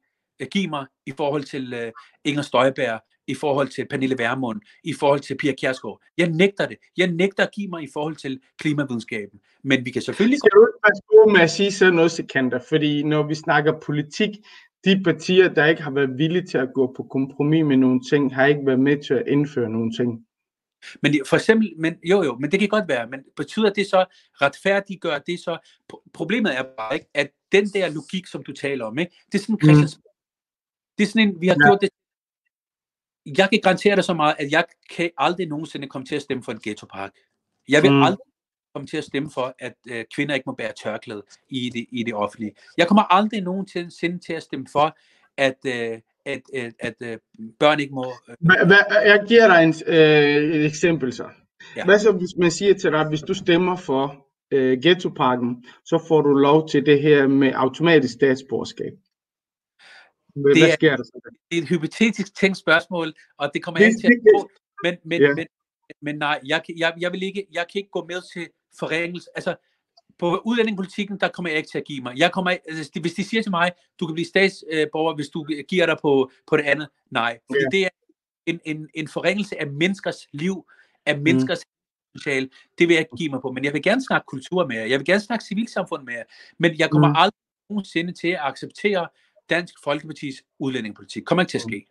give 0.49 0.67
mig 0.67 0.85
i 1.05 1.11
forhold 1.17 1.43
til 1.43 1.73
uh, 1.73 1.91
Inger 2.25 2.41
Støjberg 2.41 3.01
i 3.27 3.35
forhold 3.35 3.67
til 3.67 3.87
Pernille 3.89 4.17
Vermund, 4.17 4.61
i 4.83 4.93
forhold 4.93 5.19
til 5.19 5.37
Pia 5.37 5.53
Kjærsgaard. 5.53 6.01
Jeg 6.17 6.29
nægter 6.29 6.67
det. 6.67 6.77
Jeg 6.97 7.07
nægter 7.07 7.43
at 7.43 7.51
give 7.55 7.67
mig 7.67 7.83
i 7.83 7.87
forhold 7.93 8.15
til 8.15 8.39
klimavidenskaben. 8.59 9.39
Men 9.63 9.85
vi 9.85 9.91
kan 9.91 10.01
selvfølgelig... 10.01 10.39
Skal 10.39 10.51
du 10.55 10.67
ikke 10.67 10.79
passe 10.87 11.03
på 11.13 11.29
med 11.31 11.41
at 11.41 11.51
sige 11.51 11.71
sådan 11.71 11.93
noget, 11.93 12.11
Sikander? 12.11 12.59
Fordi 12.69 13.03
når 13.03 13.23
vi 13.27 13.35
snakker 13.35 13.79
politik, 13.79 14.29
de 14.85 15.01
partier, 15.03 15.53
der 15.53 15.65
ikke 15.65 15.81
har 15.81 15.91
været 15.91 16.17
villige 16.17 16.45
til 16.45 16.57
at 16.57 16.69
gå 16.73 16.93
på 16.97 17.03
kompromis 17.03 17.65
med 17.65 17.77
nogle 17.77 18.01
ting, 18.09 18.35
har 18.35 18.45
ikke 18.45 18.65
været 18.65 18.79
med 18.79 19.03
til 19.03 19.13
at 19.13 19.23
indføre 19.27 19.69
nogle 19.69 19.91
ting. 19.91 20.25
Men 21.01 21.15
for 21.25 21.35
eksempel, 21.35 21.73
men, 21.77 21.95
jo 22.09 22.23
jo, 22.23 22.37
men 22.39 22.51
det 22.51 22.59
kan 22.59 22.69
godt 22.69 22.87
være, 22.87 23.07
men 23.07 23.19
betyder 23.37 23.73
det 23.73 23.85
så, 23.85 24.05
retfærdiggør 24.41 25.17
det 25.17 25.39
så, 25.39 25.57
problemet 26.13 26.57
er 26.57 26.63
bare 26.77 26.93
ikke, 26.93 27.07
at 27.13 27.29
den 27.51 27.67
der 27.67 27.89
logik, 27.89 28.27
som 28.27 28.43
du 28.43 28.51
taler 28.51 28.85
om, 28.85 28.97
ikke, 28.97 29.15
det 29.31 29.37
er 29.37 29.43
sådan 29.43 29.57
mm. 29.61 29.87
Det 30.97 31.03
er 31.03 31.07
sådan 31.07 31.27
en, 31.27 31.41
vi 31.41 31.47
har 31.47 31.57
ja. 31.59 31.67
gjort 31.67 31.81
det, 31.81 31.89
jeg 33.37 33.49
kan 33.49 33.59
garantere 33.63 33.95
dig 33.95 34.03
så 34.03 34.13
meget, 34.13 34.35
at 34.39 34.51
jeg 34.51 34.63
kan 34.95 35.09
aldrig 35.17 35.47
nogensinde 35.47 35.87
komme 35.87 36.05
til 36.05 36.15
at 36.15 36.21
stemme 36.21 36.43
for 36.43 36.51
en 36.51 36.59
ghettopark. 36.63 37.11
Jeg 37.69 37.83
vil 37.83 37.91
mm. 37.91 38.03
aldrig 38.03 38.25
komme 38.75 38.87
til 38.87 38.97
at 38.97 39.03
stemme 39.03 39.31
for, 39.33 39.55
at 39.59 39.75
øh, 39.89 40.05
kvinder 40.15 40.35
ikke 40.35 40.43
må 40.47 40.53
bære 40.53 40.71
tørklæde 40.83 41.23
i 41.49 41.69
det, 41.69 41.85
i 41.91 42.03
det 42.03 42.13
offentlige. 42.13 42.51
Jeg 42.77 42.87
kommer 42.87 43.03
aldrig 43.13 43.41
nogensinde 43.41 44.19
til 44.19 44.33
at 44.33 44.43
stemme 44.43 44.65
for, 44.71 44.97
at, 45.37 45.57
øh, 45.65 45.99
at, 46.25 46.41
at, 46.55 46.73
at 46.79 46.95
øh, 47.01 47.17
børn 47.59 47.79
ikke 47.79 47.93
må... 47.93 48.05
Øh... 48.29 48.35
Jeg 48.91 49.23
giver 49.27 49.47
dig 49.47 49.63
en, 49.63 49.73
øh, 49.87 50.55
et 50.55 50.65
eksempel 50.65 51.13
så. 51.13 51.29
Ja. 51.75 51.85
Hvad 51.85 51.99
så, 51.99 52.11
hvis 52.11 52.37
man 52.37 52.51
siger 52.51 52.73
til 52.73 52.91
dig, 52.91 53.07
hvis 53.09 53.21
du 53.21 53.33
stemmer 53.33 53.75
for 53.75 54.27
øh, 54.51 54.81
ghettoparken, 54.81 55.65
så 55.85 56.05
får 56.07 56.21
du 56.21 56.33
lov 56.33 56.67
til 56.67 56.85
det 56.85 57.01
her 57.01 57.27
med 57.27 57.51
automatisk 57.55 58.13
statsborgerskab. 58.13 58.93
Hvad, 60.33 60.55
det, 60.55 60.69
er, 60.71 60.75
sker 60.75 60.97
der 60.97 61.03
så? 61.03 61.31
det 61.51 61.57
er 61.57 61.61
et 61.61 61.67
hypotetisk 61.67 62.35
tænkt 62.35 62.57
spørgsmål, 62.57 63.13
og 63.37 63.51
det 63.53 63.63
kommer 63.63 63.81
jeg 63.81 63.93
til 64.01 64.07
at 64.07 64.19
få. 64.35 64.49
Men, 64.83 64.97
men, 65.05 65.21
ja. 65.21 65.33
men, 65.35 65.47
men 66.01 66.15
nej, 66.15 66.39
jeg, 66.45 66.61
jeg, 66.77 66.93
jeg, 66.99 67.11
vil 67.11 67.23
ikke, 67.23 67.47
jeg 67.51 67.65
kan 67.71 67.79
ikke 67.79 67.91
gå 67.91 68.05
med 68.09 68.21
til 68.33 68.47
forringelse. 68.79 69.29
Altså, 69.35 69.55
på 70.19 70.41
udlændingepolitikken, 70.45 71.19
der 71.19 71.27
kommer 71.27 71.49
jeg 71.49 71.57
ikke 71.57 71.69
til 71.69 71.77
at 71.77 71.85
give 71.85 72.01
mig. 72.01 72.17
Jeg 72.17 72.31
kommer, 72.31 72.51
altså, 72.51 72.99
hvis 73.01 73.13
de 73.13 73.23
siger 73.23 73.43
til 73.43 73.51
mig, 73.51 73.71
du 73.99 74.05
kan 74.07 74.13
blive 74.13 74.25
statsborger, 74.25 75.15
hvis 75.15 75.29
du 75.29 75.45
giver 75.67 75.85
dig 75.85 75.97
på, 76.01 76.31
på 76.47 76.57
det 76.57 76.63
andet, 76.63 76.87
nej. 77.11 77.39
Fordi 77.47 77.63
ja. 77.63 77.69
det 77.77 77.85
er 77.85 77.89
en, 78.45 78.59
en, 78.65 78.89
en 78.93 79.07
forringelse 79.07 79.61
af 79.61 79.67
menneskers 79.67 80.27
liv, 80.33 80.65
af 81.05 81.17
mm. 81.17 81.23
menneskers 81.23 81.59
mm. 81.65 82.17
social, 82.17 82.49
det 82.77 82.87
vil 82.87 82.93
jeg 82.93 82.99
ikke 83.01 83.17
give 83.17 83.29
mig 83.29 83.41
på. 83.41 83.51
Men 83.51 83.63
jeg 83.63 83.73
vil 83.73 83.83
gerne 83.83 84.05
snakke 84.05 84.25
kultur 84.25 84.67
med 84.67 84.75
jer, 84.75 84.85
jeg 84.85 84.99
vil 84.99 85.05
gerne 85.05 85.21
snakke 85.21 85.45
civilsamfund 85.45 86.03
med 86.03 86.13
jer, 86.13 86.23
men 86.59 86.79
jeg 86.79 86.89
kommer 86.89 87.07
mm. 87.07 87.15
aldrig 87.17 87.39
nogensinde 87.69 88.13
til 88.13 88.27
at 88.27 88.39
acceptere 88.41 89.07
Dansk 89.49 89.73
Folkepartis 89.83 90.43
udlændingepolitik. 90.59 91.23
Kommer 91.25 91.41
ikke 91.43 91.51
til 91.51 91.57
at 91.57 91.61
ske. 91.61 91.85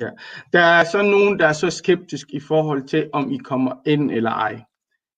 Ja. 0.00 0.08
Der 0.52 0.60
er 0.60 0.84
så 0.84 1.02
nogen, 1.02 1.38
der 1.38 1.46
er 1.46 1.52
så 1.52 1.70
skeptisk 1.70 2.26
i 2.30 2.40
forhold 2.40 2.88
til, 2.88 3.10
om 3.12 3.32
I 3.32 3.36
kommer 3.36 3.72
ind 3.86 4.10
eller 4.10 4.30
ej. 4.30 4.62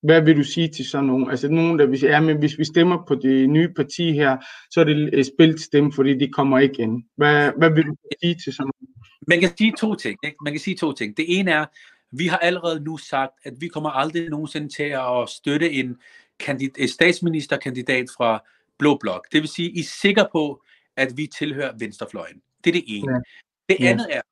Hvad 0.02 0.22
vil 0.22 0.36
du 0.36 0.42
sige 0.42 0.68
til 0.68 0.84
sådan 0.84 1.06
nogen? 1.06 1.30
Altså 1.30 1.48
nogen, 1.48 1.78
der 1.78 1.86
vil 1.86 1.98
sige, 1.98 2.10
ja, 2.10 2.20
men 2.20 2.38
hvis 2.38 2.58
vi 2.58 2.64
stemmer 2.64 3.04
på 3.08 3.14
det 3.14 3.50
nye 3.50 3.68
parti 3.76 4.12
her, 4.12 4.36
så 4.70 4.80
er 4.80 4.84
det 4.84 5.26
spildt 5.26 5.60
stemme, 5.60 5.92
fordi 5.92 6.18
de 6.18 6.28
kommer 6.32 6.58
ikke 6.58 6.82
ind. 6.82 7.02
Hvad, 7.16 7.52
hvad 7.58 7.70
vil 7.70 7.84
du 7.84 7.94
sige 8.22 8.34
til 8.44 8.52
sådan 8.52 8.70
nogen? 8.74 8.94
Man 9.28 9.40
kan 9.40 9.56
sige 9.58 9.72
to 9.78 9.94
ting. 9.94 10.18
Ikke? 10.24 10.36
Man 10.44 10.52
kan 10.52 10.60
sige 10.60 10.76
to 10.76 10.92
ting. 10.92 11.16
Det 11.16 11.38
ene 11.38 11.50
er, 11.50 11.66
vi 12.12 12.26
har 12.26 12.36
allerede 12.36 12.84
nu 12.84 12.96
sagt, 12.96 13.32
at 13.44 13.52
vi 13.60 13.68
kommer 13.68 13.90
aldrig 13.90 14.28
nogensinde 14.28 14.68
til 14.68 14.82
at 14.82 15.28
støtte 15.28 15.70
en, 15.70 15.96
kandid- 16.42 16.74
en 16.78 16.88
statsministerkandidat 16.88 18.06
fra 18.16 18.44
Blå 18.78 18.96
Blok. 19.00 19.26
Det 19.32 19.40
vil 19.40 19.48
sige, 19.48 19.70
I 19.70 19.80
er 19.80 19.84
sikre 19.84 20.28
på, 20.32 20.62
at 20.98 21.16
vi 21.16 21.26
tilhører 21.26 21.76
venstrefløjen. 21.78 22.42
Det 22.64 22.70
er 22.70 22.74
det 22.74 22.84
ene. 22.86 23.12
Ja. 23.12 23.20
Det 23.68 23.86
andet 23.86 24.16
er, 24.16 24.22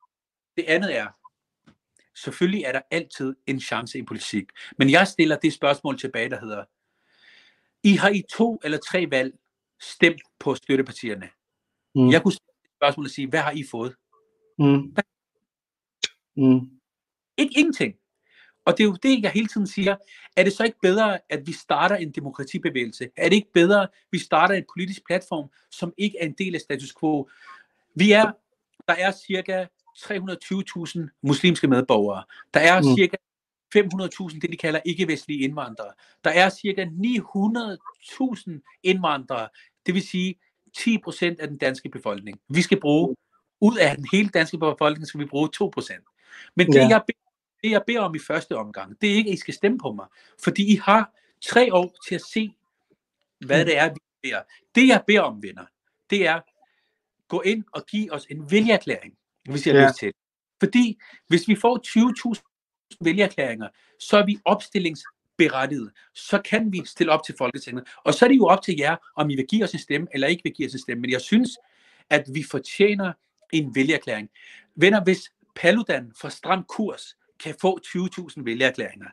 det 0.57 0.65
andet 0.67 0.97
er, 0.97 1.07
selvfølgelig 2.15 2.63
er 2.63 2.71
der 2.71 2.81
altid 2.91 3.35
en 3.47 3.59
chance 3.59 3.99
i 3.99 4.03
politik. 4.03 4.45
Men 4.77 4.89
jeg 4.89 5.07
stiller 5.07 5.37
det 5.37 5.53
spørgsmål 5.53 5.99
tilbage, 5.99 6.29
der 6.29 6.39
hedder, 6.39 6.63
I 7.83 7.91
har 7.91 8.09
i 8.09 8.23
to 8.33 8.59
eller 8.63 8.77
tre 8.77 9.07
valg 9.09 9.33
stemt 9.81 10.21
på 10.39 10.55
støttepartierne. 10.55 11.29
Mm. 11.95 12.11
Jeg 12.11 12.23
kunne 12.23 12.33
stille 12.33 12.59
et 12.65 12.71
spørgsmål 12.77 13.05
og 13.05 13.09
sige, 13.09 13.27
hvad 13.27 13.39
har 13.39 13.51
I 13.51 13.63
fået? 13.71 13.95
Mm. 14.59 14.95
Mm. 16.35 16.69
Ikke 17.37 17.59
ingenting. 17.59 17.95
Og 18.67 18.77
det 18.77 18.83
er 18.83 18.87
jo 18.87 18.97
det, 19.03 19.23
jeg 19.23 19.31
hele 19.31 19.47
tiden 19.47 19.67
siger. 19.67 19.95
Er 20.35 20.43
det 20.43 20.53
så 20.53 20.63
ikke 20.63 20.79
bedre, 20.81 21.19
at 21.29 21.47
vi 21.47 21.51
starter 21.51 21.95
en 21.95 22.11
demokratibevægelse? 22.11 23.09
Er 23.17 23.29
det 23.29 23.35
ikke 23.35 23.51
bedre, 23.53 23.81
at 23.83 23.89
vi 24.11 24.19
starter 24.19 24.55
en 24.55 24.63
politisk 24.73 25.05
platform, 25.05 25.49
som 25.71 25.93
ikke 25.97 26.17
er 26.21 26.25
en 26.25 26.35
del 26.37 26.55
af 26.55 26.61
status 26.61 26.93
quo? 26.99 27.29
Vi 27.95 28.11
er, 28.11 28.31
der 28.87 28.93
er 28.93 29.11
cirka 29.11 29.65
320.000 29.97 31.19
muslimske 31.21 31.67
medborgere. 31.67 32.23
Der 32.53 32.59
er 32.59 32.81
mm. 32.81 32.95
cirka 32.95 33.17
500.000, 33.75 34.39
det 34.39 34.51
de 34.51 34.57
kalder 34.57 34.79
ikke-vestlige 34.85 35.39
indvandrere. 35.39 35.91
Der 36.23 36.29
er 36.29 36.49
cirka 36.49 36.85
900.000 36.85 38.79
indvandrere, 38.83 39.49
det 39.85 39.93
vil 39.93 40.07
sige 40.07 40.35
10 40.77 40.97
procent 41.03 41.39
af 41.39 41.47
den 41.47 41.57
danske 41.57 41.89
befolkning. 41.89 42.39
Vi 42.49 42.61
skal 42.61 42.79
bruge, 42.79 43.15
ud 43.61 43.77
af 43.77 43.95
den 43.95 44.05
hele 44.11 44.29
danske 44.29 44.57
befolkning, 44.57 45.07
skal 45.07 45.19
vi 45.19 45.25
bruge 45.25 45.49
2 45.49 45.69
procent. 45.73 46.03
Men 46.55 46.67
det, 46.67 46.75
ja. 46.75 46.87
jeg 46.87 47.01
det 47.63 47.71
jeg 47.71 47.83
beder 47.87 47.99
om 47.99 48.15
i 48.15 48.19
første 48.19 48.57
omgang, 48.57 49.01
det 49.01 49.11
er 49.11 49.15
ikke, 49.15 49.29
at 49.29 49.33
I 49.33 49.39
skal 49.39 49.53
stemme 49.53 49.77
på 49.77 49.91
mig. 49.91 50.05
Fordi 50.43 50.73
I 50.73 50.75
har 50.75 51.13
tre 51.41 51.73
år 51.73 51.95
til 52.07 52.15
at 52.15 52.21
se, 52.21 52.55
hvad 53.45 53.65
det 53.65 53.77
er, 53.77 53.89
vi 53.89 53.99
beder. 54.21 54.41
Det 54.75 54.87
jeg 54.87 55.03
beder 55.07 55.21
om, 55.21 55.43
venner, 55.43 55.65
det 56.09 56.27
er, 56.27 56.39
gå 57.27 57.41
ind 57.41 57.63
og 57.71 57.85
give 57.85 58.13
os 58.13 58.25
en 58.29 58.51
vælgerklæring, 58.51 59.17
hvis 59.49 59.65
I 59.65 59.69
har 59.69 59.77
ja. 59.77 59.87
lyst 59.87 59.99
til 59.99 60.13
Fordi 60.59 60.99
hvis 61.27 61.47
vi 61.47 61.55
får 61.55 61.79
20.000 62.35 62.97
vælgerklæringer, 63.01 63.67
så 63.99 64.17
er 64.17 64.25
vi 64.25 64.39
opstillingsberettiget. 64.45 65.91
Så 66.13 66.41
kan 66.45 66.71
vi 66.71 66.81
stille 66.85 67.11
op 67.11 67.23
til 67.25 67.35
Folketinget. 67.37 67.87
Og 68.03 68.13
så 68.13 68.25
er 68.25 68.29
det 68.29 68.37
jo 68.37 68.45
op 68.45 68.61
til 68.61 68.75
jer, 68.77 68.95
om 69.15 69.29
I 69.29 69.35
vil 69.35 69.47
give 69.47 69.63
os 69.63 69.73
en 69.73 69.79
stemme, 69.79 70.07
eller 70.13 70.27
ikke 70.27 70.43
vil 70.43 70.53
give 70.53 70.67
os 70.67 70.73
en 70.73 70.79
stemme. 70.79 71.01
Men 71.01 71.11
jeg 71.11 71.21
synes, 71.21 71.57
at 72.09 72.25
vi 72.33 72.43
fortjener 72.51 73.13
en 73.53 73.75
vælgerklæring. 73.75 74.29
Venner, 74.75 75.03
hvis 75.03 75.31
Paludan 75.55 76.11
får 76.21 76.29
stram 76.29 76.63
kurs, 76.63 77.17
kan 77.43 77.55
få 77.61 77.79
20.000 77.85 78.43
vælgererklæringer, 78.43 79.07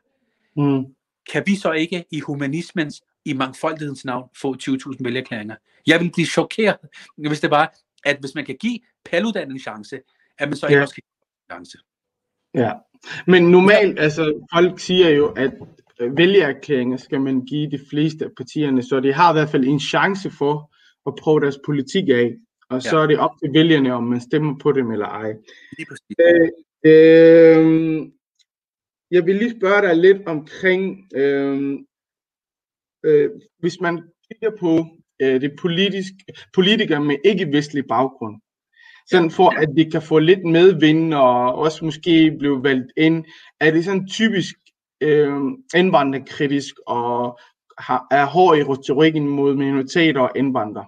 mm. 0.57 0.95
kan 1.33 1.43
vi 1.47 1.57
så 1.57 1.73
ikke 1.73 2.05
i 2.11 2.21
humanismens, 2.21 3.03
i 3.25 3.33
mangfoldighedens 3.33 4.05
navn, 4.05 4.29
få 4.41 4.57
20.000 4.63 4.97
vælgererklæringer? 5.01 5.57
Jeg 5.87 6.01
vil 6.01 6.11
blive 6.13 6.27
chokeret, 6.27 6.77
hvis 7.17 7.41
det 7.41 7.51
var, 7.51 7.75
at 8.05 8.17
hvis 8.21 8.35
man 8.35 8.45
kan 8.45 8.57
give 8.61 8.79
Paludan 9.05 9.51
en 9.51 9.59
chance, 9.59 10.01
at 10.39 10.49
man 10.49 10.57
så 10.57 10.67
ikke 10.67 10.77
ja. 10.77 10.83
også 10.83 10.95
kan 10.95 11.03
give 11.03 11.59
en 11.59 11.67
chance. 11.67 11.79
Ja, 12.55 12.73
men 13.27 13.51
normalt, 13.51 13.99
altså 14.01 14.47
folk 14.55 14.81
siger 14.81 15.09
jo, 15.09 15.27
at 15.27 15.53
vælgererklæringer 16.01 16.97
skal 16.97 17.21
man 17.21 17.45
give 17.45 17.71
de 17.71 17.81
fleste 17.91 18.25
af 18.25 18.31
partierne, 18.37 18.83
så 18.83 19.01
de 19.01 19.13
har 19.13 19.31
i 19.31 19.35
hvert 19.35 19.49
fald 19.49 19.65
en 19.65 19.81
chance 19.81 20.31
for 20.31 20.71
at 21.07 21.15
prøve 21.21 21.41
deres 21.41 21.59
politik 21.65 22.09
af, 22.09 22.35
og 22.69 22.83
så 22.83 22.97
ja. 22.97 23.03
er 23.03 23.07
det 23.07 23.19
op 23.19 23.31
til 23.43 23.53
vælgerne, 23.53 23.95
om 23.95 24.03
man 24.03 24.21
stemmer 24.21 24.55
på 24.63 24.73
dem 24.73 24.91
eller 24.91 25.07
ej. 25.07 25.31
Øh, 26.21 26.49
Øh, 26.85 28.07
jeg 29.11 29.27
vil 29.27 29.37
lige 29.37 29.57
spørge 29.59 29.83
dig 29.83 29.97
lidt 29.97 30.27
omkring, 30.27 31.09
øh, 31.17 31.79
øh, 33.05 33.31
hvis 33.59 33.81
man 33.81 34.03
kigger 34.29 34.51
på 34.61 34.87
øh, 35.23 35.41
det 35.41 35.53
politiske, 35.61 36.17
politikere 36.55 37.05
med 37.05 37.17
ikke-vestlig 37.25 37.85
baggrund, 37.89 38.41
sådan 39.11 39.31
for 39.31 39.51
at 39.51 39.69
de 39.77 39.91
kan 39.91 40.03
få 40.03 40.19
lidt 40.19 40.45
medvind 40.45 41.15
og 41.15 41.55
også 41.55 41.85
måske 41.85 42.37
blive 42.39 42.63
valgt 42.63 42.93
ind, 42.97 43.25
er 43.61 43.71
det 43.71 43.85
sådan 43.85 44.07
typisk 44.09 44.55
øh, 45.01 45.41
indvandrerkritisk 45.77 46.75
og 46.87 47.39
har, 47.79 48.07
er 48.11 48.27
hård 48.27 48.59
i 48.59 48.63
retorikken 48.63 49.29
mod 49.29 49.55
minoriteter 49.55 50.21
og 50.21 50.31
indvandrere. 50.37 50.87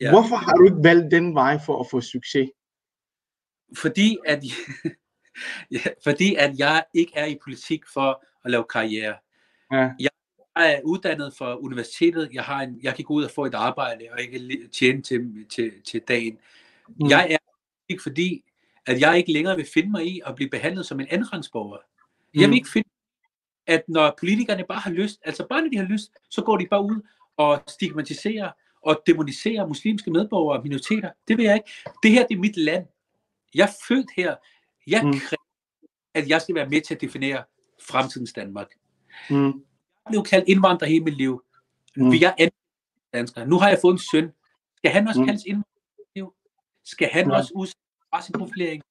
Ja. 0.00 0.10
Hvorfor 0.10 0.36
har 0.36 0.52
du 0.52 0.64
ikke 0.64 0.84
valgt 0.84 1.10
den 1.10 1.34
vej 1.34 1.58
for 1.66 1.80
at 1.80 1.86
få 1.90 2.00
succes? 2.00 2.50
Fordi 3.76 4.16
at 4.26 4.42
ja, 5.70 5.80
fordi 6.04 6.34
at 6.34 6.58
jeg 6.58 6.84
ikke 6.94 7.12
er 7.14 7.26
i 7.26 7.38
politik 7.44 7.80
for 7.92 8.24
at 8.44 8.50
lave 8.50 8.64
karriere. 8.64 9.14
Ja. 9.72 9.90
Jeg 9.98 10.10
er 10.56 10.80
uddannet 10.84 11.34
fra 11.38 11.56
universitetet. 11.56 12.30
Jeg, 12.32 12.42
har 12.42 12.62
en, 12.62 12.78
jeg 12.82 12.94
kan 12.94 13.04
gå 13.04 13.14
ud 13.14 13.24
og 13.24 13.30
få 13.30 13.44
et 13.44 13.54
arbejde, 13.54 14.04
og 14.12 14.18
kan 14.32 14.70
tjene 14.72 15.02
til, 15.02 15.46
til, 15.48 15.72
til 15.84 16.00
dagen. 16.00 16.38
Mm. 16.88 17.08
Jeg 17.08 17.26
er 17.30 17.36
ikke 17.88 18.02
fordi, 18.02 18.44
at 18.86 19.00
jeg 19.00 19.18
ikke 19.18 19.32
længere 19.32 19.56
vil 19.56 19.66
finde 19.74 19.90
mig 19.90 20.06
i 20.06 20.20
at 20.26 20.34
blive 20.34 20.50
behandlet 20.50 20.86
som 20.86 21.00
en 21.00 21.06
andenrangsborger. 21.10 21.78
Mm. 22.34 22.40
Jeg 22.40 22.48
vil 22.48 22.56
ikke 22.56 22.70
finde, 22.70 22.88
at 23.66 23.82
når 23.88 24.14
politikerne 24.18 24.64
bare 24.68 24.78
har 24.78 24.90
lyst, 24.90 25.20
altså 25.24 25.46
bare 25.48 25.62
når 25.62 25.68
de 25.68 25.76
har 25.76 25.84
lyst, 25.84 26.10
så 26.30 26.42
går 26.42 26.56
de 26.56 26.66
bare 26.66 26.82
ud 26.82 27.00
og 27.36 27.62
stigmatiserer 27.68 28.50
og 28.82 29.02
demoniserer 29.06 29.66
muslimske 29.66 30.10
medborgere 30.10 30.58
og 30.58 30.62
minoriteter. 30.62 31.10
Det 31.28 31.36
vil 31.36 31.44
jeg 31.44 31.54
ikke. 31.54 31.70
Det 32.02 32.10
her 32.10 32.26
det 32.26 32.34
er 32.34 32.40
mit 32.40 32.56
land. 32.56 32.86
Jeg 33.54 33.62
er 33.62 33.72
født 33.88 34.06
her. 34.16 34.34
Jeg 34.86 35.02
mm. 35.04 35.12
kræver, 35.12 35.46
at 36.14 36.28
jeg 36.28 36.42
skal 36.42 36.54
være 36.54 36.68
med 36.68 36.80
til 36.80 36.94
at 36.94 37.00
definere 37.00 37.44
fremtidens 37.82 38.32
Danmark. 38.32 38.68
Mm. 39.30 39.46
Jeg 39.46 40.10
blev 40.10 40.24
kaldt 40.24 40.48
indvandrer 40.48 40.88
hele 40.88 41.04
mit 41.04 41.16
liv. 41.16 41.44
Mm. 41.96 42.12
Vi 42.12 42.24
er 42.24 42.48
danskere. 43.14 43.46
Nu 43.46 43.58
har 43.58 43.68
jeg 43.68 43.78
fået 43.82 43.92
en 43.92 43.98
søn. 43.98 44.32
Skal 44.76 44.90
han 44.90 45.08
også 45.08 45.20
mm. 45.20 45.26
kaldes 45.26 45.44
indvandrer? 45.44 45.66
Skal 46.84 47.08
han 47.12 47.30
ja. 47.30 47.36
også 47.36 47.52
udsætte 47.54 48.26
sin 48.26 48.32
profilering? 48.38 48.82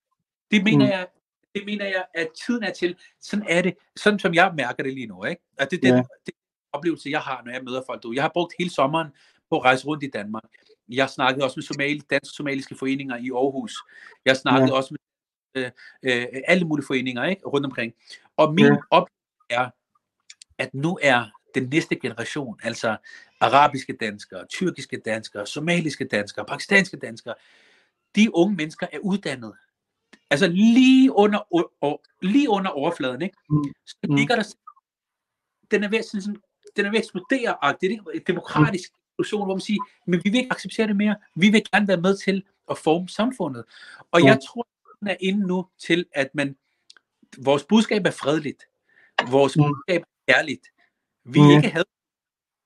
Det 0.51 0.63
mener 0.63 0.85
mm. 0.85 0.91
jeg, 0.91 1.07
det 1.55 1.65
mener 1.65 1.85
jeg, 1.85 2.05
at 2.13 2.27
tiden 2.45 2.63
er 2.63 2.71
til. 2.71 2.97
Sådan 3.21 3.45
er 3.49 3.61
det, 3.61 3.75
sådan 3.95 4.19
som 4.19 4.33
jeg 4.33 4.53
mærker 4.57 4.83
det 4.83 4.93
lige 4.93 5.07
nu. 5.07 5.23
Ikke? 5.25 5.41
At 5.57 5.71
det 5.71 5.77
er 5.77 5.81
den, 5.81 5.95
ja. 5.95 6.03
det 6.25 6.33
oplevelse, 6.73 7.09
jeg 7.09 7.21
har, 7.21 7.41
når 7.45 7.51
jeg 7.51 7.63
møder 7.63 7.81
folk. 7.85 8.05
Jeg 8.15 8.23
har 8.23 8.31
brugt 8.33 8.53
hele 8.59 8.69
sommeren 8.69 9.07
på 9.49 9.55
at 9.57 9.63
rejse 9.63 9.85
rundt 9.85 10.03
i 10.03 10.09
Danmark. 10.09 10.43
Jeg 10.89 11.09
snakkede 11.09 11.45
også 11.45 11.57
med 11.57 11.63
somali, 11.63 12.01
dansk-somaliske 12.09 12.75
foreninger 12.75 13.15
i 13.15 13.29
Aarhus. 13.29 13.73
Jeg 14.25 14.37
snakkede 14.37 14.71
ja. 14.71 14.77
også 14.77 14.93
med 14.93 14.99
øh, 15.55 15.71
øh, 16.03 16.27
alle 16.47 16.65
mulige 16.65 16.85
foreninger 16.85 17.23
ikke? 17.23 17.41
rundt 17.45 17.65
omkring. 17.65 17.93
Og 18.37 18.53
min 18.53 18.65
ja. 18.65 18.77
oplevelse 18.91 19.45
er, 19.49 19.69
at 20.57 20.73
nu 20.73 20.99
er 21.01 21.25
den 21.55 21.69
næste 21.69 21.95
generation, 21.95 22.59
altså 22.63 22.97
arabiske 23.39 23.97
danskere, 23.99 24.45
tyrkiske 24.45 25.01
danskere, 25.05 25.47
somaliske 25.47 26.05
danskere, 26.05 26.45
pakistanske 26.45 26.97
danskere, 26.97 27.35
de 28.15 28.35
unge 28.35 28.55
mennesker 28.55 28.87
er 28.93 28.99
uddannet. 28.99 29.53
Altså 30.29 30.47
lige 30.47 31.11
under, 31.11 31.47
og, 31.81 32.01
lige 32.21 32.49
under 32.49 32.71
overfladen, 32.71 33.21
ikke? 33.21 33.37
Mm. 33.49 33.63
så 33.85 33.95
mm. 34.03 34.15
ligger 34.15 34.35
der, 34.35 34.43
den 35.71 35.83
er 35.83 35.89
ved, 35.89 36.03
sådan, 36.03 36.35
den 36.75 36.85
er 36.85 36.89
ved 36.89 36.99
at 36.99 37.03
eksplodere, 37.03 37.75
det 37.81 37.91
er 37.91 37.97
et 38.13 38.27
demokratisk 38.27 38.91
diskussion, 39.07 39.45
hvor 39.45 39.55
man 39.55 39.61
siger, 39.61 39.79
men 40.07 40.21
vi 40.23 40.29
vil 40.29 40.39
ikke 40.39 40.51
acceptere 40.51 40.87
det 40.87 40.95
mere, 40.95 41.15
vi 41.35 41.49
vil 41.49 41.63
gerne 41.71 41.87
være 41.87 42.01
med 42.01 42.17
til 42.17 42.43
at 42.69 42.77
forme 42.77 43.09
samfundet. 43.09 43.63
Og 44.11 44.23
jeg 44.23 44.39
tror, 44.47 44.67
er 45.07 45.15
inde 45.19 45.47
nu 45.47 45.65
til, 45.79 46.05
at 46.13 46.29
man, 46.33 46.55
vores 47.37 47.63
budskab 47.63 48.05
er 48.05 48.11
fredeligt, 48.11 48.63
vores 49.29 49.57
mm. 49.57 49.63
budskab 49.63 50.01
er 50.27 50.35
ærligt, 50.37 50.67
vi 51.23 51.39
mm. 51.39 51.49
ikke 51.49 51.69
havde, 51.69 51.85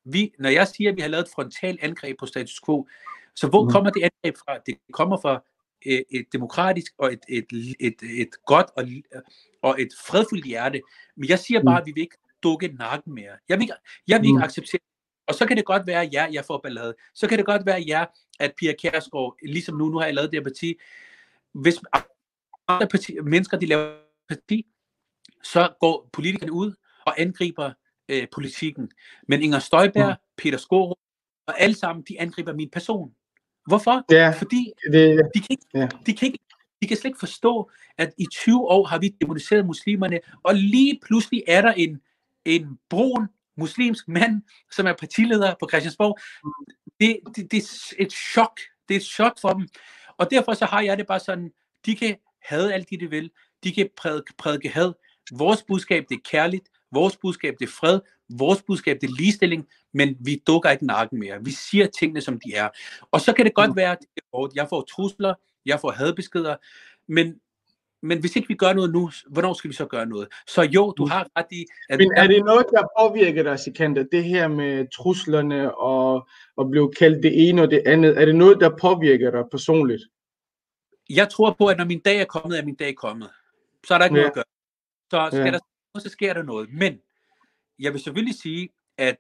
vi, 0.04 0.34
når 0.40 0.50
jeg 0.50 0.68
siger, 0.68 0.90
at 0.90 0.96
vi 0.96 1.02
har 1.02 1.10
lavet 1.10 1.26
et 1.26 1.32
frontal 1.36 1.78
angreb 1.82 2.20
på 2.20 2.26
status 2.26 2.62
quo, 2.66 2.88
så 3.36 3.48
hvor 3.48 3.64
mm. 3.64 3.70
kommer 3.70 3.90
det 3.90 4.04
angreb 4.04 4.38
fra? 4.38 4.58
Det 4.66 4.78
kommer 4.94 5.18
fra 5.18 5.44
et, 5.82 6.04
et 6.10 6.26
demokratisk 6.34 6.94
og 6.98 7.14
et, 7.14 7.20
et, 7.28 7.46
et, 7.80 7.96
et 8.04 8.30
godt 8.46 8.68
og, 8.76 8.84
og 9.62 9.82
et 9.82 9.90
fredfuldt 10.08 10.46
hjerte. 10.46 10.82
Men 11.16 11.30
jeg 11.30 11.40
siger 11.40 11.64
bare, 11.64 11.80
mm. 11.80 11.82
at 11.82 11.86
vi 11.86 11.92
vil 11.92 12.02
ikke 12.02 12.18
dukke 12.44 12.68
nakken 12.68 13.14
mere. 13.14 13.38
Jeg 13.50 13.58
vil 13.58 13.64
ikke, 13.64 13.74
jeg 14.08 14.22
vil 14.22 14.28
ikke 14.28 14.38
mm. 14.38 14.44
acceptere 14.44 14.80
og 15.30 15.36
så 15.36 15.46
kan 15.46 15.58
det 15.58 15.66
godt 15.66 15.88
være, 15.88 16.10
ja, 16.14 16.28
jeg 16.32 16.46
får 16.46 16.60
ballade. 16.64 16.96
Så 17.14 17.28
kan 17.28 17.38
det 17.38 17.46
godt 17.46 17.66
være, 17.66 17.80
ja, 17.80 18.06
at 18.40 18.54
Pia 18.58 18.74
Kærsgaard, 18.74 19.36
ligesom 19.44 19.76
nu, 19.78 19.90
nu 19.90 19.98
har 19.98 20.06
jeg 20.06 20.16
lavet 20.16 20.32
det 20.32 20.40
her 20.40 20.44
parti, 20.44 20.76
hvis 21.54 21.80
andre 22.70 22.88
parti, 22.88 23.18
mennesker, 23.24 23.58
de 23.58 23.66
laver 23.66 23.96
parti, 24.30 24.66
så 25.44 25.74
går 25.80 26.10
politikerne 26.14 26.52
ud 26.52 26.74
og 27.06 27.22
angriber 27.22 27.72
øh, 28.10 28.28
politikken. 28.32 28.92
Men 29.28 29.42
Inger 29.42 29.60
Støjberg, 29.60 30.10
mm. 30.10 30.34
Peter 30.38 30.58
Skorup 30.58 30.98
og 31.48 31.62
alle 31.62 31.76
sammen, 31.76 32.06
de 32.10 32.20
angriber 32.22 32.54
min 32.54 32.70
person. 32.70 33.12
Hvorfor? 33.68 34.06
Ja, 34.12 34.34
Fordi 34.38 34.72
det, 34.92 35.22
de, 35.36 35.40
kan 35.40 35.48
ikke, 35.50 35.66
ja. 35.74 35.88
de, 36.06 36.14
kan 36.14 36.26
ikke, 36.26 36.40
de 36.82 36.88
kan 36.88 36.98
slet 36.98 37.10
ikke 37.10 37.20
forstå, 37.20 37.72
at 37.98 38.14
i 38.18 38.26
20 38.32 38.68
år 38.68 38.86
har 38.86 39.00
vi 39.00 39.10
demoniseret 39.22 39.66
muslimerne, 39.66 40.20
og 40.44 40.56
lige 40.56 41.00
pludselig 41.06 41.44
er 41.48 41.62
der 41.62 41.74
en, 41.74 42.02
en 42.46 42.80
brun 42.90 43.28
muslimsk 43.58 44.08
mand, 44.08 44.42
som 44.72 44.88
er 44.88 44.94
partileder 44.94 45.56
på 45.60 45.68
Christiansborg. 45.70 46.20
Det, 47.00 47.20
det, 47.36 47.52
det 47.52 47.58
er 47.58 48.04
et 48.04 48.12
chok. 48.12 48.60
Det 48.88 48.96
er 48.96 49.00
et 49.00 49.06
chok 49.06 49.40
for 49.42 49.50
dem. 49.50 49.68
Og 50.18 50.32
derfor 50.32 50.54
så 50.54 50.66
har 50.66 50.82
jeg 50.82 50.98
det 50.98 51.08
bare 51.08 51.20
sådan, 51.20 51.52
de 51.86 51.96
kan 51.96 52.16
have 52.42 52.74
alt 52.74 52.90
det, 52.90 53.00
de 53.00 53.10
vil. 53.10 53.32
De 53.64 53.72
kan 53.72 53.90
prædike, 53.98 54.34
prædike 54.38 54.70
had. 54.70 54.94
Vores 55.32 55.64
budskab, 55.64 56.06
det 56.10 56.16
er 56.16 56.30
kærligt. 56.32 56.70
Vores 56.92 57.18
budskab, 57.18 57.56
det 57.60 57.66
er 57.66 57.72
fred. 57.72 58.00
Vores 58.30 58.62
budskab, 58.62 58.98
det 59.02 59.10
er 59.10 59.16
ligestilling. 59.18 59.68
Men 59.94 60.18
vi 60.20 60.42
dukker 60.48 60.70
ikke 60.70 60.86
nakken 60.86 61.20
mere. 61.20 61.44
Vi 61.44 61.52
siger 61.52 61.88
tingene, 62.00 62.22
som 62.22 62.40
de 62.40 62.54
er. 62.56 62.70
Og 63.12 63.22
så 63.22 63.34
kan 63.34 63.46
det 63.46 63.54
godt 63.54 63.76
være, 63.76 63.92
at 63.92 64.00
jeg 64.56 64.68
får 64.70 64.82
trusler, 64.82 65.34
jeg 65.66 65.80
får 65.80 65.92
hadbeskeder, 65.92 66.56
men 67.08 67.40
men 68.02 68.20
hvis 68.20 68.36
ikke 68.36 68.48
vi 68.48 68.54
gør 68.54 68.74
noget 68.74 68.94
nu, 68.94 69.12
hvornår 69.30 69.54
skal 69.54 69.70
vi 69.70 69.76
så 69.76 69.86
gøre 69.86 70.06
noget? 70.06 70.28
Så 70.48 70.62
jo, 70.62 70.94
du 70.98 71.06
mm. 71.06 71.12
har 71.12 71.28
ret 71.38 71.46
i... 71.52 71.66
At 71.90 72.00
men 72.00 72.12
er 72.18 72.28
det 72.28 72.46
noget, 72.46 72.66
der 72.72 72.84
påvirker 73.00 73.44
dig, 73.44 73.60
Sikander, 73.60 74.04
det 74.12 74.24
her 74.24 74.48
med 74.48 74.88
truslerne 74.92 75.78
og, 75.78 76.28
og 76.58 76.70
blive 76.70 76.92
kaldt 77.00 77.24
det 77.24 77.50
ene 77.50 77.62
og 77.62 77.72
det 77.72 77.84
andet? 77.86 78.22
Er 78.22 78.26
det 78.26 78.36
noget, 78.36 78.58
der 78.60 78.78
påvirker 78.82 79.32
dig 79.32 79.44
personligt? 79.52 80.04
Jeg 81.10 81.30
tror 81.30 81.56
på, 81.60 81.68
at 81.68 81.78
når 81.78 81.86
min 81.86 82.00
dag 82.00 82.18
er 82.18 82.26
kommet, 82.26 82.60
er 82.60 82.66
min 82.66 82.76
dag 82.76 82.96
kommet. 82.96 83.30
Så 83.88 83.94
er 83.94 83.98
der 83.98 84.06
ikke 84.06 84.16
ja. 84.16 84.22
noget 84.22 84.32
at 84.32 84.36
gøre. 84.36 84.44
Så 85.12 85.30
skal 85.32 85.46
ja. 85.46 85.52
der 85.52 85.60
så 86.00 86.10
sker 86.10 86.34
der 86.34 86.44
noget. 86.44 86.70
Men 86.74 87.00
jeg 87.80 87.94
vil 87.94 88.02
selvfølgelig 88.02 88.36
sige, 88.36 88.70
at 88.98 89.18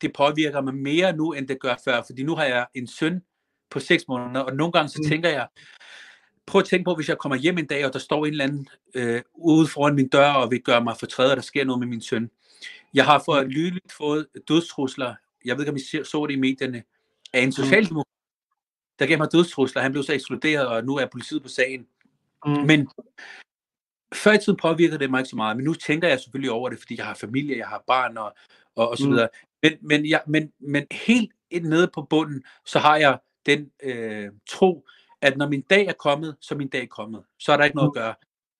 det 0.00 0.12
påvirker 0.12 0.60
mig 0.60 0.74
mere 0.74 1.16
nu, 1.16 1.32
end 1.32 1.48
det 1.48 1.60
gør 1.60 1.74
før, 1.84 2.02
fordi 2.06 2.22
nu 2.22 2.34
har 2.34 2.44
jeg 2.44 2.66
en 2.74 2.86
søn 2.86 3.22
på 3.70 3.80
6 3.80 4.08
måneder, 4.08 4.40
og 4.40 4.56
nogle 4.56 4.72
gange 4.72 4.88
så 4.88 5.00
mm. 5.02 5.08
tænker 5.08 5.28
jeg, 5.28 5.48
prøv 6.46 6.58
at 6.58 6.64
tænke 6.64 6.84
på, 6.84 6.94
hvis 6.94 7.08
jeg 7.08 7.18
kommer 7.18 7.36
hjem 7.36 7.58
en 7.58 7.66
dag, 7.66 7.86
og 7.86 7.92
der 7.92 7.98
står 7.98 8.26
en 8.26 8.32
eller 8.32 8.44
anden 8.44 8.68
øh, 8.94 9.22
ude 9.34 9.68
foran 9.68 9.94
min 9.94 10.08
dør, 10.08 10.32
og 10.32 10.50
vil 10.50 10.62
gøre 10.62 10.84
mig 10.84 10.96
fortrædet, 10.98 11.30
og 11.30 11.36
der 11.36 11.42
sker 11.42 11.64
noget 11.64 11.80
med 11.80 11.88
min 11.88 12.00
søn. 12.00 12.30
Jeg 12.94 13.04
har 13.04 13.22
fået 13.24 13.48
lydligt 13.48 13.92
fået 13.92 14.26
dødstrusler, 14.48 15.14
jeg 15.44 15.56
ved 15.56 15.64
ikke, 15.64 15.70
om 15.70 15.76
I 15.76 16.04
så 16.04 16.26
det 16.28 16.34
i 16.34 16.38
medierne, 16.38 16.82
af 17.32 17.40
en 17.40 17.48
mm. 17.48 17.52
socialdemokrat, 17.52 18.13
der 18.98 19.06
gav 19.06 19.18
mig 19.18 19.32
dødstrusler. 19.32 19.82
Han 19.82 19.92
blev 19.92 20.04
så 20.04 20.12
ekskluderet, 20.12 20.66
og 20.66 20.84
nu 20.84 20.96
er 20.96 21.06
politiet 21.06 21.42
på 21.42 21.48
sagen. 21.48 21.86
Mm. 22.46 22.52
Men 22.52 22.88
før 24.14 24.32
i 24.32 24.38
tiden 24.38 24.56
påvirkede 24.56 24.98
det 24.98 25.10
mig 25.10 25.18
ikke 25.18 25.28
så 25.28 25.36
meget, 25.36 25.56
men 25.56 25.64
nu 25.64 25.74
tænker 25.74 26.08
jeg 26.08 26.20
selvfølgelig 26.20 26.50
over 26.50 26.68
det, 26.68 26.78
fordi 26.78 26.96
jeg 26.98 27.06
har 27.06 27.14
familie, 27.14 27.58
jeg 27.58 27.68
har 27.68 27.84
barn 27.86 28.18
og, 28.18 28.34
og, 28.74 28.88
og 28.88 28.98
så 28.98 29.04
mm. 29.04 29.10
videre. 29.10 29.28
Mm. 29.32 29.48
Men, 29.62 29.78
men, 29.80 30.08
jeg, 30.08 30.22
men, 30.26 30.52
men 30.58 30.86
helt 30.90 31.32
nede 31.62 31.90
på 31.94 32.02
bunden, 32.02 32.44
så 32.64 32.78
har 32.78 32.96
jeg 32.96 33.18
den 33.46 33.70
øh, 33.82 34.30
tro, 34.48 34.86
at 35.20 35.36
når 35.36 35.48
min 35.48 35.60
dag 35.60 35.86
er 35.86 35.92
kommet, 35.92 36.36
så 36.40 36.54
er 36.54 36.58
min 36.58 36.68
dag 36.68 36.88
kommet. 36.88 37.22
Så 37.38 37.52
er 37.52 37.56
der 37.56 37.64
ikke 37.64 37.76
noget 37.76 37.88
at 37.88 37.94
gøre. 37.94 38.14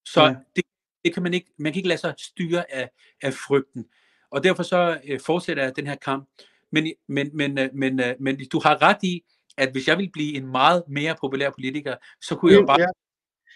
Så 0.04 0.22
ja. 0.22 0.34
det, 0.56 0.64
det 1.04 1.14
kan 1.14 1.22
man 1.22 1.34
ikke, 1.34 1.50
man 1.58 1.72
kan 1.72 1.78
ikke 1.78 1.88
lade 1.88 2.00
sig 2.00 2.14
styre 2.18 2.74
af, 2.74 2.90
af 3.22 3.34
frygten. 3.34 3.86
Og 4.30 4.44
derfor 4.44 4.62
så 4.62 5.00
øh, 5.04 5.20
fortsætter 5.20 5.62
jeg 5.62 5.76
den 5.76 5.86
her 5.86 5.94
kamp. 5.94 6.28
Men, 6.70 6.92
men, 7.08 7.30
men, 7.36 7.58
øh, 7.58 7.68
men, 7.74 8.00
øh, 8.00 8.14
men 8.20 8.40
du 8.52 8.60
har 8.64 8.82
ret 8.82 9.02
i, 9.02 9.24
at 9.56 9.72
hvis 9.72 9.88
jeg 9.88 9.98
vil 9.98 10.10
blive 10.12 10.34
en 10.34 10.46
meget 10.46 10.82
mere 10.88 11.16
populær 11.20 11.50
politiker, 11.50 11.96
så 12.20 12.34
kunne 12.34 12.52
jeg 12.52 12.64
bare, 12.66 12.80
ja. 12.80 12.86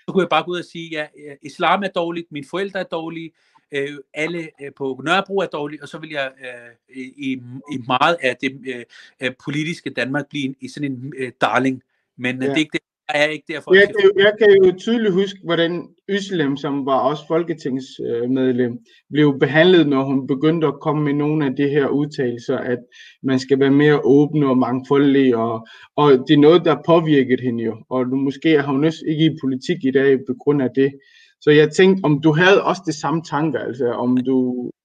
så 0.07 0.13
kunne 0.13 0.23
jeg 0.23 0.29
bare 0.29 0.45
gå 0.45 0.51
ud 0.51 0.59
og 0.59 0.65
sige, 0.65 0.89
ja, 0.91 1.07
øh, 1.19 1.37
islam 1.43 1.83
er 1.83 1.89
dårligt, 1.89 2.33
mine 2.33 2.47
forældre 2.51 2.81
er 2.81 2.85
dårlige, 2.85 3.31
øh, 3.73 3.99
alle 4.15 4.49
øh, 4.63 4.73
på 4.77 5.01
Nørrebro 5.05 5.39
er 5.39 5.47
dårlige, 5.47 5.83
og 5.83 5.89
så 5.89 5.99
vil 5.99 6.11
jeg 6.11 6.33
øh, 6.41 6.97
i, 6.97 7.33
i 7.73 7.79
meget 7.87 8.17
af 8.21 8.37
det 8.37 8.85
øh, 9.21 9.33
politiske 9.45 9.91
Danmark 9.91 10.29
blive 10.29 10.45
en, 10.45 10.57
i 10.61 10.69
sådan 10.69 10.93
en 10.93 11.13
øh, 11.17 11.33
darling. 11.41 11.83
Men 12.17 12.43
ja. 12.43 12.49
det 12.49 12.53
er 12.53 12.59
ikke 12.59 12.73
det, 12.73 12.81
er 13.15 13.27
ikke 13.27 13.45
derfor. 13.49 13.75
Jeg 13.75 13.89
kan, 14.01 14.11
jeg 14.17 14.33
kan 14.39 14.65
jo 14.65 14.79
tydeligt 14.79 15.13
huske, 15.13 15.39
hvordan 15.45 15.89
Øslem, 16.09 16.57
som 16.57 16.87
var 16.87 16.99
også 16.99 17.27
folketingsmedlem, 17.29 18.79
blev 19.11 19.39
behandlet, 19.39 19.89
når 19.89 20.05
hun 20.05 20.27
begyndte 20.27 20.67
at 20.67 20.81
komme 20.81 21.05
med 21.05 21.13
nogle 21.13 21.47
af 21.47 21.57
de 21.57 21.69
her 21.69 21.87
udtalelser, 21.89 22.59
at 22.59 22.79
man 23.23 23.39
skal 23.39 23.61
være 23.61 23.71
mere 23.71 24.01
åben 24.05 24.43
og 24.43 24.59
mangfoldig, 24.59 25.37
og, 25.37 25.67
og 25.97 26.11
det 26.29 26.35
er 26.35 26.39
noget, 26.49 26.65
der 26.65 26.83
påvirket 26.87 27.41
hende 27.41 27.65
jo, 27.65 27.77
og 27.91 28.05
du, 28.05 28.17
måske 28.17 28.63
har 28.63 28.73
hun 28.73 28.85
også 28.85 29.05
ikke 29.09 29.25
i 29.25 29.39
politik 29.43 29.85
i 29.85 29.91
dag 29.91 30.19
på 30.19 30.35
grund 30.41 30.63
af 30.63 30.69
det. 30.75 30.93
Så 31.41 31.51
jeg 31.51 31.73
tænkte, 31.73 32.05
om 32.05 32.23
du 32.23 32.33
havde 32.33 32.65
også 32.65 32.83
det 32.87 32.95
samme 32.95 33.23
tanker, 33.23 33.61
altså 33.61 33.93
om 33.93 34.17
du... 34.17 34.37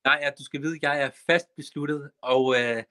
Nej, 0.06 0.20
ja, 0.22 0.30
du 0.40 0.44
skal 0.44 0.62
vide, 0.62 0.76
at 0.76 0.84
jeg 0.84 1.04
er 1.06 1.10
fast 1.30 1.48
besluttet, 1.58 2.10
og 2.22 2.56
øh, 2.60 2.84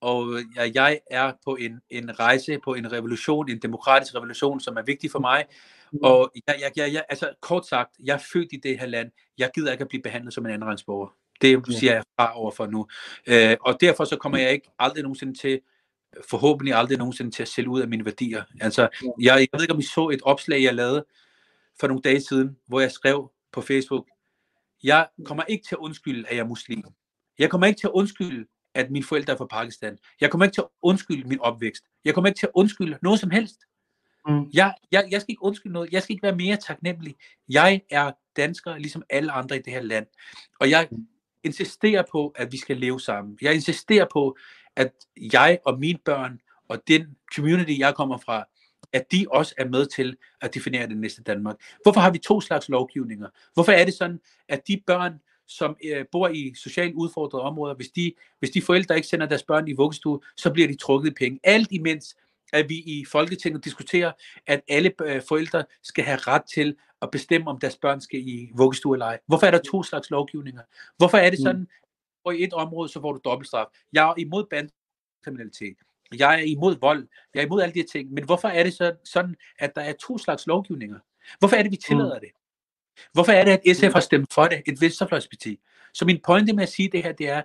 og 0.00 0.40
jeg 0.74 1.00
er 1.10 1.32
på 1.44 1.56
en, 1.56 1.80
en 1.90 2.20
rejse, 2.20 2.58
på 2.64 2.74
en 2.74 2.92
revolution, 2.92 3.50
en 3.50 3.58
demokratisk 3.58 4.14
revolution, 4.14 4.60
som 4.60 4.76
er 4.76 4.82
vigtig 4.82 5.10
for 5.10 5.18
mig. 5.18 5.44
Mm. 5.92 5.98
Og 6.02 6.32
jeg, 6.46 6.56
jeg, 6.60 6.72
jeg, 6.76 6.92
jeg, 6.92 7.04
altså 7.08 7.30
kort 7.40 7.66
sagt, 7.66 7.90
jeg 8.04 8.14
er 8.14 8.22
født 8.32 8.48
i 8.52 8.56
det 8.56 8.78
her 8.78 8.86
land. 8.86 9.10
Jeg 9.38 9.50
gider 9.54 9.72
ikke 9.72 9.82
at 9.82 9.88
blive 9.88 10.02
behandlet 10.02 10.34
som 10.34 10.46
en 10.46 10.52
andenrangsborger. 10.52 11.08
Det 11.42 11.62
siger 11.68 11.92
jeg 11.92 12.02
fra 12.16 12.38
over 12.38 12.50
for 12.50 12.66
nu. 12.66 12.86
Øh, 13.26 13.56
og 13.60 13.80
derfor 13.80 14.04
så 14.04 14.16
kommer 14.16 14.38
jeg 14.38 14.52
ikke 14.52 14.70
aldrig 14.78 15.02
nogensinde 15.02 15.38
til, 15.38 15.60
forhåbentlig 16.30 16.74
aldrig 16.74 16.98
nogensinde 16.98 17.30
til 17.30 17.42
at 17.42 17.48
sælge 17.48 17.68
ud 17.68 17.80
af 17.80 17.88
mine 17.88 18.04
værdier. 18.04 18.44
Altså, 18.60 18.88
jeg, 19.02 19.14
jeg 19.40 19.48
ved 19.52 19.62
ikke, 19.62 19.74
om 19.74 19.80
I 19.80 19.82
så 19.82 20.08
et 20.08 20.22
opslag, 20.22 20.62
jeg 20.62 20.74
lavede 20.74 21.04
for 21.80 21.86
nogle 21.86 22.02
dage 22.02 22.20
siden, 22.20 22.56
hvor 22.66 22.80
jeg 22.80 22.92
skrev 22.92 23.30
på 23.52 23.60
Facebook, 23.60 24.06
jeg 24.82 25.08
kommer 25.24 25.44
ikke 25.44 25.64
til 25.68 25.74
at 25.74 25.78
undskylde, 25.78 26.28
at 26.28 26.36
jeg 26.36 26.42
er 26.42 26.46
muslim. 26.46 26.84
Jeg 27.38 27.50
kommer 27.50 27.66
ikke 27.66 27.80
til 27.80 27.86
at 27.86 27.92
undskylde, 27.92 28.46
at 28.74 28.90
mine 28.90 29.04
forældre 29.04 29.32
er 29.32 29.36
fra 29.36 29.46
Pakistan. 29.46 29.98
Jeg 30.20 30.30
kommer 30.30 30.44
ikke 30.44 30.54
til 30.54 30.60
at 30.60 30.68
undskylde 30.82 31.28
min 31.28 31.40
opvækst. 31.40 31.84
Jeg 32.04 32.14
kommer 32.14 32.28
ikke 32.28 32.38
til 32.38 32.46
at 32.46 32.52
undskylde 32.54 32.98
noget 33.02 33.20
som 33.20 33.30
helst. 33.30 33.60
Mm. 34.26 34.50
Jeg, 34.52 34.74
jeg, 34.92 35.08
jeg 35.10 35.20
skal 35.20 35.32
ikke 35.32 35.42
undskylde 35.42 35.72
noget. 35.72 35.92
Jeg 35.92 36.02
skal 36.02 36.12
ikke 36.12 36.22
være 36.22 36.36
mere 36.36 36.56
taknemmelig. 36.56 37.16
Jeg 37.48 37.80
er 37.90 38.12
dansker, 38.36 38.76
ligesom 38.76 39.02
alle 39.10 39.32
andre 39.32 39.56
i 39.56 39.62
det 39.62 39.72
her 39.72 39.82
land. 39.82 40.06
Og 40.60 40.70
jeg 40.70 40.88
mm. 40.90 41.06
insisterer 41.44 42.02
på, 42.12 42.28
at 42.36 42.52
vi 42.52 42.58
skal 42.58 42.76
leve 42.76 43.00
sammen. 43.00 43.38
Jeg 43.42 43.54
insisterer 43.54 44.06
på, 44.12 44.36
at 44.76 44.92
jeg 45.16 45.58
og 45.64 45.78
mine 45.78 45.98
børn 46.04 46.40
og 46.68 46.82
den 46.88 47.16
community, 47.34 47.78
jeg 47.78 47.94
kommer 47.94 48.18
fra, 48.18 48.44
at 48.92 49.12
de 49.12 49.26
også 49.30 49.54
er 49.58 49.68
med 49.68 49.86
til 49.86 50.16
at 50.40 50.54
definere 50.54 50.88
det 50.88 50.96
næste 50.96 51.22
Danmark. 51.22 51.56
Hvorfor 51.82 52.00
har 52.00 52.10
vi 52.10 52.18
to 52.18 52.40
slags 52.40 52.68
lovgivninger? 52.68 53.28
Hvorfor 53.54 53.72
er 53.72 53.84
det 53.84 53.94
sådan, 53.94 54.20
at 54.48 54.68
de 54.68 54.82
børn, 54.86 55.20
som 55.50 55.76
øh, 55.84 56.04
bor 56.12 56.28
i 56.28 56.54
socialt 56.54 56.94
udfordrede 56.94 57.42
områder, 57.42 57.74
hvis 57.74 57.90
de, 57.90 58.12
hvis 58.38 58.50
de 58.50 58.62
forældre 58.62 58.96
ikke 58.96 59.08
sender 59.08 59.26
deres 59.26 59.42
børn 59.42 59.68
i 59.68 59.72
vuggestue, 59.72 60.20
så 60.36 60.52
bliver 60.52 60.68
de 60.68 60.76
trukket 60.76 61.14
penge. 61.14 61.40
Alt 61.42 61.72
imens, 61.72 62.16
at 62.52 62.68
vi 62.68 62.74
i 62.74 63.04
Folketinget 63.04 63.64
diskuterer, 63.64 64.12
at 64.46 64.60
alle 64.68 64.92
øh, 65.02 65.22
forældre 65.28 65.64
skal 65.82 66.04
have 66.04 66.18
ret 66.18 66.42
til 66.54 66.76
at 67.02 67.10
bestemme, 67.10 67.50
om 67.50 67.58
deres 67.58 67.76
børn 67.76 68.00
skal 68.00 68.20
i 68.28 68.50
vuggestue 68.56 68.94
eller 68.94 69.06
ej? 69.06 69.18
Hvorfor 69.26 69.46
er 69.46 69.50
der 69.50 69.60
to 69.70 69.82
slags 69.82 70.10
lovgivninger? 70.10 70.62
Hvorfor 70.96 71.18
er 71.18 71.30
det 71.30 71.38
mm. 71.38 71.42
sådan, 71.42 71.68
og 72.24 72.36
i 72.36 72.44
et 72.44 72.52
område, 72.52 72.88
så 72.88 73.00
får 73.00 73.12
du 73.12 73.20
dobbeltstraf? 73.24 73.66
Jeg 73.92 74.08
er 74.08 74.14
imod 74.18 74.44
bandekriminalitet. 74.50 75.76
Jeg 76.18 76.34
er 76.34 76.44
imod 76.44 76.76
vold. 76.80 77.08
Jeg 77.34 77.40
er 77.40 77.46
imod 77.46 77.62
alle 77.62 77.74
de 77.74 77.78
her 77.78 77.86
ting. 77.86 78.12
Men 78.12 78.24
hvorfor 78.24 78.48
er 78.48 78.62
det 78.62 78.74
så, 78.74 78.94
sådan, 79.04 79.36
at 79.58 79.74
der 79.74 79.80
er 79.80 79.92
to 79.92 80.18
slags 80.18 80.46
lovgivninger? 80.46 80.98
Hvorfor 81.38 81.56
er 81.56 81.62
det, 81.62 81.72
vi 81.72 81.76
tillader 81.76 82.14
mm. 82.14 82.20
det? 82.20 82.30
Hvorfor 83.12 83.32
er 83.32 83.44
det, 83.44 83.50
at 83.50 83.76
SF 83.76 83.92
har 83.92 84.00
stemt 84.00 84.32
for 84.32 84.46
det, 84.46 84.62
et 84.66 84.80
venstrefløjsparti? 84.80 85.58
Så 85.94 86.04
min 86.04 86.20
pointe 86.24 86.52
med 86.52 86.62
at 86.62 86.68
sige 86.68 86.88
det 86.92 87.02
her, 87.02 87.12
det 87.12 87.28
er, 87.28 87.42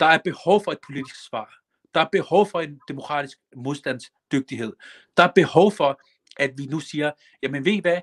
der 0.00 0.06
er 0.06 0.18
behov 0.24 0.64
for 0.64 0.72
et 0.72 0.78
politisk 0.86 1.26
svar. 1.28 1.54
Der 1.94 2.00
er 2.00 2.08
behov 2.12 2.46
for 2.50 2.60
en 2.60 2.80
demokratisk 2.88 3.38
modstandsdygtighed. 3.56 4.72
Der 5.16 5.22
er 5.22 5.32
behov 5.34 5.72
for, 5.72 6.00
at 6.36 6.50
vi 6.56 6.66
nu 6.66 6.80
siger, 6.80 7.10
jamen 7.42 7.64
ved 7.64 7.72
I 7.72 7.80
hvad, 7.80 8.00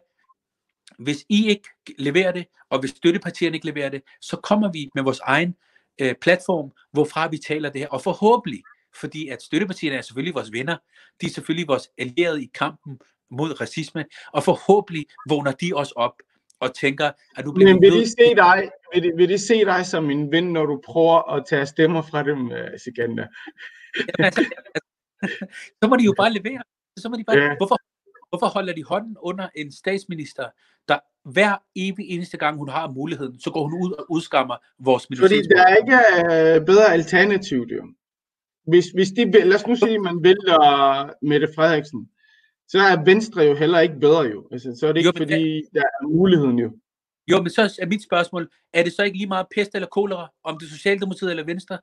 hvis 0.99 1.25
I 1.29 1.47
ikke 1.49 1.69
leverer 1.97 2.31
det, 2.31 2.45
og 2.69 2.79
hvis 2.79 2.91
støttepartierne 2.91 3.55
ikke 3.55 3.65
leverer 3.65 3.89
det, 3.89 4.01
så 4.21 4.37
kommer 4.37 4.71
vi 4.71 4.89
med 4.95 5.03
vores 5.03 5.19
egen 5.19 5.55
øh, 6.01 6.15
platform, 6.21 6.71
hvorfra 6.91 7.27
vi 7.27 7.37
taler 7.37 7.69
det 7.69 7.81
her, 7.81 7.87
og 7.87 8.01
forhåbentlig, 8.01 8.63
fordi 8.95 9.27
at 9.27 9.41
støttepartierne 9.41 9.97
er 9.97 10.01
selvfølgelig 10.01 10.35
vores 10.35 10.51
venner, 10.51 10.77
de 11.21 11.25
er 11.25 11.29
selvfølgelig 11.29 11.67
vores 11.67 11.89
allierede 11.97 12.43
i 12.43 12.51
kampen 12.53 12.99
mod 13.29 13.61
racisme, 13.61 14.05
og 14.33 14.43
forhåbentlig 14.43 15.05
vågner 15.29 15.51
de 15.51 15.71
også 15.75 15.93
op 15.95 16.13
og 16.61 16.75
tænker, 16.75 17.11
at 17.37 17.45
nu 17.45 17.51
bliver 17.51 17.73
Men 17.73 17.81
vil 17.81 17.91
de, 17.91 18.09
se 18.09 18.35
dig, 18.35 18.71
vil, 18.93 19.03
de, 19.03 19.11
vil 19.15 19.29
de 19.29 19.37
se 19.37 19.65
dig 19.65 19.85
som 19.85 20.09
en 20.09 20.31
ven, 20.31 20.53
når 20.53 20.65
du 20.65 20.81
prøver 20.85 21.31
at 21.35 21.45
tage 21.49 21.65
stemmer 21.65 22.01
fra 22.01 22.23
dem, 22.23 22.45
uh, 22.45 22.57
Sikander? 22.83 23.27
altså, 24.19 24.45
så 25.81 25.87
må 25.89 25.95
de 25.95 26.03
jo 26.03 26.13
bare 26.17 26.33
levere. 26.33 26.63
Så 26.97 27.09
må 27.09 27.15
de 27.15 27.23
bare, 27.23 27.37
ja. 27.37 27.55
hvorfor, 27.57 27.77
hvorfor 28.29 28.47
holder 28.47 28.73
de 28.73 28.83
hånden 28.83 29.17
under 29.19 29.49
en 29.55 29.71
statsminister, 29.71 30.45
der 30.87 30.99
hver 31.29 31.55
evig 31.75 32.09
eneste 32.09 32.37
gang, 32.37 32.57
hun 32.57 32.69
har 32.69 32.91
muligheden, 32.91 33.39
så 33.39 33.51
går 33.51 33.63
hun 33.63 33.73
ud 33.73 33.91
og 33.91 34.05
udskammer 34.09 34.57
vores 34.79 35.09
minoritetsborgere? 35.09 35.43
Fordi 35.43 35.55
der 35.55 35.63
er 35.67 35.75
ikke 35.75 36.59
uh, 36.59 36.65
bedre 36.65 36.93
alternativ, 36.93 37.67
det 37.67 37.79
hvis, 38.67 38.85
hvis 38.93 39.09
de, 39.09 39.31
lad 39.31 39.55
os 39.55 39.67
nu 39.67 39.75
sige, 39.75 39.95
at 39.95 40.01
man 40.01 40.23
vælger 40.23 41.13
Mette 41.25 41.49
Frederiksen, 41.55 42.09
så 42.71 42.79
er 42.79 43.03
Venstre 43.03 43.41
jo 43.41 43.55
heller 43.55 43.79
ikke 43.79 43.99
bedre 43.99 44.21
jo. 44.21 44.47
Altså, 44.51 44.75
så 44.79 44.87
er 44.87 44.91
det 44.91 44.99
ikke, 44.99 45.07
jo, 45.07 45.13
fordi 45.17 45.55
det... 45.55 45.69
der 45.73 45.81
er 45.81 46.07
muligheden 46.07 46.59
jo. 46.59 46.71
Jo, 47.31 47.41
men 47.41 47.49
så 47.49 47.61
er 47.81 47.85
mit 47.85 48.03
spørgsmål, 48.03 48.49
er 48.73 48.83
det 48.83 48.93
så 48.93 49.03
ikke 49.03 49.17
lige 49.17 49.27
meget 49.27 49.47
pest 49.55 49.75
eller 49.75 49.87
kolera, 49.87 50.31
om 50.43 50.59
det 50.59 50.65
er 50.65 50.69
Socialdemokratiet 50.69 51.29
eller 51.29 51.43
Venstre? 51.43 51.79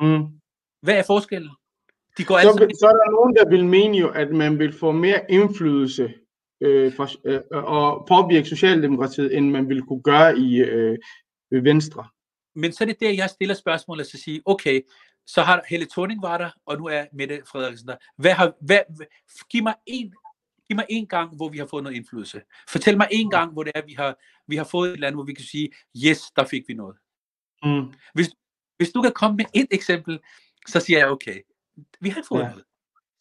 Mm. 0.00 0.26
Hvad 0.82 0.94
er 0.94 1.02
forskellen? 1.06 1.50
De 2.18 2.24
går 2.24 2.40
så, 2.40 2.48
altså... 2.48 2.78
så 2.80 2.86
er 2.86 2.92
der 2.92 3.10
nogen, 3.10 3.36
der 3.36 3.48
vil 3.48 3.64
mene 3.64 3.98
jo, 3.98 4.08
at 4.10 4.30
man 4.30 4.58
vil 4.58 4.72
få 4.72 4.92
mere 4.92 5.20
indflydelse 5.30 6.14
øh, 6.60 6.92
for, 6.92 7.08
øh, 7.24 7.40
og 7.50 8.06
påvirke 8.08 8.48
Socialdemokratiet, 8.48 9.36
end 9.36 9.50
man 9.50 9.68
ville 9.68 9.82
kunne 9.82 10.02
gøre 10.02 10.38
i 10.38 10.56
øh, 10.56 10.98
Venstre. 11.50 12.04
Men 12.54 12.72
så 12.72 12.84
er 12.84 12.86
det 12.86 13.00
der, 13.00 13.10
jeg 13.10 13.30
stiller 13.30 13.54
spørgsmålet 13.54 14.00
og 14.00 14.10
så 14.10 14.18
siger, 14.24 14.40
okay, 14.44 14.80
så 15.26 15.42
har 15.42 15.62
Helle 15.68 15.86
Thorning 15.92 16.22
var 16.22 16.38
der, 16.38 16.50
og 16.66 16.78
nu 16.78 16.84
er 16.84 17.04
Mette 17.12 17.40
Frederiksen 17.46 17.88
der. 17.88 17.96
Hvad 18.16 18.32
har, 18.32 18.52
hvad, 18.60 18.78
giv 19.50 19.62
mig 19.62 19.74
en 19.86 20.14
Giv 20.68 20.76
mig 20.76 20.86
en 20.88 21.06
gang, 21.06 21.36
hvor 21.36 21.48
vi 21.48 21.58
har 21.58 21.66
fået 21.66 21.82
noget 21.82 21.96
indflydelse. 21.96 22.42
Fortæl 22.68 22.96
mig 22.96 23.08
en 23.10 23.30
gang, 23.30 23.52
hvor 23.52 23.62
det 23.62 23.72
er, 23.74 23.82
vi 23.86 23.92
har, 23.92 24.16
vi 24.46 24.56
har 24.56 24.64
fået 24.64 24.92
et 24.92 25.00
land, 25.00 25.14
hvor 25.14 25.24
vi 25.24 25.34
kan 25.34 25.44
sige, 25.44 25.70
yes, 26.06 26.22
der 26.36 26.44
fik 26.44 26.62
vi 26.68 26.74
noget. 26.74 26.96
Mm. 27.62 27.92
Hvis, 28.14 28.30
hvis 28.76 28.90
du 28.90 29.02
kan 29.02 29.12
komme 29.12 29.36
med 29.36 29.44
et 29.54 29.66
eksempel, 29.70 30.18
så 30.68 30.80
siger 30.80 30.98
jeg, 30.98 31.08
okay, 31.08 31.40
vi 32.00 32.08
har 32.08 32.22
fået 32.28 32.42
ja. 32.42 32.48
noget. 32.48 32.64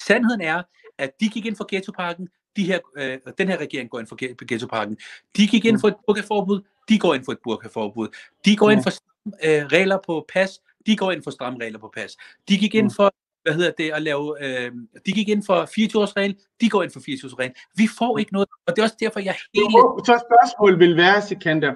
Sandheden 0.03 0.41
er, 0.41 0.63
at 0.97 1.11
de 1.19 1.29
gik 1.29 1.45
ind 1.45 1.55
for 1.55 1.65
ghettoparken, 1.69 2.29
de 2.55 2.65
her, 2.65 2.79
øh, 2.97 3.19
den 3.37 3.47
her 3.47 3.57
regering 3.57 3.89
går 3.89 3.99
ind 3.99 4.07
for 4.07 4.45
ghettoparken. 4.45 4.97
De 5.37 5.47
gik 5.47 5.65
ind 5.65 5.75
mm. 5.75 5.79
for 5.79 5.87
et 5.87 5.95
burkaforbud, 6.07 6.61
de 6.89 6.99
går 6.99 7.13
ind 7.13 7.25
for 7.25 7.31
et 7.31 7.39
burkaforbud. 7.43 8.07
De 8.45 8.55
går 8.55 8.71
ind 8.71 8.83
for 8.83 8.91
øh, 9.25 9.65
regler 9.65 9.97
på 10.05 10.25
pas, 10.33 10.61
de 10.85 10.97
går 10.97 11.11
ind 11.11 11.23
for 11.23 11.31
stramme 11.31 11.59
regler 11.63 11.79
på 11.79 11.91
pas. 11.95 12.17
De 12.49 12.57
gik 12.57 12.75
ind 12.75 12.85
mm. 12.85 12.91
for 12.91 13.15
hvad 13.45 13.53
hedder 13.53 13.71
det, 13.77 13.91
at 13.91 14.01
lave, 14.01 14.25
øh, 14.45 14.71
de 15.05 15.11
gik 15.11 15.29
ind 15.29 15.43
for 15.43 15.57
24-års 15.75 16.15
regel, 16.17 16.35
de 16.61 16.69
går 16.69 16.83
ind 16.83 16.91
for 16.91 16.99
24-års 16.99 17.39
regel. 17.39 17.53
Vi 17.75 17.87
får 17.97 18.17
ikke 18.17 18.33
noget, 18.33 18.47
og 18.67 18.75
det 18.75 18.79
er 18.79 18.83
også 18.83 18.95
derfor, 18.99 19.19
jeg 19.19 19.35
hele... 19.53 19.71
Så 20.09 20.23
spørgsmålet 20.27 20.79
vil 20.79 20.97
være, 20.97 21.21
Sikander, 21.21 21.73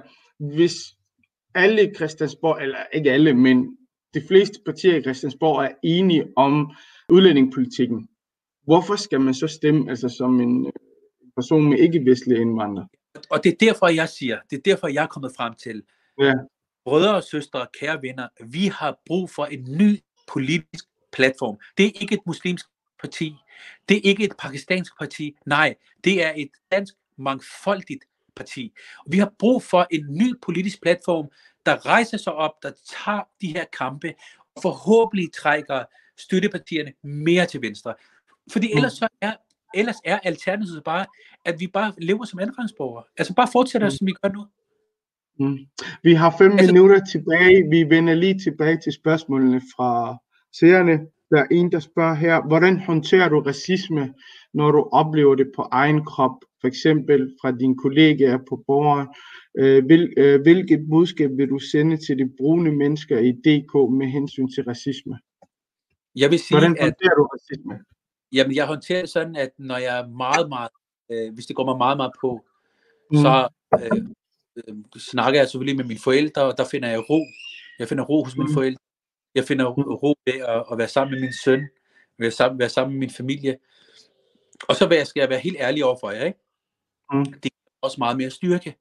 hvis 0.53 0.75
alle 1.55 1.91
Christiansborg, 1.95 2.61
eller 2.61 2.77
ikke 2.93 3.11
alle, 3.11 3.33
men 3.33 3.77
de 4.13 4.21
fleste 4.27 4.59
partier 4.65 4.95
i 4.95 5.01
Christiansborg 5.01 5.63
er 5.63 5.71
enige 5.83 6.25
om 6.35 6.71
udlændingepolitikken, 7.09 8.07
hvorfor 8.63 8.95
skal 8.95 9.21
man 9.21 9.33
så 9.33 9.47
stemme 9.47 9.89
altså 9.89 10.09
som 10.09 10.39
en 10.39 10.71
person 11.35 11.69
med 11.69 11.77
ikke-vestlig 11.77 12.37
indvandrer? 12.37 12.85
Og 13.29 13.43
det 13.43 13.51
er 13.51 13.57
derfor, 13.59 13.87
jeg 13.87 14.09
siger, 14.09 14.37
det 14.49 14.57
er 14.57 14.61
derfor, 14.65 14.87
jeg 14.87 15.03
er 15.03 15.07
kommet 15.07 15.31
frem 15.37 15.53
til, 15.53 15.83
ja. 16.21 16.33
brødre 16.85 17.15
og 17.15 17.23
søstre, 17.23 17.67
kære 17.79 18.01
venner, 18.01 18.27
vi 18.45 18.67
har 18.67 18.99
brug 19.05 19.29
for 19.29 19.45
en 19.45 19.77
ny 19.77 19.99
politisk 20.27 20.85
platform. 21.11 21.57
Det 21.77 21.85
er 21.85 21.91
ikke 22.01 22.15
et 22.15 22.25
muslimsk 22.25 22.65
parti. 23.01 23.35
Det 23.89 23.97
er 23.97 24.01
ikke 24.03 24.23
et 24.23 24.33
pakistansk 24.39 24.97
parti. 24.99 25.35
Nej, 25.45 25.75
det 26.03 26.23
er 26.23 26.33
et 26.35 26.49
dansk 26.71 26.93
mangfoldigt 27.17 28.03
parti. 28.35 28.73
Vi 29.07 29.17
har 29.17 29.31
brug 29.39 29.63
for 29.63 29.87
en 29.91 30.05
ny 30.09 30.33
politisk 30.41 30.81
platform, 30.81 31.27
der 31.65 31.85
rejser 31.85 32.17
sig 32.17 32.33
op, 32.33 32.51
der 32.63 32.71
tager 32.85 33.21
de 33.41 33.47
her 33.47 33.65
kampe, 33.77 34.13
og 34.55 34.61
forhåbentlig 34.61 35.33
trækker 35.33 35.83
støttepartierne 36.17 36.93
mere 37.03 37.45
til 37.45 37.61
venstre. 37.61 37.93
Fordi 38.51 38.67
mm. 38.67 38.77
ellers 38.77 38.93
så 38.93 39.07
er 39.21 39.33
ellers 39.73 39.95
er 40.05 40.19
alternativet 40.19 40.83
bare, 40.83 41.05
at 41.45 41.59
vi 41.59 41.67
bare 41.67 41.93
lever 41.97 42.25
som 42.25 42.39
andenrangsborgere. 42.39 43.03
Altså 43.17 43.33
bare 43.33 43.47
fortsætter, 43.51 43.87
mm. 43.87 43.91
som 43.91 44.07
vi 44.07 44.13
gør 44.21 44.29
nu. 44.29 44.45
Mm. 45.39 45.57
Vi 46.03 46.13
har 46.13 46.35
fem 46.37 46.51
altså, 46.51 46.73
minutter 46.73 47.05
tilbage. 47.05 47.69
Vi 47.69 47.83
vender 47.83 48.13
lige 48.13 48.39
tilbage 48.39 48.77
til 48.77 48.93
spørgsmålene 48.93 49.61
fra 49.75 50.17
seerne. 50.53 50.99
Der 51.31 51.39
er 51.39 51.47
en, 51.51 51.71
der 51.71 51.79
spørger 51.79 52.13
her, 52.13 52.47
hvordan 52.47 52.79
håndterer 52.79 53.29
du 53.29 53.39
racisme, 53.39 54.13
når 54.53 54.71
du 54.71 54.89
oplever 54.91 55.35
det 55.35 55.51
på 55.55 55.61
egen 55.71 56.05
krop, 56.05 56.37
for 56.61 56.67
eksempel 56.67 57.35
fra 57.41 57.51
dine 57.51 57.77
kollegaer 57.77 58.37
på 58.49 58.63
borgeren? 58.67 59.07
Øh, 59.57 59.85
hvil, 59.85 60.13
øh, 60.17 60.41
hvilket 60.41 60.85
budskab 60.89 61.29
vil 61.37 61.49
du 61.49 61.59
sende 61.59 61.97
til 61.97 62.17
de 62.17 62.31
brune 62.37 62.71
mennesker 62.71 63.19
i 63.19 63.31
DK 63.31 63.73
med 63.99 64.07
hensyn 64.07 64.47
til 64.47 64.63
racisme? 64.63 65.19
Jeg 66.15 66.31
vil 66.31 66.39
sige, 66.39 66.57
hvordan 66.57 66.77
håndterer 66.81 67.11
at, 67.11 67.17
du 67.17 67.23
racisme? 67.23 67.79
Jamen, 68.31 68.55
jeg 68.55 68.67
håndterer 68.67 69.01
det 69.01 69.09
sådan, 69.09 69.35
at 69.35 69.49
når 69.57 69.77
jeg 69.77 69.99
er 69.99 70.07
meget, 70.07 70.49
meget, 70.49 70.69
øh, 71.11 71.33
hvis 71.33 71.45
det 71.45 71.55
går 71.55 71.65
mig 71.65 71.77
meget, 71.77 71.97
meget 71.97 72.11
på, 72.21 72.45
mm. 73.11 73.17
så 73.17 73.47
øh, 73.79 74.01
øh, 74.57 74.75
snakker 75.11 75.39
jeg 75.39 75.47
selvfølgelig 75.47 75.77
med 75.77 75.85
mine 75.85 75.99
forældre, 75.99 76.41
og 76.43 76.57
der 76.57 76.65
finder 76.71 76.89
jeg 76.89 77.09
ro. 77.09 77.21
Jeg 77.79 77.87
finder 77.87 78.03
ro 78.03 78.23
hos 78.23 78.37
mine 78.37 78.47
mm. 78.47 78.53
forældre. 78.53 78.88
Jeg 79.35 79.43
finder 79.43 79.65
ro 79.65 80.15
ved 80.25 80.33
at, 80.33 80.63
at 80.71 80.77
være 80.77 80.87
sammen 80.87 81.11
med 81.11 81.21
min 81.21 81.33
søn, 81.33 81.69
være 82.17 82.31
sammen, 82.31 82.59
være 82.59 82.69
sammen 82.69 82.93
med 82.93 82.99
min 82.99 83.09
familie. 83.09 83.57
Og 84.67 84.75
så 84.75 84.87
jeg, 84.91 85.07
skal 85.07 85.19
jeg 85.19 85.29
være 85.29 85.39
helt 85.39 85.57
ærlig 85.59 85.85
over 85.85 85.97
for 85.99 86.11
jer, 86.11 86.25
ikke? 86.25 86.39
Mm. 87.13 87.25
Det 87.25 87.45
er 87.45 87.49
også 87.81 87.95
meget 87.99 88.17
mere 88.17 88.29
styrke. 88.29 88.75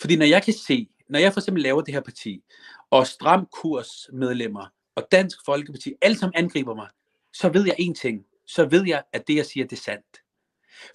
Fordi 0.00 0.16
når 0.16 0.26
jeg 0.26 0.42
kan 0.42 0.54
se, 0.54 0.88
når 1.08 1.18
jeg 1.18 1.32
for 1.32 1.40
eksempel 1.40 1.62
laver 1.62 1.80
det 1.80 1.94
her 1.94 2.00
parti, 2.00 2.42
og 2.90 3.06
stram 3.06 3.46
kurs 3.52 4.08
medlemmer, 4.12 4.66
og 4.94 5.08
Dansk 5.12 5.38
Folkeparti, 5.44 5.94
alle 6.02 6.18
som 6.18 6.32
angriber 6.34 6.74
mig, 6.74 6.88
så 7.32 7.48
ved 7.48 7.66
jeg 7.66 7.74
en 7.78 7.94
ting. 7.94 8.26
Så 8.46 8.64
ved 8.64 8.86
jeg, 8.86 9.02
at 9.12 9.28
det 9.28 9.36
jeg 9.36 9.46
siger, 9.46 9.66
det 9.66 9.76
er 9.76 9.80
sandt. 9.80 10.22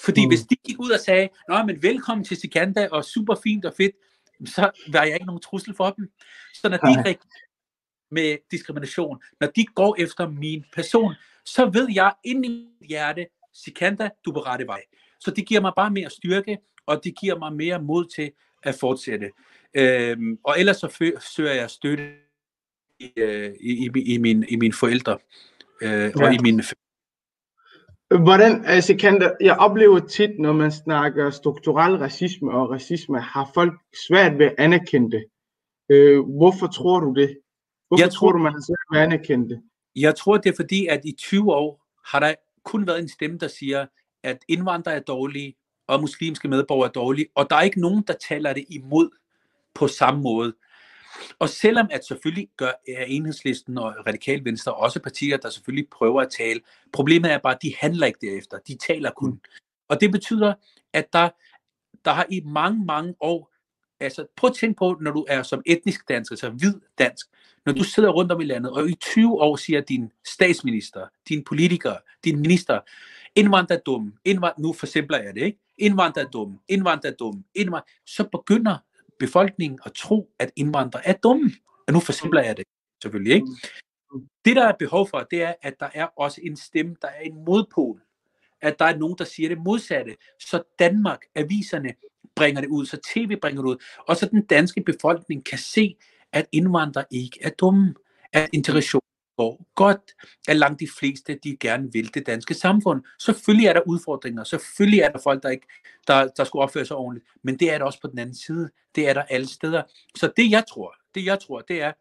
Fordi 0.02 0.26
mm. 0.26 0.30
hvis 0.30 0.42
de 0.42 0.56
gik 0.56 0.80
ud 0.80 0.92
og 0.92 1.00
sagde, 1.00 1.30
Nå, 1.50 1.64
men 1.64 1.84
velkommen 1.84 2.26
til 2.26 2.38
Sikanda, 2.38 2.88
og 2.92 3.06
super 3.06 3.36
fint 3.36 3.66
og 3.66 3.74
fedt, 3.78 3.96
så 4.46 4.72
var 4.88 5.04
jeg 5.04 5.14
ikke 5.14 5.26
nogen 5.26 5.42
trussel 5.42 5.76
for 5.76 5.90
dem. 5.90 6.12
Så 6.54 6.70
når 6.70 6.78
de 6.78 7.16
med 8.12 8.38
diskrimination, 8.52 9.22
når 9.40 9.48
de 9.48 9.66
går 9.76 9.96
efter 10.00 10.30
min 10.30 10.66
person, 10.74 11.14
så 11.46 11.66
ved 11.66 11.88
jeg 11.94 12.14
ind 12.24 12.46
i 12.46 12.50
mit 12.50 12.90
hjerte, 12.90 13.26
Sikanda, 13.54 14.10
du 14.26 14.30
er 14.30 14.34
på 14.34 14.40
rette 14.40 14.68
vej. 14.68 14.82
Så 15.20 15.32
det 15.32 15.48
giver 15.48 15.62
mig 15.62 15.72
bare 15.76 15.92
mere 15.92 16.10
styrke, 16.10 16.58
og 16.86 17.04
det 17.04 17.20
giver 17.20 17.38
mig 17.38 17.54
mere 17.54 17.82
mod 17.82 18.06
til 18.16 18.32
at 18.64 18.76
fortsætte. 18.76 19.32
Øhm, 19.74 20.38
og 20.44 20.56
ellers 20.60 20.78
så 20.78 21.12
søger 21.36 21.54
jeg 21.54 21.70
støtte 21.70 22.14
i, 23.00 23.12
øh, 23.18 23.54
i, 23.62 23.90
i, 23.96 24.14
i, 24.14 24.18
min, 24.18 24.46
i 24.50 24.56
mine 24.56 24.74
forældre 24.74 25.18
øh, 25.82 25.90
ja. 25.92 26.26
og 26.26 26.34
i 26.34 26.38
min 26.42 26.62
Hvordan, 28.24 28.66
altså 28.66 28.96
kan 28.98 29.22
der, 29.22 29.32
jeg 29.42 29.58
oplever 29.58 30.00
tit, 30.00 30.40
når 30.40 30.54
man 30.54 30.72
snakker 30.72 31.30
strukturel 31.30 31.96
racisme 31.96 32.52
og 32.52 32.70
racisme, 32.70 33.22
har 33.22 33.52
folk 33.54 33.74
svært 34.08 34.38
ved 34.38 34.46
at 34.46 34.56
anerkende 34.58 35.12
det. 35.12 35.26
Øh, 35.90 36.20
hvorfor 36.20 36.68
tror 36.68 37.00
du 37.00 37.14
det? 37.14 37.38
Hvorfor 37.92 38.04
jeg 38.04 38.14
tror, 38.14 38.32
du, 38.32 38.38
man 38.38 38.56
at 38.94 38.98
anerkende 38.98 39.50
det? 39.50 39.62
Jeg 39.96 40.16
tror, 40.16 40.38
det 40.38 40.50
er 40.50 40.56
fordi, 40.56 40.88
at 40.88 41.02
i 41.06 41.12
20 41.12 41.54
år 41.54 41.86
har 42.06 42.20
der 42.20 42.34
kun 42.64 42.88
været 42.88 43.00
en 43.00 43.10
stemme, 43.10 43.38
der 43.38 43.48
siger, 43.48 43.86
at 44.24 44.38
indvandrere 44.48 44.96
er 44.96 45.00
dårlige, 45.00 45.56
og 45.88 46.02
muslimske 46.02 46.48
medborgere 46.48 46.88
er 46.88 46.92
dårlige, 46.92 47.28
og 47.36 47.50
der 47.50 47.56
er 47.56 47.62
ikke 47.62 47.82
nogen, 47.82 48.04
der 48.08 48.14
taler 48.30 48.54
det 48.54 48.66
imod 48.70 49.10
på 49.74 49.88
samme 49.88 50.22
måde. 50.22 50.54
Og 51.40 51.50
selvom 51.50 51.88
at 51.92 52.06
selvfølgelig 52.06 52.50
gør 52.58 52.72
er 52.88 53.04
enhedslisten 53.04 53.78
og 53.78 53.94
radikal 54.08 54.46
venstre 54.46 54.74
også 54.74 55.00
partier, 55.00 55.38
der 55.38 55.50
selvfølgelig 55.50 55.90
prøver 55.90 56.22
at 56.22 56.32
tale, 56.38 56.62
problemet 56.94 57.32
er 57.32 57.38
bare, 57.38 57.56
at 57.56 57.62
de 57.62 57.74
handler 57.80 58.08
ikke 58.08 58.20
derefter. 58.22 58.58
De 58.68 58.78
taler 58.88 59.12
kun. 59.12 59.42
Og 59.90 60.02
det 60.02 60.12
betyder, 60.12 60.54
at 60.94 61.14
der, 61.14 61.30
der 62.06 62.12
har 62.12 62.26
i 62.30 62.42
mange, 62.46 62.86
mange 62.86 63.16
år, 63.20 63.51
altså 64.02 64.26
prøv 64.36 64.48
at 64.48 64.56
tænke 64.56 64.78
på, 64.78 64.98
når 65.02 65.12
du 65.12 65.26
er 65.30 65.44
som 65.44 65.62
etnisk 65.66 66.10
dansk, 66.10 66.32
altså 66.32 66.50
hvid 66.50 66.74
dansk, 66.98 67.28
når 67.66 67.74
du 67.74 67.84
sidder 67.84 68.10
rundt 68.10 68.32
om 68.32 68.42
i 68.42 68.46
landet, 68.46 68.72
og 68.72 68.90
i 68.90 68.96
20 68.96 69.42
år 69.42 69.56
siger 69.56 69.82
din 69.82 70.12
statsminister, 70.28 71.08
din 71.30 71.44
politiker, 71.44 71.96
din 72.24 72.40
minister, 72.40 72.80
indvandrer 73.36 73.78
dum, 73.78 74.14
indvandrer, 74.26 74.62
nu 74.62 74.74
for 74.74 74.86
eksempel 74.86 75.16
er 75.16 75.32
det, 75.32 75.42
ikke? 75.42 75.60
Indvandrer 75.78 76.26
dum, 76.26 76.60
indvandrer 76.68 77.12
dum, 77.12 77.46
indvandrer, 77.56 77.92
så 78.06 78.24
begynder 78.32 78.78
befolkningen 79.20 79.80
at 79.86 79.92
tro, 79.94 80.30
at 80.40 80.52
indvandrere 80.56 81.08
er 81.08 81.14
dumme. 81.14 81.52
Og 81.88 81.94
nu 81.94 82.00
for 82.00 82.12
eksempel 82.12 82.40
er 82.40 82.54
det 82.54 82.66
selvfølgelig, 83.02 83.34
ikke? 83.34 83.48
Det, 84.46 84.56
der 84.56 84.68
er 84.68 84.74
behov 84.80 85.08
for, 85.08 85.28
det 85.32 85.44
er, 85.44 85.54
at 85.62 85.80
der 85.80 85.90
er 85.94 86.06
også 86.06 86.42
en 86.44 86.58
stemme, 86.58 86.96
der 87.02 87.08
er 87.08 87.22
en 87.22 87.46
modpol. 87.46 88.02
At 88.62 88.80
der 88.80 88.86
er 88.86 88.98
nogen, 88.98 89.16
der 89.18 89.26
siger 89.26 89.50
det 89.50 89.58
modsatte. 89.58 90.16
Så 90.40 90.64
Danmark, 90.80 91.20
aviserne, 91.36 91.94
bringer 92.36 92.62
det 92.62 92.68
ud, 92.68 92.86
så 92.86 92.98
tv 93.14 93.36
bringer 93.42 93.62
det 93.62 93.70
ud, 93.70 93.78
og 94.08 94.18
så 94.18 94.26
den 94.26 94.46
danske 94.46 94.82
befolkning 94.82 95.46
kan 95.46 95.58
se, 95.58 95.96
at 96.34 96.46
indvandrere 96.52 97.06
ikke 97.12 97.40
er 97.42 97.50
dumme, 97.50 97.96
at 98.34 98.50
integration 98.54 99.02
går 99.38 99.66
godt, 99.76 100.12
at 100.48 100.56
langt 100.56 100.80
de 100.80 100.88
fleste, 101.00 101.40
de 101.44 101.58
gerne 101.60 101.94
vil 101.94 102.14
det 102.14 102.26
danske 102.26 102.54
samfund. 102.54 103.04
Selvfølgelig 103.20 103.68
er 103.68 103.74
der 103.74 103.82
udfordringer, 103.88 104.44
selvfølgelig 104.44 105.00
er 105.00 105.12
der 105.12 105.20
folk, 105.20 105.44
der 105.44 105.50
ikke 105.50 105.68
der, 106.08 106.28
der 106.38 106.44
skulle 106.44 106.64
opføre 106.64 106.86
sig 106.86 106.98
ordentligt, 106.98 107.26
men 107.44 107.60
det 107.60 107.74
er 107.74 107.78
der 107.78 107.86
også 107.86 108.02
på 108.02 108.08
den 108.08 108.20
anden 108.20 108.36
side. 108.36 108.70
Det 108.96 109.10
er 109.10 109.14
der 109.14 109.24
alle 109.24 109.48
steder. 109.48 109.84
Så 110.16 110.32
det 110.38 110.52
jeg 110.52 110.64
tror, 110.70 110.96
det 111.16 111.26
jeg 111.26 111.40
tror, 111.40 111.60
det 111.60 111.82
er, 111.82 111.92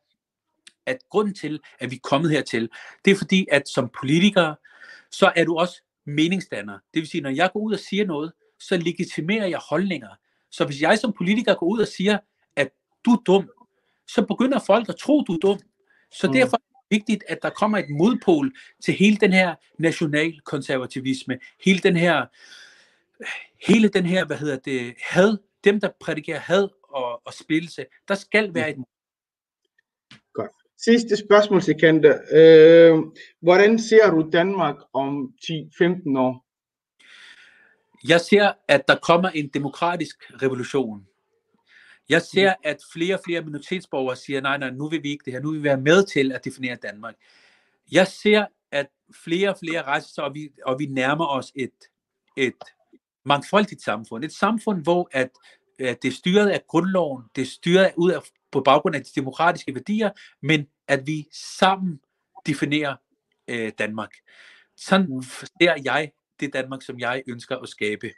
at 0.86 0.98
grunden 1.10 1.34
til, 1.34 1.60
at 1.78 1.90
vi 1.90 1.96
er 1.96 2.00
kommet 2.02 2.30
hertil, 2.30 2.68
det 3.04 3.10
er 3.10 3.16
fordi, 3.16 3.46
at 3.52 3.68
som 3.68 3.90
politiker, 4.00 4.54
så 5.10 5.32
er 5.36 5.44
du 5.44 5.58
også 5.58 5.82
meningsdanner. 6.06 6.78
Det 6.94 7.00
vil 7.00 7.08
sige, 7.08 7.20
når 7.20 7.30
jeg 7.30 7.50
går 7.52 7.60
ud 7.60 7.72
og 7.72 7.78
siger 7.78 8.06
noget, 8.06 8.32
så 8.60 8.76
legitimerer 8.76 9.46
jeg 9.46 9.58
holdninger. 9.68 10.08
Så 10.50 10.64
hvis 10.64 10.82
jeg 10.82 10.98
som 10.98 11.12
politiker 11.12 11.54
går 11.54 11.66
ud 11.66 11.80
og 11.80 11.88
siger, 11.88 12.18
at 12.56 12.70
du 13.04 13.10
er 13.10 13.22
dum, 13.26 13.50
så 14.08 14.24
begynder 14.26 14.58
folk 14.58 14.88
at 14.88 14.96
tro, 14.96 15.20
du 15.20 15.32
er 15.32 15.38
dum. 15.38 15.58
Så 16.12 16.26
mm. 16.26 16.32
derfor 16.32 16.56
er 16.56 16.60
det 16.60 16.98
vigtigt, 16.98 17.24
at 17.28 17.38
der 17.42 17.50
kommer 17.50 17.78
et 17.78 17.90
modpol 17.90 18.52
til 18.84 18.94
hele 18.94 19.16
den 19.16 19.32
her 19.32 19.54
nationalkonservativisme, 19.78 21.38
hele 21.64 21.78
den 21.78 21.96
her, 21.96 22.26
hele 23.68 23.88
den 23.88 24.06
her, 24.06 24.24
hvad 24.24 24.36
hedder 24.36 24.56
det, 24.56 24.94
had, 25.02 25.38
dem 25.64 25.80
der 25.80 25.88
prædikerer 26.00 26.38
had 26.38 26.68
og, 26.82 27.26
og 27.26 27.34
spillelse, 27.34 27.86
der 28.08 28.14
skal 28.14 28.54
være 28.54 28.70
et 28.70 28.76
Godt. 30.32 30.50
Sidste 30.78 31.16
spørgsmål 31.16 31.60
til 31.62 31.74
Kente. 31.80 32.14
Øh, 32.32 32.98
hvordan 33.42 33.78
ser 33.78 34.10
du 34.10 34.30
Danmark 34.32 34.76
om 34.92 35.34
10-15 35.44 36.18
år? 36.18 36.49
Jeg 38.04 38.20
ser, 38.20 38.52
at 38.68 38.88
der 38.88 38.96
kommer 38.96 39.28
en 39.28 39.48
demokratisk 39.48 40.16
revolution. 40.42 41.06
Jeg 42.08 42.22
ser, 42.22 42.54
at 42.64 42.76
flere 42.92 43.14
og 43.14 43.20
flere 43.24 43.42
minoritetsborgere 43.42 44.16
siger, 44.16 44.40
nej, 44.40 44.58
nej, 44.58 44.70
nu 44.70 44.88
vil 44.88 45.02
vi 45.02 45.10
ikke 45.10 45.24
det 45.24 45.32
her, 45.32 45.40
nu 45.40 45.50
vil 45.50 45.58
vi 45.58 45.64
være 45.64 45.80
med 45.80 46.04
til 46.04 46.32
at 46.32 46.44
definere 46.44 46.76
Danmark. 46.76 47.14
Jeg 47.92 48.06
ser, 48.06 48.46
at 48.70 48.86
flere 49.24 49.50
og 49.50 49.58
flere 49.58 49.82
rejser 49.82 50.08
sig, 50.08 50.24
og 50.24 50.34
vi, 50.34 50.50
og 50.66 50.78
vi 50.78 50.86
nærmer 50.86 51.26
os 51.26 51.52
et, 51.54 51.72
et 52.36 52.54
mangfoldigt 53.24 53.82
samfund. 53.82 54.24
Et 54.24 54.32
samfund, 54.32 54.82
hvor 54.82 55.08
at, 55.12 55.30
at 55.78 56.02
det 56.02 56.08
er 56.08 56.12
styret 56.12 56.48
af 56.48 56.66
grundloven, 56.66 57.22
det 57.36 57.42
er 57.42 57.46
styret 57.46 57.92
ud 57.96 58.10
af, 58.10 58.20
på 58.52 58.60
baggrund 58.60 58.96
af 58.96 59.04
de 59.04 59.10
demokratiske 59.14 59.74
værdier, 59.74 60.10
men 60.42 60.66
at 60.88 61.06
vi 61.06 61.28
sammen 61.32 62.00
definerer 62.46 62.96
øh, 63.48 63.72
Danmark. 63.78 64.10
Sådan 64.76 65.06
mm. 65.10 65.22
ser 65.22 65.74
jeg 65.84 66.12
det 66.40 66.52
Danmark, 66.52 66.82
som 66.82 66.98
jeg 66.98 67.22
ønsker 67.26 67.56
at 67.56 67.68
skabe. 67.68 68.10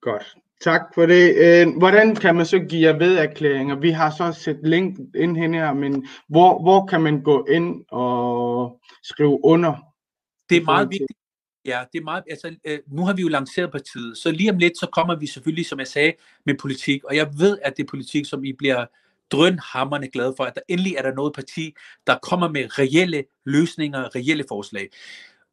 Godt. 0.00 0.36
Tak 0.60 0.80
for 0.94 1.06
det. 1.06 1.34
Øh, 1.36 1.78
hvordan 1.78 2.16
kan 2.16 2.36
man 2.36 2.46
så 2.46 2.58
give 2.58 2.88
jer 2.88 2.98
ved 2.98 3.16
erklæringer? 3.16 3.76
Vi 3.76 3.90
har 3.90 4.10
så 4.10 4.32
set 4.32 4.60
link 4.62 4.98
ind 5.14 5.36
her, 5.36 5.72
men 5.72 6.06
hvor, 6.28 6.62
hvor 6.62 6.86
kan 6.86 7.00
man 7.00 7.22
gå 7.22 7.44
ind 7.44 7.84
og 7.88 8.80
skrive 9.02 9.44
under? 9.44 9.76
Det 10.50 10.56
er 10.56 10.64
meget 10.64 10.88
vigtigt. 10.90 11.20
Ja, 11.64 11.84
det 11.92 11.98
er 11.98 12.04
meget, 12.04 12.24
altså, 12.30 12.56
øh, 12.64 12.78
nu 12.86 13.04
har 13.04 13.12
vi 13.12 13.22
jo 13.22 13.28
lanceret 13.28 13.72
partiet, 13.72 14.18
så 14.18 14.30
lige 14.30 14.50
om 14.50 14.58
lidt, 14.58 14.78
så 14.78 14.86
kommer 14.92 15.16
vi 15.16 15.26
selvfølgelig, 15.26 15.66
som 15.66 15.78
jeg 15.78 15.86
sagde, 15.86 16.12
med 16.46 16.54
politik, 16.54 17.04
og 17.04 17.16
jeg 17.16 17.28
ved, 17.38 17.58
at 17.62 17.76
det 17.76 17.82
er 17.82 17.88
politik, 17.90 18.26
som 18.26 18.44
I 18.44 18.52
bliver 18.52 18.86
drønhammerne 19.30 20.08
glade 20.08 20.34
for, 20.36 20.44
at 20.44 20.54
der 20.54 20.60
endelig 20.68 20.94
er 20.94 21.02
der 21.02 21.14
noget 21.14 21.34
parti, 21.34 21.74
der 22.06 22.18
kommer 22.22 22.48
med 22.48 22.78
reelle 22.78 23.24
løsninger, 23.44 24.16
reelle 24.16 24.44
forslag. 24.48 24.88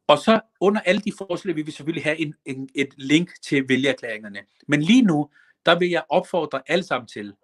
Og 0.08 0.18
så 0.18 0.40
under 0.60 0.80
alle 0.80 1.00
de 1.00 1.12
forslag 1.18 1.56
vil 1.56 1.66
vi 1.66 1.70
selvfølgelig 1.70 2.04
have 2.04 2.20
en, 2.20 2.34
en, 2.44 2.68
et 2.74 2.94
link 2.96 3.30
til 3.42 3.68
vælgerklæringerne. 3.68 4.38
Men 4.66 4.82
lige 4.82 5.02
nu, 5.02 5.30
der 5.66 5.78
vil 5.78 5.90
jeg 5.90 6.02
opfordre 6.08 6.62
alle 6.66 6.84
sammen 6.84 7.08
til, 7.08 7.34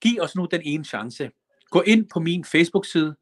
giv 0.00 0.20
os 0.20 0.36
nu 0.36 0.48
den 0.50 0.60
ene 0.64 0.84
chance. 0.84 1.30
Gå 1.70 1.80
ind 1.80 2.08
på 2.08 2.20
min 2.20 2.44
Facebook-side, 2.44 3.16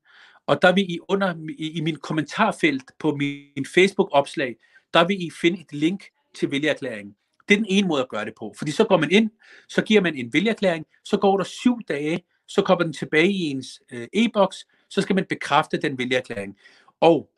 og 0.47 0.63
der 0.63 0.73
vil 0.73 0.91
I 0.91 0.99
under 1.09 1.35
i, 1.59 1.71
i 1.79 1.81
min 1.81 1.97
kommentarfelt 1.97 2.91
på 2.99 3.17
min 3.17 3.67
Facebook-opslag, 3.75 4.57
der 4.95 5.07
vil 5.07 5.27
I 5.27 5.31
finde 5.41 5.61
et 5.61 5.73
link 5.73 6.05
til 6.35 6.51
vælgerklæringen. 6.51 7.17
Det 7.49 7.55
er 7.55 7.59
den 7.59 7.67
ene 7.69 7.89
måde 7.89 8.03
at 8.03 8.09
gøre 8.09 8.25
det 8.25 8.35
på. 8.39 8.55
Fordi 8.59 8.71
så 8.71 8.85
går 8.85 8.97
man 8.97 9.11
ind, 9.11 9.31
så 9.69 9.83
giver 9.83 10.01
man 10.01 10.15
en 10.15 10.33
vælgerklæring, 10.33 10.87
så 11.05 11.17
går 11.17 11.37
der 11.37 11.45
syv 11.45 11.79
dage, 11.89 12.25
så 12.47 12.63
kommer 12.63 12.85
den 12.85 12.93
tilbage 12.93 13.33
i 13.33 13.43
ens 13.43 13.83
øh, 13.93 14.09
e-boks, 14.13 14.67
så 14.89 15.03
skal 15.03 15.15
man 15.15 15.25
bekræfte 15.25 15.77
den 15.77 15.99
vælgerklæring. 15.99 16.57
Og 17.01 17.31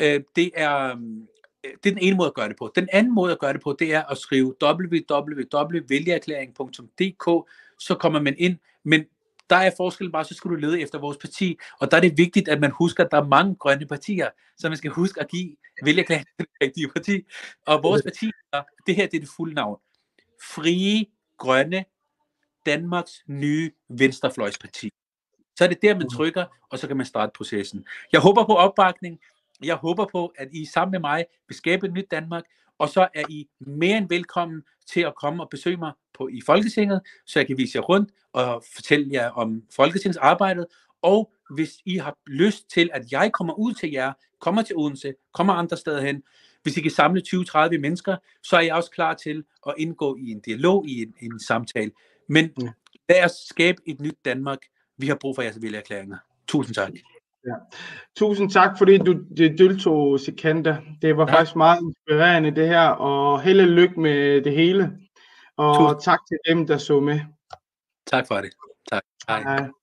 Øh, 0.00 0.20
det 0.36 0.50
er 0.54 0.90
øh, 0.90 0.96
det 1.84 1.90
er 1.90 1.94
den 1.94 1.98
ene 1.98 2.16
måde 2.16 2.26
at 2.26 2.34
gøre 2.34 2.48
det 2.48 2.56
på. 2.56 2.72
Den 2.74 2.88
anden 2.92 3.14
måde 3.14 3.32
at 3.32 3.38
gøre 3.38 3.52
det 3.52 3.62
på, 3.62 3.76
det 3.78 3.94
er 3.94 4.02
at 4.02 4.18
skrive 4.18 4.54
www.vælgererklæring.dk, 4.62 7.50
så 7.78 7.94
kommer 7.94 8.20
man 8.20 8.34
ind, 8.38 8.58
men 8.84 9.04
der 9.50 9.56
er 9.56 9.70
forskellen 9.76 10.12
bare, 10.12 10.24
så 10.24 10.34
skal 10.34 10.50
du 10.50 10.54
lede 10.54 10.80
efter 10.80 10.98
vores 10.98 11.16
parti, 11.16 11.58
og 11.80 11.90
der 11.90 11.96
er 11.96 12.00
det 12.00 12.18
vigtigt, 12.18 12.48
at 12.48 12.60
man 12.60 12.70
husker, 12.70 13.04
at 13.04 13.10
der 13.10 13.20
er 13.20 13.26
mange 13.26 13.54
grønne 13.54 13.86
partier, 13.86 14.30
så 14.58 14.68
man 14.68 14.78
skal 14.78 14.90
huske 14.90 15.20
at 15.20 15.28
give 15.28 15.56
vælgerklæring 15.84 16.26
til 16.26 16.34
det 16.38 16.46
rigtige 16.62 16.88
parti. 16.88 17.22
Og 17.66 17.82
vores 17.82 18.02
parti, 18.02 18.30
det 18.86 18.96
her 18.96 19.06
det 19.06 19.16
er 19.16 19.20
det 19.20 19.28
fulde 19.36 19.54
navn. 19.54 19.78
Frie 20.42 21.06
Grønne 21.38 21.84
Danmarks 22.66 23.22
nye 23.26 23.70
venstrefløjsparti. 23.88 24.90
Så 25.58 25.64
er 25.64 25.68
det 25.68 25.82
der, 25.82 25.94
man 25.94 26.10
trykker, 26.10 26.44
og 26.70 26.78
så 26.78 26.86
kan 26.86 26.96
man 26.96 27.06
starte 27.06 27.32
processen. 27.36 27.86
Jeg 28.12 28.20
håber 28.20 28.46
på 28.46 28.54
opbakning. 28.54 29.20
Jeg 29.62 29.74
håber 29.74 30.06
på, 30.12 30.32
at 30.38 30.48
I 30.52 30.64
sammen 30.64 30.90
med 30.90 31.00
mig 31.00 31.24
vil 31.48 31.56
skabe 31.56 31.86
et 31.86 31.92
nyt 31.92 32.10
Danmark, 32.10 32.44
og 32.78 32.88
så 32.88 33.08
er 33.14 33.24
I 33.28 33.48
mere 33.60 33.98
end 33.98 34.08
velkommen 34.08 34.62
til 34.86 35.00
at 35.00 35.14
komme 35.14 35.42
og 35.42 35.48
besøge 35.50 35.76
mig 35.76 35.92
på, 36.18 36.28
i 36.28 36.40
Folketinget, 36.46 37.00
så 37.26 37.38
jeg 37.38 37.46
kan 37.46 37.58
vise 37.58 37.76
jer 37.76 37.82
rundt 37.82 38.10
og 38.32 38.64
fortælle 38.74 39.08
jer 39.12 39.30
om 39.30 39.62
Folketingsarbejdet. 39.76 40.66
Og 41.02 41.32
hvis 41.54 41.70
I 41.84 41.96
har 41.96 42.16
lyst 42.26 42.70
til, 42.70 42.90
at 42.92 43.12
jeg 43.12 43.32
kommer 43.32 43.54
ud 43.54 43.74
til 43.74 43.90
jer, 43.90 44.12
kommer 44.40 44.62
til 44.62 44.76
Odense, 44.76 45.14
kommer 45.32 45.52
andre 45.52 45.76
steder 45.76 46.00
hen, 46.00 46.22
hvis 46.62 46.76
I 46.76 46.80
kan 46.80 46.90
samle 46.90 47.22
20-30 47.28 47.78
mennesker, 47.78 48.16
så 48.42 48.56
er 48.56 48.60
jeg 48.60 48.74
også 48.74 48.90
klar 48.90 49.14
til 49.14 49.44
at 49.66 49.74
indgå 49.78 50.16
i 50.16 50.30
en 50.30 50.40
dialog, 50.40 50.88
i 50.88 51.02
en, 51.02 51.14
en 51.20 51.40
samtale. 51.40 51.90
Men 52.28 52.50
lad 53.08 53.24
os 53.24 53.32
skabe 53.48 53.82
et 53.86 54.00
nyt 54.00 54.16
Danmark. 54.24 54.58
Vi 54.96 55.06
har 55.06 55.14
brug 55.14 55.34
for 55.34 55.42
jeres 55.42 55.62
vælgerklæringer. 55.62 56.16
Tusind 56.48 56.74
tak. 56.74 56.92
Ja. 57.46 57.54
Tusind 58.16 58.50
tak, 58.50 58.78
fordi 58.78 58.98
du 58.98 59.12
deltog, 59.36 60.20
Sikanda. 60.20 60.76
Det 61.02 61.16
var 61.16 61.26
ja. 61.28 61.34
faktisk 61.34 61.56
meget 61.56 61.78
inspirerende 61.82 62.50
det 62.50 62.68
her, 62.68 62.88
og 62.88 63.42
held 63.42 63.60
og 63.60 63.66
lykke 63.66 64.00
med 64.00 64.44
det 64.44 64.52
hele. 64.52 64.92
Og 65.56 65.76
Tusind. 65.78 66.00
tak 66.00 66.18
til 66.28 66.38
dem, 66.48 66.66
der 66.66 66.78
så 66.78 67.00
med. 67.00 67.20
Tak 68.06 68.26
for 68.28 68.34
det. 68.34 68.50
Tak. 68.92 69.02
Hej. 69.28 69.42
Hej. 69.42 69.68